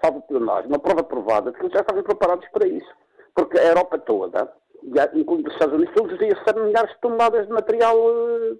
salvo 0.02 0.24
nós, 0.30 0.64
uma 0.64 0.78
prova 0.78 1.04
provada 1.04 1.52
de 1.52 1.58
que 1.58 1.68
já 1.68 1.80
estavam 1.80 2.02
preparados 2.02 2.48
para 2.48 2.66
isso. 2.66 2.90
Porque 3.34 3.58
a 3.58 3.64
Europa 3.64 3.98
toda, 3.98 4.50
incluindo 5.14 5.48
os 5.48 5.54
Estados 5.54 5.74
Unidos, 5.74 5.94
todos 5.94 6.12
os 6.12 6.18
dias 6.18 6.38
recebem 6.38 6.64
milhares 6.64 6.90
de 6.90 7.00
toneladas 7.00 7.46
de 7.46 7.52
material 7.52 7.98
uh, 7.98 8.58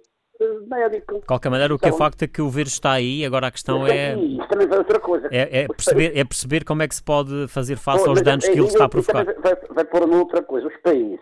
médico. 0.67 1.19
De 1.19 1.25
qualquer 1.25 1.49
maneira, 1.49 1.73
o 1.73 1.79
que 1.79 1.85
é 1.85 1.89
então, 1.89 1.97
facto 1.97 2.23
é 2.23 2.27
que 2.27 2.41
o 2.41 2.49
vírus 2.49 2.73
está 2.73 2.91
aí, 2.91 3.25
agora 3.25 3.47
a 3.47 3.51
questão 3.51 3.85
é. 3.87 4.15
Isso 4.15 4.47
também 4.47 4.67
vai 4.67 4.77
outra 4.79 4.99
coisa. 4.99 5.27
É, 5.31 5.63
é 5.63 5.67
perceber, 5.67 6.17
é 6.17 6.23
perceber 6.23 6.63
como 6.63 6.83
é 6.83 6.87
que 6.87 6.95
se 6.95 7.03
pode 7.03 7.47
fazer 7.47 7.77
face 7.77 8.07
aos 8.07 8.21
danos 8.21 8.45
que 8.45 8.51
ele 8.51 8.67
está 8.67 8.85
a 8.85 8.89
provocar. 8.89 9.25
Vai, 9.25 9.55
vai 9.55 9.85
pôr 9.85 10.09
outra 10.09 10.41
coisa. 10.43 10.67
Os 10.67 10.77
países 10.77 11.19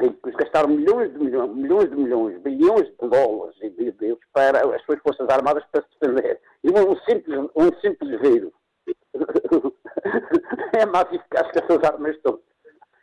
ricos 0.00 0.34
gastaram 0.34 0.68
milhões 0.68 1.12
de 1.12 1.18
milhões, 1.18 1.54
milhões 1.54 1.90
de 1.90 1.96
milhões, 1.96 2.42
bilhões 2.42 2.86
de 2.86 3.08
dólares 3.08 3.56
e 3.62 3.70
de 3.70 3.94
euros 4.00 4.24
para 4.32 4.74
as 4.74 4.82
suas 4.84 4.98
forças 5.00 5.28
armadas 5.28 5.64
para 5.70 5.82
se 5.82 5.88
defender. 6.00 6.40
E 6.62 6.70
um 6.70 6.96
simples, 7.00 7.50
um 7.54 7.80
simples 7.80 8.20
vírus 8.20 8.52
é 10.76 10.86
mais 10.86 11.12
eficaz 11.12 11.50
que 11.52 11.58
essas 11.58 11.84
armas 11.84 12.16
todas. 12.22 12.40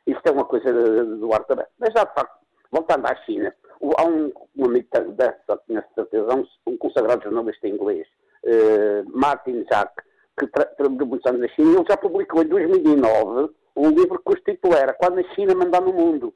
Isto 0.08 0.28
é 0.28 0.32
uma 0.32 0.46
coisa 0.46 0.72
do 0.74 1.34
ar 1.34 1.44
também. 1.46 1.66
Mas 1.80 1.94
já 1.94 2.04
de 2.04 2.14
facto, 2.14 2.38
voltando 2.72 3.06
à 3.06 3.16
China, 3.24 3.54
há 3.98 4.06
um, 4.06 4.32
um 4.56 4.66
amigo 4.66 4.88
dessa, 5.14 5.60
tinha 5.66 5.84
certeza, 5.96 6.36
um, 6.36 6.46
um 6.68 6.78
consagrado 6.78 7.24
jornalista 7.24 7.68
inglês, 7.68 8.08
uh, 8.46 9.18
Martin 9.18 9.64
Jack, 9.64 9.94
que 10.40 10.48
trabalhou 10.48 11.08
muitos 11.08 11.26
anos 11.26 11.42
na 11.42 11.48
China, 11.50 11.80
ele 11.80 11.86
já 11.88 11.98
publicou 11.98 12.42
em 12.42 12.48
2009 12.48 13.54
um 13.76 13.90
livro 13.90 14.22
cujo 14.24 14.42
título 14.44 14.76
era 14.76 14.94
Quando 14.94 15.20
a 15.20 15.36
China 15.36 15.56
mandar 15.56 15.82
no 15.82 15.94
mundo. 15.94 16.34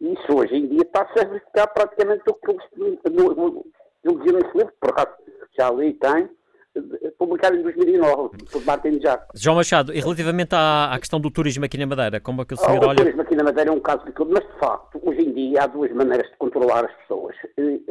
E 0.00 0.12
isso 0.12 0.36
hoje 0.36 0.54
em 0.54 0.68
dia 0.68 0.82
está-se 0.82 1.18
a 1.18 1.24
verificar 1.24 1.66
praticamente 1.68 2.22
o 2.28 2.34
que 2.34 2.50
ele 2.50 2.98
dizia 4.04 4.32
nesse 4.32 4.56
livro, 4.56 4.72
por 4.80 4.90
acaso 4.90 5.16
já 5.58 5.70
li 5.70 5.94
tem, 5.94 6.30
publicado 7.18 7.56
em 7.56 7.62
2009, 7.62 8.38
por 8.50 8.64
Martin 8.64 8.98
Jack. 8.98 9.26
João 9.34 9.56
Machado, 9.56 9.92
e 9.92 10.00
relativamente 10.00 10.54
à, 10.54 10.92
à, 10.92 10.98
questão 10.98 11.20
do 11.20 11.30
turismo 11.30 11.64
aqui 11.64 11.76
na 11.76 11.86
Madeira, 11.86 12.20
como 12.20 12.42
é 12.42 12.44
que 12.44 12.54
o 12.54 12.56
senhor 12.56 12.82
ah, 12.82 12.88
olha... 12.88 12.92
O 12.92 12.96
turismo 12.96 13.22
aqui 13.22 13.34
na 13.34 13.44
Madeira 13.44 13.70
é 13.70 13.72
um 13.72 13.80
caso 13.80 14.04
de 14.04 14.12
tudo, 14.12 14.32
mas 14.32 14.46
de 14.46 14.58
facto, 14.58 15.00
hoje 15.02 15.22
em 15.22 15.32
dia 15.32 15.62
há 15.62 15.66
duas 15.66 15.92
maneiras 15.92 16.30
de 16.30 16.36
controlar 16.36 16.84
as 16.84 16.94
pessoas. 16.98 17.34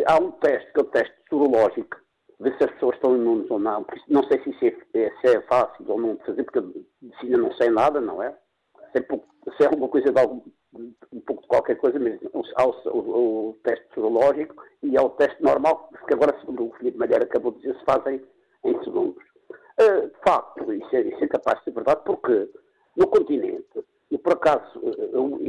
Há 0.08 0.18
um 0.18 0.32
teste, 0.32 0.72
que 0.74 0.80
é 0.80 0.84
o 0.84 0.86
teste 0.86 1.14
sorológico, 1.30 1.98
ver 2.40 2.56
se 2.58 2.64
as 2.64 2.72
pessoas 2.72 2.96
estão 2.96 3.16
imunes 3.16 3.50
ou 3.50 3.60
não, 3.60 3.84
porque 3.84 4.02
não 4.08 4.24
sei 4.24 4.42
se 4.44 4.50
isso 4.52 4.66
é, 4.94 5.12
se 5.22 5.36
é 5.36 5.42
fácil 5.42 5.86
ou 5.88 6.00
não 6.00 6.16
de 6.16 6.26
fazer, 6.26 6.44
porque 6.44 6.60
ainda 7.24 7.38
não 7.38 7.52
sei 7.54 7.70
nada, 7.70 8.00
não 8.00 8.22
é? 8.22 8.34
Se 8.92 9.00
é, 9.00 9.02
pouco, 9.02 9.28
se 9.58 9.64
é 9.64 9.68
alguma 9.68 9.90
coisa 9.90 10.12
de 10.12 10.20
algum, 10.20 10.42
um 11.12 11.20
pouco 11.22 11.42
de 11.42 11.48
qualquer 11.48 11.76
coisa, 11.78 12.00
mas 12.00 12.20
há 12.56 12.66
o, 12.66 12.72
o, 12.90 13.50
o, 13.50 13.60
teste 13.64 13.86
sorológico 13.94 14.56
e 14.84 14.98
há 14.98 15.02
o 15.02 15.10
teste 15.12 15.42
normal, 15.42 15.90
que 16.08 16.14
agora, 16.14 16.38
segundo 16.40 16.68
o 16.68 16.74
Filipe 16.74 16.98
Malheiro 16.98 17.24
acabou 17.24 17.52
de 17.54 17.60
dizer, 17.60 17.78
se 17.78 17.86
fazem 17.86 18.22
em 18.70 18.84
segundos. 18.84 19.24
Uh, 19.80 20.08
de 20.08 20.20
facto, 20.26 20.74
isso 20.74 20.96
é, 20.96 21.02
isso 21.02 21.24
é, 21.24 21.28
capaz 21.28 21.60
de 21.60 21.66
ser 21.66 21.72
verdade, 21.72 22.02
porque 22.06 22.50
no 22.96 23.08
continente, 23.08 23.66
e 24.10 24.18
por 24.18 24.34
acaso, 24.34 24.80
eu, 24.84 25.40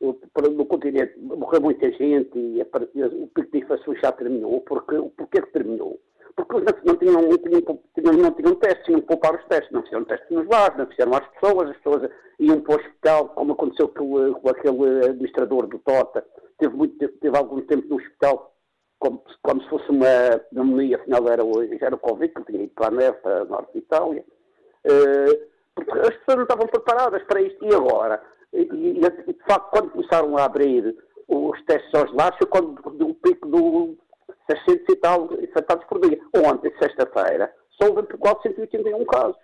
eu, 0.00 0.20
eu, 0.34 0.50
no 0.50 0.66
continente 0.66 1.18
morreu 1.20 1.60
muita 1.60 1.90
gente 1.92 2.36
e 2.36 2.60
a, 2.60 2.64
o 3.06 3.28
pico 3.28 3.52
de 3.52 3.58
inflação 3.58 3.94
já 3.96 4.10
terminou, 4.12 4.60
porque, 4.62 4.96
porquê 5.16 5.42
que 5.42 5.52
terminou? 5.52 6.00
Porque 6.34 6.54
não, 6.54 6.64
não, 6.84 6.96
tinham, 6.96 7.22
não, 7.22 7.36
tinham, 7.36 8.12
não 8.16 8.30
tinham 8.32 8.54
testes, 8.56 8.84
tinham 8.86 9.00
que 9.00 9.06
poupar 9.06 9.34
os 9.34 9.44
testes, 9.46 9.70
não 9.70 9.82
fizeram 9.82 10.04
testes 10.04 10.30
nos 10.30 10.48
lares, 10.48 10.78
não 10.78 10.86
fizeram 10.86 11.12
às 11.14 11.26
pessoas, 11.28 11.70
as 11.70 11.76
pessoas 11.76 12.10
iam 12.38 12.60
para 12.60 12.72
o 12.72 12.76
hospital, 12.76 13.28
como 13.28 13.52
aconteceu 13.52 13.88
com, 13.88 14.34
com 14.34 14.48
aquele 14.48 15.04
administrador 15.06 15.66
do 15.66 15.78
Tota, 15.80 16.24
teve, 16.58 16.74
muito, 16.74 17.08
teve 17.08 17.36
algum 17.36 17.60
tempo 17.62 17.86
no 17.88 17.96
hospital 17.96 18.49
como, 19.00 19.24
como 19.42 19.62
se 19.62 19.68
fosse 19.68 19.90
uma 19.90 20.38
pneumonia, 20.50 20.96
afinal 20.96 21.26
era, 21.26 21.42
era 21.80 21.94
o 21.94 21.98
Covid, 21.98 22.32
que 22.32 22.44
tinha 22.44 22.64
ido 22.64 22.74
para 22.74 22.88
a 22.88 22.90
neve, 22.90 23.16
para 23.18 23.40
a 23.40 23.44
norte 23.46 23.72
de 23.72 23.78
Itália. 23.78 24.24
Uh, 24.86 25.50
porque 25.74 25.98
as 25.98 26.16
pessoas 26.16 26.36
não 26.36 26.42
estavam 26.42 26.66
preparadas 26.66 27.22
para 27.24 27.40
isto. 27.40 27.64
E 27.64 27.74
agora? 27.74 28.22
E, 28.52 28.60
e, 28.60 29.00
de 29.00 29.44
facto, 29.48 29.70
quando 29.70 29.90
começaram 29.90 30.36
a 30.36 30.44
abrir 30.44 30.94
os 31.26 31.64
testes 31.64 31.94
aos 31.94 32.12
lares, 32.12 32.36
foi 32.38 32.46
quando 32.48 33.08
o 33.08 33.14
pico 33.14 33.48
do 33.48 33.96
600 34.50 34.84
e 34.88 34.96
tal 34.96 35.28
infectados 35.40 35.84
por 35.86 36.00
dia. 36.00 36.20
Ontem, 36.36 36.72
sexta-feira, 36.78 37.52
só 37.80 37.88
houve 37.88 38.02
481 38.02 39.04
casos. 39.06 39.36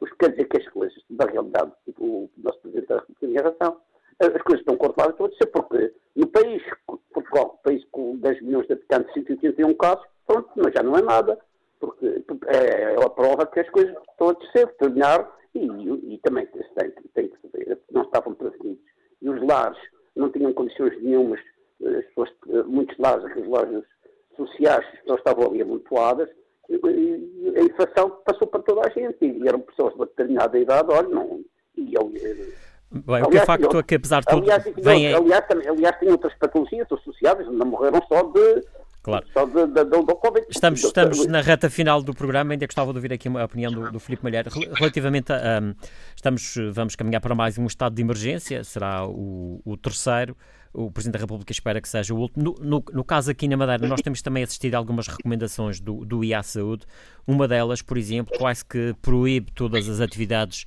O 0.00 0.04
que 0.04 0.16
quer 0.16 0.30
dizer 0.30 0.44
que 0.46 0.58
as 0.58 0.68
coisas, 0.70 0.98
da 1.08 1.26
realidade, 1.26 1.72
o 1.98 2.28
nosso 2.38 2.60
Presidente 2.60 2.88
da 2.88 2.96
República 2.96 3.26
tinha 3.26 3.42
razão, 3.42 3.80
as 4.18 4.42
coisas 4.42 4.60
estão 4.60 4.76
controladas, 4.76 5.14
estou 5.14 5.26
a 5.26 5.30
dizer 5.30 5.46
porque 5.46 5.92
no 6.14 6.26
país, 6.28 6.62
Portugal, 7.12 7.60
país 7.62 7.84
com 7.92 8.16
10 8.16 8.42
milhões 8.42 8.66
de 8.66 8.72
habitantes, 8.72 9.12
181 9.12 9.74
casos, 9.74 10.04
pronto, 10.26 10.50
mas 10.56 10.72
já 10.72 10.82
não 10.82 10.96
é 10.96 11.02
nada, 11.02 11.38
porque 11.78 12.24
é, 12.46 12.94
é 12.94 13.04
a 13.04 13.10
prova 13.10 13.46
que 13.46 13.60
as 13.60 13.68
coisas 13.70 13.94
estão 14.10 14.30
a 14.30 14.32
descer, 14.32 14.66
terminar, 14.76 15.30
e, 15.54 16.14
e, 16.14 16.18
também 16.18 16.46
tem, 16.46 16.90
tem 17.14 17.28
que 17.28 17.36
saber, 17.42 17.78
não 17.90 18.02
estavam 18.02 18.34
prevenidos. 18.34 18.84
E 19.22 19.28
os 19.28 19.42
lares 19.46 19.78
não 20.14 20.30
tinham 20.30 20.52
condições 20.52 21.00
nenhumas, 21.02 21.40
as 21.82 22.04
pessoas, 22.06 22.30
muitos 22.66 22.96
lares, 22.98 23.24
aqueles 23.24 23.48
lojas 23.48 23.84
sociais, 24.36 24.86
não 25.06 25.16
estavam 25.16 25.46
ali 25.46 25.62
amontoadas, 25.62 26.28
e 26.68 27.54
a 27.56 27.62
inflação 27.62 28.10
passou 28.24 28.48
para 28.48 28.62
toda 28.62 28.86
a 28.86 28.90
gente, 28.90 29.24
e 29.24 29.46
eram 29.46 29.60
pessoas 29.60 29.92
de 29.92 29.98
uma 29.98 30.06
determinada 30.06 30.58
idade, 30.58 30.90
olha, 30.90 31.08
não, 31.08 31.44
e 31.76 31.94
eu, 31.94 32.10
Bem, 32.96 33.16
aliás, 33.16 33.26
o 33.26 33.30
que 33.30 33.38
é 33.38 33.46
facto 33.46 33.78
é 33.78 33.82
que, 33.82 33.94
apesar 33.94 34.20
de 34.20 34.26
tudo, 34.26 34.42
aliás, 34.42 34.64
vem... 34.76 35.14
aliás, 35.14 35.46
também, 35.46 35.68
aliás, 35.68 35.98
tem 35.98 36.10
outras 36.10 36.34
patologias 36.34 36.86
associadas, 36.90 37.46
não 37.46 37.66
morreram 37.66 38.02
só 38.08 38.22
de... 38.22 38.64
Claro. 39.02 39.24
Só 39.32 39.44
de, 39.44 39.66
de, 39.68 39.84
de, 39.84 39.84
do 39.84 40.16
Covid. 40.16 40.46
Estamos, 40.50 40.82
estamos 40.82 41.26
na 41.26 41.40
reta 41.40 41.70
final 41.70 42.02
do 42.02 42.12
programa, 42.12 42.52
ainda 42.52 42.66
gostava 42.66 42.90
de 42.90 42.98
ouvir 42.98 43.12
aqui 43.12 43.28
a 43.28 43.44
opinião 43.44 43.70
do, 43.70 43.92
do 43.92 44.00
Filipe 44.00 44.24
Malheiro. 44.24 44.50
Relativamente 44.74 45.32
a... 45.32 45.60
Um, 45.62 45.74
estamos, 46.16 46.54
vamos 46.72 46.96
caminhar 46.96 47.20
para 47.20 47.32
mais 47.32 47.56
um 47.56 47.66
estado 47.66 47.94
de 47.94 48.02
emergência, 48.02 48.64
será 48.64 49.06
o, 49.06 49.60
o 49.64 49.76
terceiro 49.76 50.36
o 50.76 50.90
Presidente 50.90 51.14
da 51.14 51.20
República 51.20 51.50
espera 51.50 51.80
que 51.80 51.88
seja 51.88 52.12
o 52.12 52.18
último. 52.18 52.44
No, 52.44 52.54
no, 52.60 52.84
no, 52.92 53.04
caso 53.04 53.30
aqui 53.30 53.48
na 53.48 53.56
Madeira, 53.56 53.88
nós 53.88 54.02
temos 54.02 54.20
também 54.20 54.42
assistido 54.42 54.74
a 54.74 54.78
algumas 54.78 55.08
recomendações 55.08 55.80
do, 55.80 56.04
do 56.04 56.22
IA 56.22 56.42
Saúde. 56.42 56.84
Uma 57.26 57.48
delas, 57.48 57.80
por 57.80 57.96
exemplo, 57.96 58.36
quase 58.38 58.62
que 58.62 58.94
proíbe 59.00 59.50
todas 59.52 59.88
as 59.88 60.00
atividades 60.00 60.66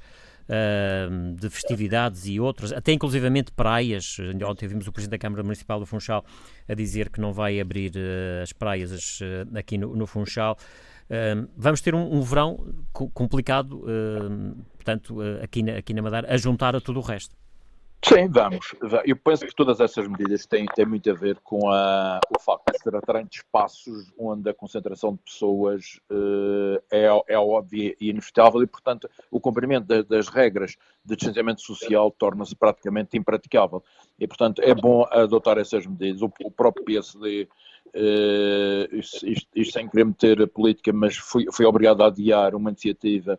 de 1.38 1.50
festividades 1.50 2.26
e 2.26 2.39
outras, 2.39 2.72
até 2.72 2.91
inclusivamente 2.91 3.52
praias. 3.52 4.18
Ontem 4.47 4.68
vimos 4.68 4.88
o 4.88 4.91
Presidente 4.91 5.12
da 5.12 5.18
Câmara 5.20 5.43
Municipal 5.43 5.80
do 5.80 5.86
Funchal 5.86 6.26
a 6.68 6.74
dizer 6.74 7.10
que 7.10 7.22
não 7.22 7.32
vai 7.32 7.60
abrir 7.60 7.91
uh, 7.95 8.41
as 8.41 8.52
praias 8.52 9.20
uh, 9.22 9.58
aqui 9.58 9.78
no, 9.78 9.95
no 9.95 10.08
Funchal. 10.08 10.58
vamos 11.56 11.82
ter 11.82 11.93
um, 11.93 12.16
um 12.16 12.22
verão 12.22 12.74
complicado, 12.91 13.84
portanto, 14.74 15.18
aqui 15.43 15.64
na, 15.64 15.78
aqui 15.78 15.93
na 15.93 16.02
Madeira, 16.02 16.34
a 16.34 16.38
juntar 16.38 16.76
a 16.76 16.82
tudo 16.82 17.00
o 17.00 17.04
resto. 17.04 17.39
Sim, 18.02 18.30
vamos. 18.30 18.74
Eu 19.06 19.16
penso 19.18 19.45
que 19.45 19.54
todas 19.54 19.82
essas 19.82 20.08
medidas 20.08 20.45
têm, 20.45 20.66
têm 20.74 20.86
muito 20.86 21.10
a 21.12 21.14
ver 21.14 21.38
com 21.43 21.70
a, 21.70 22.20
o 22.34 22.39
facto 22.39 22.72
de 22.72 22.78
se 22.78 22.84
tratarem 22.84 23.26
de 23.26 23.38
espaços 23.38 24.12
onde 24.18 24.50
a 24.50 24.54
concentração 24.54 25.14
de 25.14 25.20
pessoas 25.20 26.00
uh, 26.10 26.82
é, 26.89 27.08
é 27.28 27.38
óbvia 27.38 27.93
e 28.00 28.10
inevitável 28.10 28.64
e, 28.64 28.68
portanto, 28.68 29.10
o 29.30 29.39
cumprimento 29.39 29.86
de, 29.86 30.04
das 30.04 30.30
regras 30.30 30.78
de 31.04 31.16
distanciamento 31.16 31.62
social 31.62 32.10
torna-se 32.12 32.56
praticamente 32.56 33.18
impraticável. 33.18 33.84
E, 34.18 34.26
portanto, 34.26 34.62
é 34.64 34.74
bom 34.74 35.06
adotar 35.12 35.58
essas 35.58 35.86
medidas. 35.86 36.22
O, 36.22 36.32
o 36.45 36.52
próprio 36.52 36.86
PSD, 36.86 37.50
uh, 37.88 37.89
eh, 37.93 38.88
isto, 38.93 39.28
isto, 39.28 39.47
isto, 39.54 39.74
sem 39.74 39.89
querer 39.89 40.06
meter 40.06 40.41
a 40.41 40.47
política, 40.47 40.93
mas 40.93 41.18
foi 41.18 41.66
obrigado 41.66 42.02
a 42.02 42.08
adiar 42.08 42.56
uma 42.56 42.70
iniciativa 42.70 43.38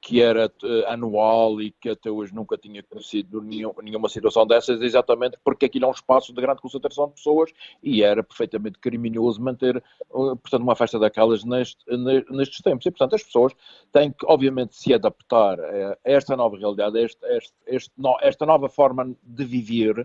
que 0.00 0.22
era 0.22 0.46
uh, 0.46 0.86
anual 0.86 1.60
e 1.60 1.70
que 1.70 1.90
até 1.90 2.10
hoje 2.10 2.34
nunca 2.34 2.56
tinha 2.56 2.82
conhecido 2.82 3.40
nenhum, 3.40 3.72
nenhuma 3.82 4.08
situação 4.08 4.46
dessas, 4.46 4.80
exatamente 4.80 5.38
porque 5.44 5.66
aquilo 5.66 5.86
é 5.86 5.88
um 5.88 5.92
espaço 5.92 6.32
de 6.32 6.40
grande 6.40 6.60
concentração 6.60 7.08
de 7.08 7.14
pessoas 7.14 7.50
e 7.82 8.02
era 8.02 8.22
perfeitamente 8.22 8.78
criminoso 8.78 9.40
manter, 9.40 9.76
uh, 10.10 10.36
portanto, 10.36 10.62
uma 10.62 10.76
festa 10.76 10.98
daquelas 10.98 11.44
neste, 11.44 11.84
nestes 12.30 12.60
tempos. 12.62 12.86
E, 12.86 12.90
portanto, 12.90 13.14
as 13.14 13.22
pessoas 13.22 13.52
têm 13.92 14.10
que, 14.10 14.26
obviamente, 14.26 14.74
se 14.76 14.92
adaptar 14.94 15.58
a 15.60 15.96
esta 16.04 16.36
nova 16.36 16.56
realidade, 16.56 16.98
a 16.98 17.02
este, 17.02 17.26
este, 17.26 17.54
este, 17.66 17.92
esta 18.22 18.46
nova 18.46 18.68
forma 18.68 19.14
de 19.22 19.44
viver. 19.44 20.00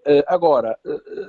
Uh, 0.00 0.24
agora, 0.26 0.78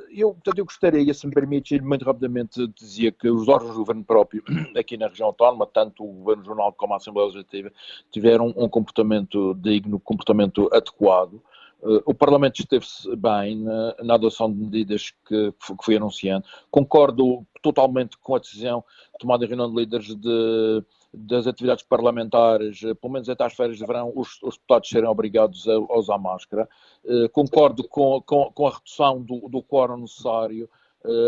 eu, 0.09 0.33
portanto, 0.33 0.57
eu 0.57 0.65
gostaria, 0.65 1.13
se 1.13 1.27
me 1.27 1.33
permite, 1.33 1.79
muito 1.81 2.05
rapidamente 2.05 2.67
dizer 2.69 3.11
que 3.13 3.29
os 3.29 3.47
órgãos 3.47 3.73
do 3.73 3.79
governo 3.79 4.03
próprio, 4.03 4.43
aqui 4.77 4.97
na 4.97 5.07
região 5.07 5.27
autónoma, 5.27 5.67
tanto 5.67 6.03
o 6.03 6.13
governo 6.13 6.43
jornal 6.45 6.73
como 6.73 6.93
a 6.93 6.97
Assembleia 6.97 7.27
Legislativa, 7.27 7.71
tiveram 8.11 8.53
um 8.55 8.67
comportamento 8.67 9.53
digno, 9.55 9.99
comportamento 9.99 10.69
adequado. 10.71 11.41
Uh, 11.81 12.01
o 12.05 12.13
Parlamento 12.13 12.59
esteve-se 12.59 13.13
bem 13.15 13.57
na, 13.57 13.95
na, 14.03 14.13
adoção 14.13 14.51
de 14.51 14.59
medidas 14.59 15.11
que, 15.27 15.51
que 15.51 15.83
foi 15.83 15.97
anunciando. 15.97 16.45
Concordo 16.69 17.43
totalmente 17.61 18.17
com 18.19 18.35
a 18.35 18.39
decisão 18.39 18.83
tomada 19.19 19.45
em 19.45 19.47
reunião 19.47 19.69
de 19.69 19.75
líderes 19.75 20.15
de, 20.15 20.83
das 21.11 21.47
atividades 21.47 21.83
parlamentares, 21.83 22.83
eh, 22.83 22.93
pelo 22.93 23.13
menos 23.13 23.27
até 23.29 23.43
às 23.43 23.53
férias 23.53 23.77
de 23.77 23.85
verão, 23.85 24.11
os, 24.15 24.41
os 24.43 24.55
deputados 24.55 24.89
serem 24.89 25.09
obrigados 25.09 25.67
a, 25.67 25.73
a 25.73 25.97
usar 25.97 26.19
máscara. 26.19 26.69
Uh, 27.03 27.27
concordo 27.29 27.83
com, 27.87 28.21
com, 28.21 28.51
com, 28.51 28.67
a 28.67 28.71
redução 28.71 29.19
do, 29.21 29.49
do 29.49 29.63
quórum 29.63 29.97
necessário 29.97 30.69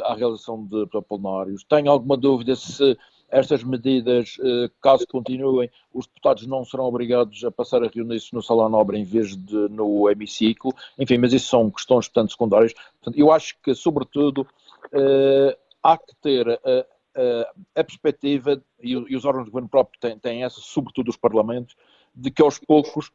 à 0.03 0.13
realização 0.13 0.63
de 0.63 0.85
plenários. 1.07 1.63
Tenho 1.63 1.89
alguma 1.89 2.15
dúvida 2.15 2.55
se 2.55 2.95
estas 3.33 3.63
medidas, 3.63 4.37
eh, 4.39 4.69
caso 4.79 5.07
continuem, 5.07 5.69
os 5.91 6.05
deputados 6.05 6.45
não 6.45 6.63
serão 6.63 6.85
obrigados 6.85 7.43
a 7.43 7.51
passar 7.51 7.83
a 7.83 7.87
reunir-se 7.87 8.31
no 8.31 8.43
Salão 8.43 8.69
Nobre 8.69 8.99
em 8.99 9.03
vez 9.03 9.35
de 9.35 9.55
no 9.69 10.07
hemiciclo. 10.07 10.71
Enfim, 10.99 11.17
mas 11.17 11.33
isso 11.33 11.47
são 11.47 11.71
questões, 11.71 12.07
portanto, 12.07 12.31
secundárias. 12.31 12.73
Portanto, 12.73 13.19
eu 13.19 13.31
acho 13.31 13.55
que, 13.63 13.73
sobretudo, 13.73 14.45
eh, 14.93 15.57
há 15.81 15.97
que 15.97 16.15
ter 16.21 16.47
a, 16.47 16.85
a, 17.75 17.83
perspectiva, 17.83 18.61
e, 18.79 18.95
os 18.95 19.25
órgãos 19.25 19.45
de 19.45 19.51
governo 19.51 19.69
próprio 19.69 19.99
têm, 19.99 20.17
têm 20.19 20.43
essa, 20.43 20.61
sobretudo 20.61 21.09
os 21.09 21.17
parlamentos, 21.17 21.75
de 22.15 22.29
que 22.29 22.41
aos 22.41 22.59
poucos 22.59 23.11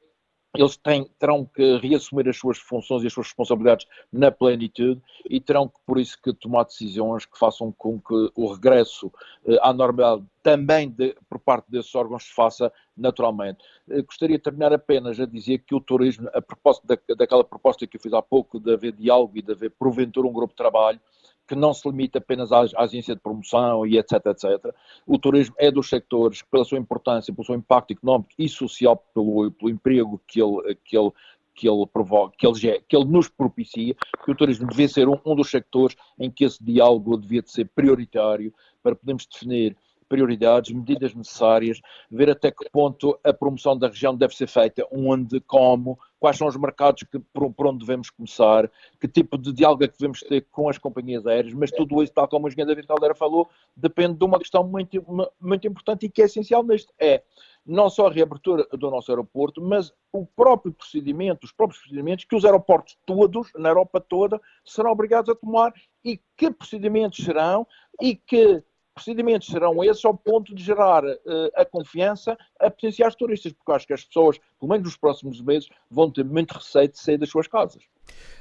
eles 0.56 0.76
têm, 0.76 1.04
terão 1.18 1.44
que 1.44 1.76
reassumir 1.78 2.28
as 2.28 2.36
suas 2.36 2.58
funções 2.58 3.02
e 3.02 3.06
as 3.06 3.12
suas 3.12 3.26
responsabilidades 3.26 3.86
na 4.12 4.30
plenitude 4.30 5.00
e 5.28 5.40
terão 5.40 5.68
que, 5.68 5.78
por 5.86 5.98
isso, 5.98 6.18
que 6.22 6.32
tomar 6.32 6.64
decisões 6.64 7.26
que 7.26 7.38
façam 7.38 7.70
com 7.72 8.00
que 8.00 8.30
o 8.34 8.52
regresso 8.52 9.12
eh, 9.46 9.58
à 9.60 9.72
normalidade 9.72 10.24
também 10.42 10.88
de, 10.88 11.14
por 11.28 11.38
parte 11.38 11.70
desses 11.70 11.94
órgãos 11.94 12.24
se 12.24 12.34
faça 12.34 12.72
naturalmente. 12.96 13.58
Eh, 13.90 14.00
gostaria 14.02 14.38
de 14.38 14.42
terminar 14.42 14.72
apenas 14.72 15.20
a 15.20 15.26
dizer 15.26 15.58
que 15.58 15.74
o 15.74 15.80
turismo, 15.80 16.28
a 16.32 16.40
propósito 16.40 16.86
da, 16.86 16.96
daquela 17.14 17.44
proposta 17.44 17.86
que 17.86 17.98
eu 17.98 18.00
fiz 18.00 18.12
há 18.14 18.22
pouco 18.22 18.58
de 18.58 18.72
haver 18.72 18.92
diálogo 18.92 19.36
e 19.36 19.42
de 19.42 19.52
haver, 19.52 19.70
porventura, 19.72 20.26
um 20.26 20.32
grupo 20.32 20.54
de 20.54 20.56
trabalho, 20.56 21.00
que 21.48 21.56
não 21.56 21.72
se 21.72 21.88
limita 21.88 22.18
apenas 22.18 22.52
à, 22.52 22.60
à 22.76 22.82
agência 22.84 23.14
de 23.14 23.20
promoção 23.20 23.86
e 23.86 23.98
etc, 23.98 24.26
etc. 24.26 24.74
O 25.06 25.18
turismo 25.18 25.54
é 25.58 25.70
dos 25.70 25.88
sectores, 25.88 26.42
pela 26.42 26.64
sua 26.64 26.78
importância, 26.78 27.32
pelo 27.34 27.46
seu 27.46 27.54
impacto 27.54 27.92
económico 27.92 28.30
e 28.38 28.48
social, 28.48 28.96
pelo, 29.14 29.50
pelo 29.52 29.70
emprego 29.70 30.20
que 30.28 30.40
ele, 30.40 30.76
que 30.84 30.96
ele, 30.96 31.10
que 31.54 31.68
ele 31.68 31.86
provoca, 31.86 32.36
que 32.38 32.46
ele, 32.46 32.80
que 32.86 32.96
ele 32.96 33.06
nos 33.06 33.28
propicia, 33.28 33.96
que 34.24 34.30
o 34.30 34.34
turismo 34.36 34.68
devia 34.68 34.88
ser 34.88 35.08
um, 35.08 35.18
um 35.24 35.34
dos 35.34 35.50
sectores 35.50 35.96
em 36.18 36.30
que 36.30 36.44
esse 36.44 36.62
diálogo 36.62 37.16
devia 37.16 37.42
de 37.42 37.50
ser 37.50 37.64
prioritário 37.74 38.52
para 38.82 38.94
podermos 38.94 39.26
definir 39.26 39.76
prioridades, 40.08 40.72
medidas 40.72 41.14
necessárias, 41.14 41.80
ver 42.10 42.30
até 42.30 42.50
que 42.50 42.68
ponto 42.70 43.18
a 43.22 43.32
promoção 43.32 43.76
da 43.76 43.88
região 43.88 44.16
deve 44.16 44.34
ser 44.34 44.46
feita, 44.46 44.86
onde, 44.90 45.40
como, 45.40 45.98
quais 46.18 46.36
são 46.36 46.46
os 46.46 46.56
mercados 46.56 47.04
que, 47.04 47.18
por, 47.18 47.52
por 47.52 47.66
onde 47.66 47.78
devemos 47.78 48.10
começar, 48.10 48.70
que 49.00 49.06
tipo 49.06 49.38
de 49.38 49.52
diálogo 49.52 49.84
é 49.84 49.88
que 49.88 49.98
devemos 49.98 50.20
ter 50.20 50.46
com 50.50 50.68
as 50.68 50.78
companhias 50.78 51.26
aéreas, 51.26 51.54
mas 51.54 51.70
tudo 51.70 52.02
isso, 52.02 52.12
tal 52.12 52.28
como 52.28 52.46
o 52.46 52.48
engenheiro 52.48 52.68
David 52.68 52.86
Caldeira 52.86 53.14
falou, 53.14 53.48
depende 53.76 54.18
de 54.18 54.24
uma 54.24 54.38
questão 54.38 54.64
muito, 54.64 55.04
muito 55.40 55.66
importante 55.66 56.06
e 56.06 56.10
que 56.10 56.22
é 56.22 56.24
essencial 56.24 56.62
neste, 56.62 56.92
é 56.98 57.22
não 57.64 57.90
só 57.90 58.06
a 58.06 58.10
reabertura 58.10 58.66
do 58.72 58.90
nosso 58.90 59.12
aeroporto, 59.12 59.60
mas 59.60 59.92
o 60.10 60.24
próprio 60.24 60.72
procedimento, 60.72 61.44
os 61.44 61.52
próprios 61.52 61.82
procedimentos 61.82 62.24
que 62.24 62.34
os 62.34 62.44
aeroportos 62.44 62.96
todos, 63.04 63.52
na 63.54 63.68
Europa 63.68 64.00
toda, 64.00 64.40
serão 64.64 64.90
obrigados 64.90 65.28
a 65.28 65.34
tomar 65.34 65.74
e 66.02 66.18
que 66.34 66.50
procedimentos 66.50 67.22
serão 67.22 67.66
e 68.00 68.16
que 68.16 68.62
procedimentos 68.98 69.48
serão 69.48 69.82
esses 69.84 70.04
ao 70.04 70.16
ponto 70.16 70.54
de 70.54 70.62
gerar 70.62 71.04
uh, 71.04 71.16
a 71.54 71.64
confiança 71.64 72.36
a 72.58 72.70
potenciais 72.70 73.14
turistas, 73.14 73.52
porque 73.52 73.72
acho 73.72 73.86
que 73.86 73.92
as 73.92 74.04
pessoas, 74.04 74.38
pelo 74.58 74.70
menos 74.70 74.84
nos 74.84 74.96
próximos 74.96 75.40
meses, 75.40 75.68
vão 75.90 76.10
ter 76.10 76.24
muito 76.24 76.52
receio 76.52 76.88
de 76.88 76.98
sair 76.98 77.16
das 77.16 77.28
suas 77.28 77.46
casas. 77.46 77.82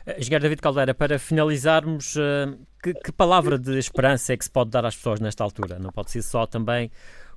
Eh, 0.05 0.19
engenheiro 0.19 0.43
David 0.43 0.61
Caldeira, 0.61 0.93
para 0.93 1.19
finalizarmos, 1.19 2.15
uh, 2.15 2.57
que, 2.81 2.93
que, 2.93 3.11
palavra 3.11 3.57
de 3.59 3.77
esperança 3.77 4.33
é 4.33 4.37
que 4.37 4.43
se 4.43 4.51
pode 4.51 4.71
dar 4.71 4.85
às 4.85 4.95
pessoas 4.95 5.19
nesta 5.19 5.43
altura? 5.43 5.77
Não 5.79 5.91
pode 5.91 6.11
ser 6.11 6.21
só 6.21 6.45
também 6.45 6.91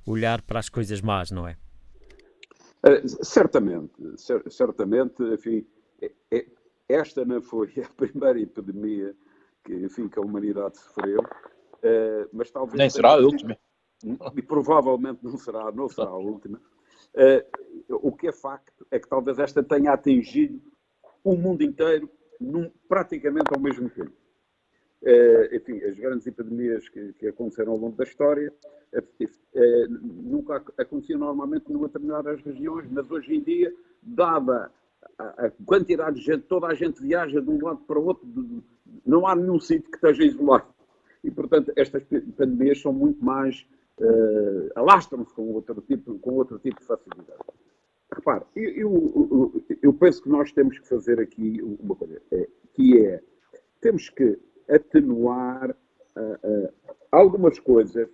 olhar 0.05 0.41
para 0.41 0.59
as 0.59 0.69
coisas 0.69 1.01
más, 1.01 1.31
não 1.31 1.47
é? 1.47 1.57
Uh, 2.83 3.07
certamente, 3.23 3.93
cer 4.17 4.41
certamente, 4.49 5.21
enfim, 5.23 5.65
é, 6.01 6.11
é, 6.31 6.45
esta 6.89 7.23
não 7.23 7.41
foi 7.41 7.71
a 7.85 7.93
primeira 7.93 8.39
epidemia 8.39 9.15
que, 9.63 9.73
enfim, 9.75 10.07
que 10.07 10.17
a 10.17 10.21
humanidade 10.21 10.79
sofreu, 10.79 11.21
Uh, 11.83 12.29
mas 12.31 12.51
talvez. 12.51 12.77
Nem 12.77 12.89
será 12.89 13.13
a 13.13 13.17
última. 13.17 13.57
E 14.35 14.41
provavelmente 14.41 15.19
não 15.23 15.37
será, 15.37 15.71
não 15.71 15.87
será 15.87 16.09
a 16.09 16.17
última. 16.17 16.59
Uh, 17.13 17.97
o 18.07 18.11
que 18.11 18.27
é 18.27 18.31
facto 18.31 18.85
é 18.89 18.99
que 18.99 19.07
talvez 19.07 19.37
esta 19.39 19.63
tenha 19.63 19.91
atingido 19.91 20.61
o 21.23 21.35
mundo 21.35 21.63
inteiro 21.63 22.09
num, 22.39 22.71
praticamente 22.87 23.53
ao 23.53 23.59
mesmo 23.59 23.89
tempo. 23.89 24.11
Uh, 25.01 25.55
enfim, 25.55 25.83
as 25.83 25.97
grandes 25.97 26.27
epidemias 26.27 26.87
que, 26.89 27.13
que, 27.13 27.27
aconteceram 27.27 27.71
ao 27.71 27.77
longo 27.77 27.97
da 27.97 28.03
história 28.03 28.53
uh, 28.93 29.87
nunca 29.89 30.63
aconteciam 30.77 31.19
normalmente 31.19 31.71
numa 31.71 31.87
determinadas 31.87 32.41
regiões, 32.41 32.87
mas 32.89 33.09
hoje 33.09 33.35
em 33.35 33.41
dia, 33.41 33.73
dada 34.01 34.71
a, 35.17 35.47
a, 35.47 35.51
quantidade 35.65 36.17
de 36.17 36.25
gente, 36.25 36.43
toda 36.43 36.67
a 36.67 36.75
gente 36.75 37.01
viaja 37.01 37.41
de 37.41 37.49
um 37.49 37.63
lado 37.63 37.79
para 37.79 37.99
o 37.99 38.05
outro, 38.05 38.27
não 39.05 39.25
há 39.25 39.35
nenhum 39.35 39.59
sítio 39.59 39.89
que 39.89 39.97
esteja 39.97 40.23
isolado 40.23 40.67
e, 41.23 41.29
portanto, 41.29 41.71
estas 41.75 42.03
pandemias 42.35 42.81
são 42.81 42.93
muito 42.93 43.23
mais. 43.23 43.65
Uh, 43.99 44.71
alastram-se 44.73 45.31
com 45.33 45.53
outro, 45.53 45.79
tipo, 45.81 46.17
com 46.19 46.31
outro 46.31 46.57
tipo 46.57 46.79
de 46.79 46.87
facilidade. 46.87 47.39
Repare, 48.11 48.45
eu, 48.55 48.91
eu, 48.91 49.63
eu, 49.81 49.93
penso 49.93 50.23
que 50.23 50.29
nós 50.29 50.51
temos 50.51 50.79
que 50.79 50.87
fazer 50.87 51.19
aqui 51.19 51.61
uma 51.61 51.95
coisa, 51.95 52.19
é, 52.31 52.49
que 52.73 53.05
é, 53.05 53.21
temos 53.79 54.09
que 54.09 54.39
atenuar 54.67 55.69
uh, 55.71 56.47
uh, 56.47 56.73
algumas 57.11 57.59
coisas 57.59 58.09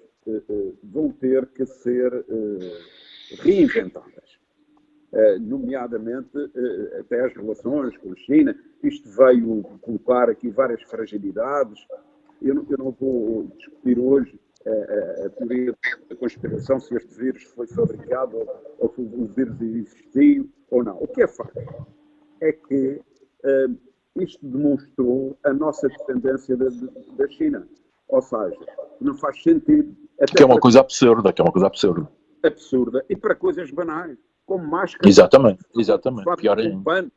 vão 0.84 1.10
ter 1.10 1.46
que 1.48 1.66
ser 1.66 2.12
reinventadas. 3.40 4.38
nomeadamente 5.40 6.38
até 7.00 7.22
as 7.22 7.34
relações 7.34 7.96
com 7.96 8.12
a 8.12 8.16
China. 8.18 8.54
Isto 8.84 9.10
veio 9.10 9.64
colocar 9.80 10.30
aqui 10.30 10.50
várias 10.50 10.84
fragilidades, 10.84 11.80
eu 12.42 12.56
não, 12.56 12.66
eu 12.70 12.78
não 12.78 12.92
vou 12.92 13.48
discutir 13.58 14.00
hoje 14.00 14.40
a, 14.66 15.26
a, 15.26 15.30
teoria 15.30 15.76
da 16.10 16.16
conspiração, 16.16 16.80
se 16.80 16.96
este 16.96 17.14
vírus 17.16 17.44
foi 17.44 17.68
fabricado 17.68 18.38
ou, 18.80 18.94
se 18.94 19.02
o 19.02 19.28
vírus 19.36 19.62
existiu 19.62 20.50
ou 20.70 20.84
não. 20.84 20.98
O 20.98 21.08
que 21.08 21.24
é 21.24 21.28
facto 21.28 21.88
é 22.42 22.52
que 22.52 23.02
uh, 23.44 23.78
isto 24.22 24.46
demonstrou 24.46 25.38
a 25.44 25.54
nossa 25.54 25.88
dependência 25.88 26.56
da, 26.58 26.68
da 27.18 27.30
China. 27.30 27.68
Ou 28.10 28.22
seja, 28.22 28.58
não 29.02 29.16
faz 29.16 29.42
sentido. 29.42 29.96
que 30.36 30.44
é 30.44 30.46
uma 30.46 30.60
coisa 30.60 30.80
absurda, 30.80 31.32
que 31.34 31.42
é 31.42 31.44
uma 31.44 31.52
coisa 31.52 31.68
absurda. 31.68 32.10
Absurda. 32.44 33.06
E 33.10 33.16
para 33.16 33.36
coisas 33.36 33.70
banais, 33.72 34.18
como 34.46 34.66
máscara. 34.66 35.08
Exatamente, 35.08 35.64
exatamente. 35.76 36.36
Pior 36.38 36.58
ainda. 36.58 37.12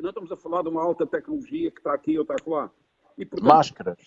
Não 0.00 0.10
estamos 0.10 0.30
a 0.30 0.36
falar 0.36 0.62
de 0.62 0.68
uma 0.68 0.82
alta 0.82 1.06
tecnologia 1.06 1.70
que 1.70 1.78
está 1.78 1.94
aqui 1.94 2.18
ou 2.18 2.22
está 2.22 2.36
lá. 2.46 2.70
E, 3.16 3.24
portanto, 3.24 3.48
máscaras. 3.48 3.98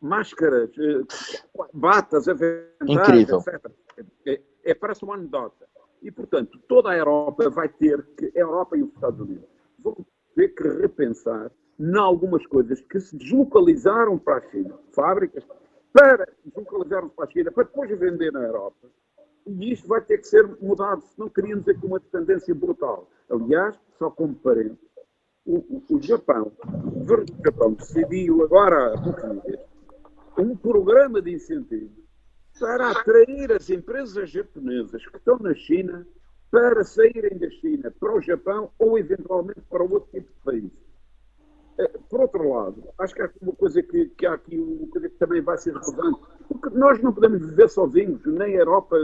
Máscaras, 0.00 0.70
eh, 0.78 1.02
batas, 1.72 2.28
aventais, 2.28 3.28
etc. 3.28 3.70
É, 4.26 4.40
é 4.64 4.74
parece 4.74 5.04
uma 5.04 5.14
anedota. 5.14 5.66
E, 6.02 6.10
portanto, 6.10 6.58
toda 6.68 6.90
a 6.90 6.96
Europa 6.96 7.48
vai 7.50 7.68
ter 7.68 8.04
que, 8.16 8.32
a 8.36 8.40
Europa 8.40 8.76
e 8.76 8.82
os 8.82 8.92
Estados 8.92 9.20
Unidos, 9.20 9.48
vão 9.78 10.04
ter 10.34 10.48
que 10.48 10.68
repensar 10.68 11.50
em 11.78 11.96
algumas 11.96 12.46
coisas 12.46 12.80
que 12.80 12.98
se 13.00 13.16
deslocalizaram 13.16 14.18
para 14.18 14.38
a 14.38 14.50
China, 14.50 14.78
fábricas, 14.92 15.44
para 15.92 16.26
deslocalizar 16.44 17.08
para 17.10 17.24
a 17.24 17.30
China, 17.30 17.52
para 17.52 17.64
depois 17.64 17.98
vender 17.98 18.32
na 18.32 18.42
Europa. 18.42 18.88
E 19.46 19.72
isto 19.72 19.86
vai 19.86 20.00
ter 20.00 20.18
que 20.18 20.26
ser 20.26 20.44
mudado, 20.60 21.02
senão 21.02 21.28
criamos 21.28 21.68
aqui 21.68 21.86
uma 21.86 22.00
dependência 22.00 22.54
brutal. 22.54 23.08
Aliás, 23.30 23.78
só 23.98 24.10
como 24.10 24.34
parente, 24.34 24.78
o, 25.46 25.82
o, 25.88 26.02
Japão, 26.02 26.52
o 26.64 26.90
governo 26.90 27.24
do 27.24 27.44
Japão 27.44 27.72
decidiu 27.72 28.42
agora 28.42 28.94
há 30.36 30.40
um 30.40 30.56
programa 30.56 31.22
de 31.22 31.34
incentivo 31.34 31.90
para 32.58 32.90
atrair 32.90 33.52
as 33.52 33.70
empresas 33.70 34.28
japonesas 34.30 35.06
que 35.06 35.16
estão 35.16 35.38
na 35.38 35.54
China 35.54 36.06
para 36.50 36.82
saírem 36.82 37.38
da 37.38 37.48
China 37.50 37.92
para 37.98 38.16
o 38.16 38.20
Japão 38.20 38.70
ou 38.78 38.98
eventualmente 38.98 39.60
para 39.70 39.84
outro 39.84 40.08
tipo 40.10 40.28
de 40.32 40.40
país. 40.44 40.72
Eh, 41.78 41.98
por 42.08 42.20
outro 42.20 42.48
lado, 42.48 42.82
acho 42.98 43.14
que 43.14 43.22
há 43.22 43.30
uma 43.40 43.52
coisa 43.52 43.82
que, 43.82 44.06
que 44.06 44.26
há 44.26 44.34
aqui 44.34 44.58
uma 44.58 45.00
que 45.00 45.08
também 45.10 45.42
vai 45.42 45.58
ser 45.58 45.74
relevante, 45.74 46.20
porque 46.48 46.70
nós 46.70 47.00
não 47.02 47.12
podemos 47.12 47.40
viver 47.46 47.68
sozinhos, 47.68 48.24
nem 48.24 48.56
a 48.56 48.60
Europa, 48.60 48.96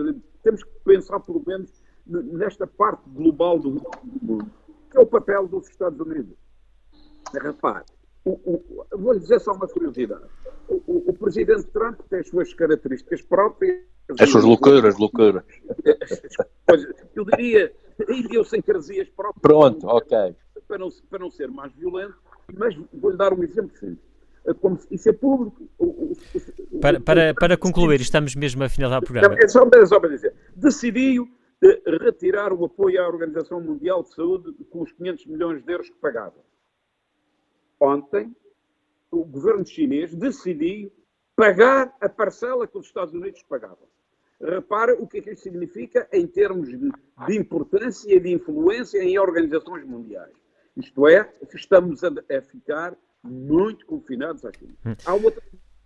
temos 0.43 0.65
que 0.65 0.71
pensar 0.85 1.21
pelo 1.21 1.43
menos 1.47 1.71
nesta 2.07 2.67
parte 2.67 3.03
global 3.11 3.59
do 3.59 3.71
mundo 4.23 4.51
que 4.93 4.99
é 4.99 5.01
o 5.01 5.07
papel 5.07 5.49
dos 5.49 5.69
Estados 5.69 5.99
Unidos. 5.99 6.37
Repare, 7.35 7.85
vou-lhe 8.93 9.19
dizer 9.19 9.41
só 9.41 9.53
uma 9.53 9.67
curiosidade. 9.67 10.25
O, 10.69 10.75
o, 10.87 11.05
o, 11.09 11.13
presidente 11.15 11.65
Trump 11.69 11.99
tem 12.11 12.21
as 12.21 12.29
suas 12.29 12.53
características 12.53 13.23
próprias. 13.23 13.81
As 14.21 14.31
suas 14.31 14.45
loucuras, 14.45 14.97
loucuras. 14.99 15.43
Eu 17.15 17.25
diria 17.25 17.73
idiosincrasias 18.09 19.09
próprias. 19.09 19.41
Pronto, 19.41 19.87
ok. 19.87 20.37
Para 20.69 20.79
não, 20.79 20.89
para 21.11 21.19
não 21.19 21.31
ser 21.31 21.51
mais 21.51 21.73
violento, 21.73 22.15
mas 22.55 22.77
vou-lhe 22.93 23.17
dar 23.17 23.33
um 23.33 23.43
exemplo 23.43 23.75
simples. 23.77 23.99
Como 24.61 24.77
se 24.77 24.87
isso 24.91 25.09
é 25.09 25.13
público. 25.13 25.69
Para, 26.81 27.01
para, 27.01 27.35
para 27.35 27.57
concluir, 27.57 28.01
estamos 28.01 28.35
mesmo 28.35 28.63
a 28.65 28.69
finalizar 28.69 29.01
o 29.01 29.05
programa. 29.05 29.37
É 29.39 29.49
só, 29.49 29.67
é 29.73 29.87
só 29.87 30.01
para 30.01 30.11
dizer. 30.11 30.35
Decidiu 30.57 31.29
retirar 32.01 32.53
o 32.53 32.65
apoio 32.65 33.03
à 33.03 33.07
Organização 33.07 33.61
Mundial 33.61 34.03
de 34.03 34.13
Saúde 34.15 34.53
com 34.71 34.83
os 34.83 34.93
500 34.93 35.27
milhões 35.27 35.65
de 35.65 35.73
euros 35.73 35.89
que 35.89 35.97
pagava. 35.97 36.37
Ontem, 37.81 38.35
o 39.11 39.25
governo 39.25 39.65
chinês 39.65 40.15
decidiu 40.15 40.91
pagar 41.37 41.95
a 42.01 42.09
parcela 42.09 42.67
que 42.67 42.79
os 42.79 42.87
Estados 42.87 43.15
Unidos 43.15 43.43
pagavam. 43.43 43.89
Repara 44.41 44.95
o 44.95 45.07
que 45.07 45.19
é 45.19 45.21
que 45.21 45.31
isso 45.31 45.43
significa 45.43 46.09
em 46.13 46.27
termos 46.27 46.69
de, 46.69 46.91
importância 47.37 48.13
e 48.13 48.19
de 48.19 48.33
influência 48.33 49.03
em 49.03 49.19
organizações 49.19 49.85
mundiais. 49.85 50.35
Isto 50.77 51.07
é, 51.07 51.33
estamos 51.55 52.03
a, 52.03 52.09
a 52.09 52.43
ficar 52.43 52.97
muito 53.23 53.87
confinados 53.87 54.45
à 54.45 54.53
China. 54.53 54.75
Hum. 54.85 54.95
Há 55.05 55.15
outra 55.15 55.43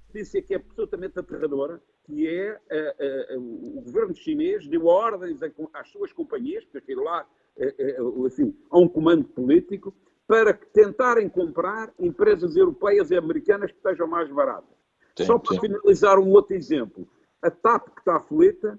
notícia 0.09 0.41
que 0.41 0.55
é 0.55 0.57
absolutamente 0.57 1.19
aterradora, 1.19 1.83
que 2.07 2.27
é 2.29 2.53
uh, 2.53 3.39
uh, 3.39 3.79
o 3.79 3.83
governo 3.83 4.15
chinês 4.15 4.67
deu 4.69 4.87
ordens 4.87 5.41
às 5.75 5.89
suas 5.91 6.13
companhias, 6.13 6.65
porque 6.65 6.79
estive 6.79 7.03
lá 7.03 7.27
é, 7.59 7.75
é, 7.79 7.97
assim, 8.27 8.55
a 8.71 8.79
um 8.79 8.89
comando 8.89 9.25
político 9.25 9.93
para 10.27 10.55
tentarem 10.55 11.29
comprar 11.29 11.93
empresas 11.99 12.57
europeias 12.57 13.11
e 13.11 13.17
americanas 13.17 13.71
que 13.71 13.77
estejam 13.77 14.07
mais 14.07 14.31
baratas. 14.31 14.77
Sim, 15.17 15.25
Só 15.25 15.39
para 15.39 15.55
sim. 15.55 15.61
finalizar 15.61 16.19
um 16.19 16.31
outro 16.31 16.55
exemplo. 16.55 17.09
A 17.43 17.51
TAP 17.51 17.89
que 17.91 18.01
está 18.01 18.17
aflita 18.17 18.79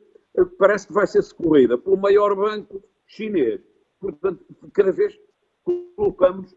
parece 0.57 0.87
que 0.87 0.93
vai 0.93 1.07
ser 1.07 1.21
socorrida 1.21 1.77
pelo 1.77 1.97
maior 1.97 2.35
banco 2.35 2.83
chinês. 3.07 3.61
Portanto, 3.99 4.45
cada 4.73 4.91
vez 4.91 5.17
colocamos 5.63 6.55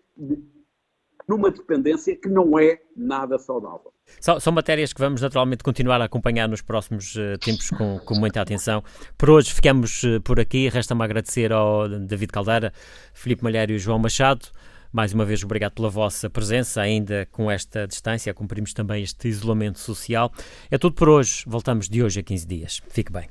numa 1.28 1.50
dependência 1.50 2.16
que 2.16 2.28
não 2.28 2.58
é 2.58 2.78
nada 2.96 3.38
saudável. 3.38 3.92
São, 4.20 4.40
são, 4.40 4.52
matérias 4.52 4.92
que 4.92 5.00
vamos 5.00 5.20
naturalmente 5.20 5.62
continuar 5.62 6.00
a 6.00 6.04
acompanhar 6.04 6.48
nos 6.48 6.60
próximos 6.60 7.14
uh, 7.14 7.38
tempos 7.38 7.70
com, 7.70 7.98
com, 8.00 8.14
muita 8.14 8.40
atenção. 8.40 8.82
Por 9.16 9.30
hoje 9.30 9.52
ficamos 9.52 10.02
uh, 10.02 10.20
por 10.20 10.40
aqui. 10.40 10.68
Resta-me 10.68 11.04
agradecer 11.04 11.52
ao 11.52 11.88
David 11.88 12.32
Caldeira, 12.32 12.72
Filipe 13.14 13.44
Malheiro 13.44 13.72
e 13.72 13.78
João 13.78 13.98
Machado. 13.98 14.48
Mais 14.92 15.12
uma 15.12 15.24
vez, 15.24 15.44
obrigado 15.44 15.72
pela 15.74 15.88
vossa 15.88 16.28
presença, 16.28 16.80
ainda 16.80 17.26
com 17.30 17.48
esta 17.48 17.86
distância. 17.86 18.34
Cumprimos 18.34 18.74
também 18.74 19.04
este 19.04 19.28
isolamento 19.28 19.78
social. 19.78 20.32
É 20.68 20.76
tudo 20.76 20.96
por 20.96 21.08
hoje. 21.08 21.44
Voltamos 21.46 21.88
de 21.88 22.02
hoje 22.02 22.18
a 22.18 22.22
15 22.24 22.46
dias. 22.46 22.82
Fique 22.88 23.12
bem. 23.12 23.28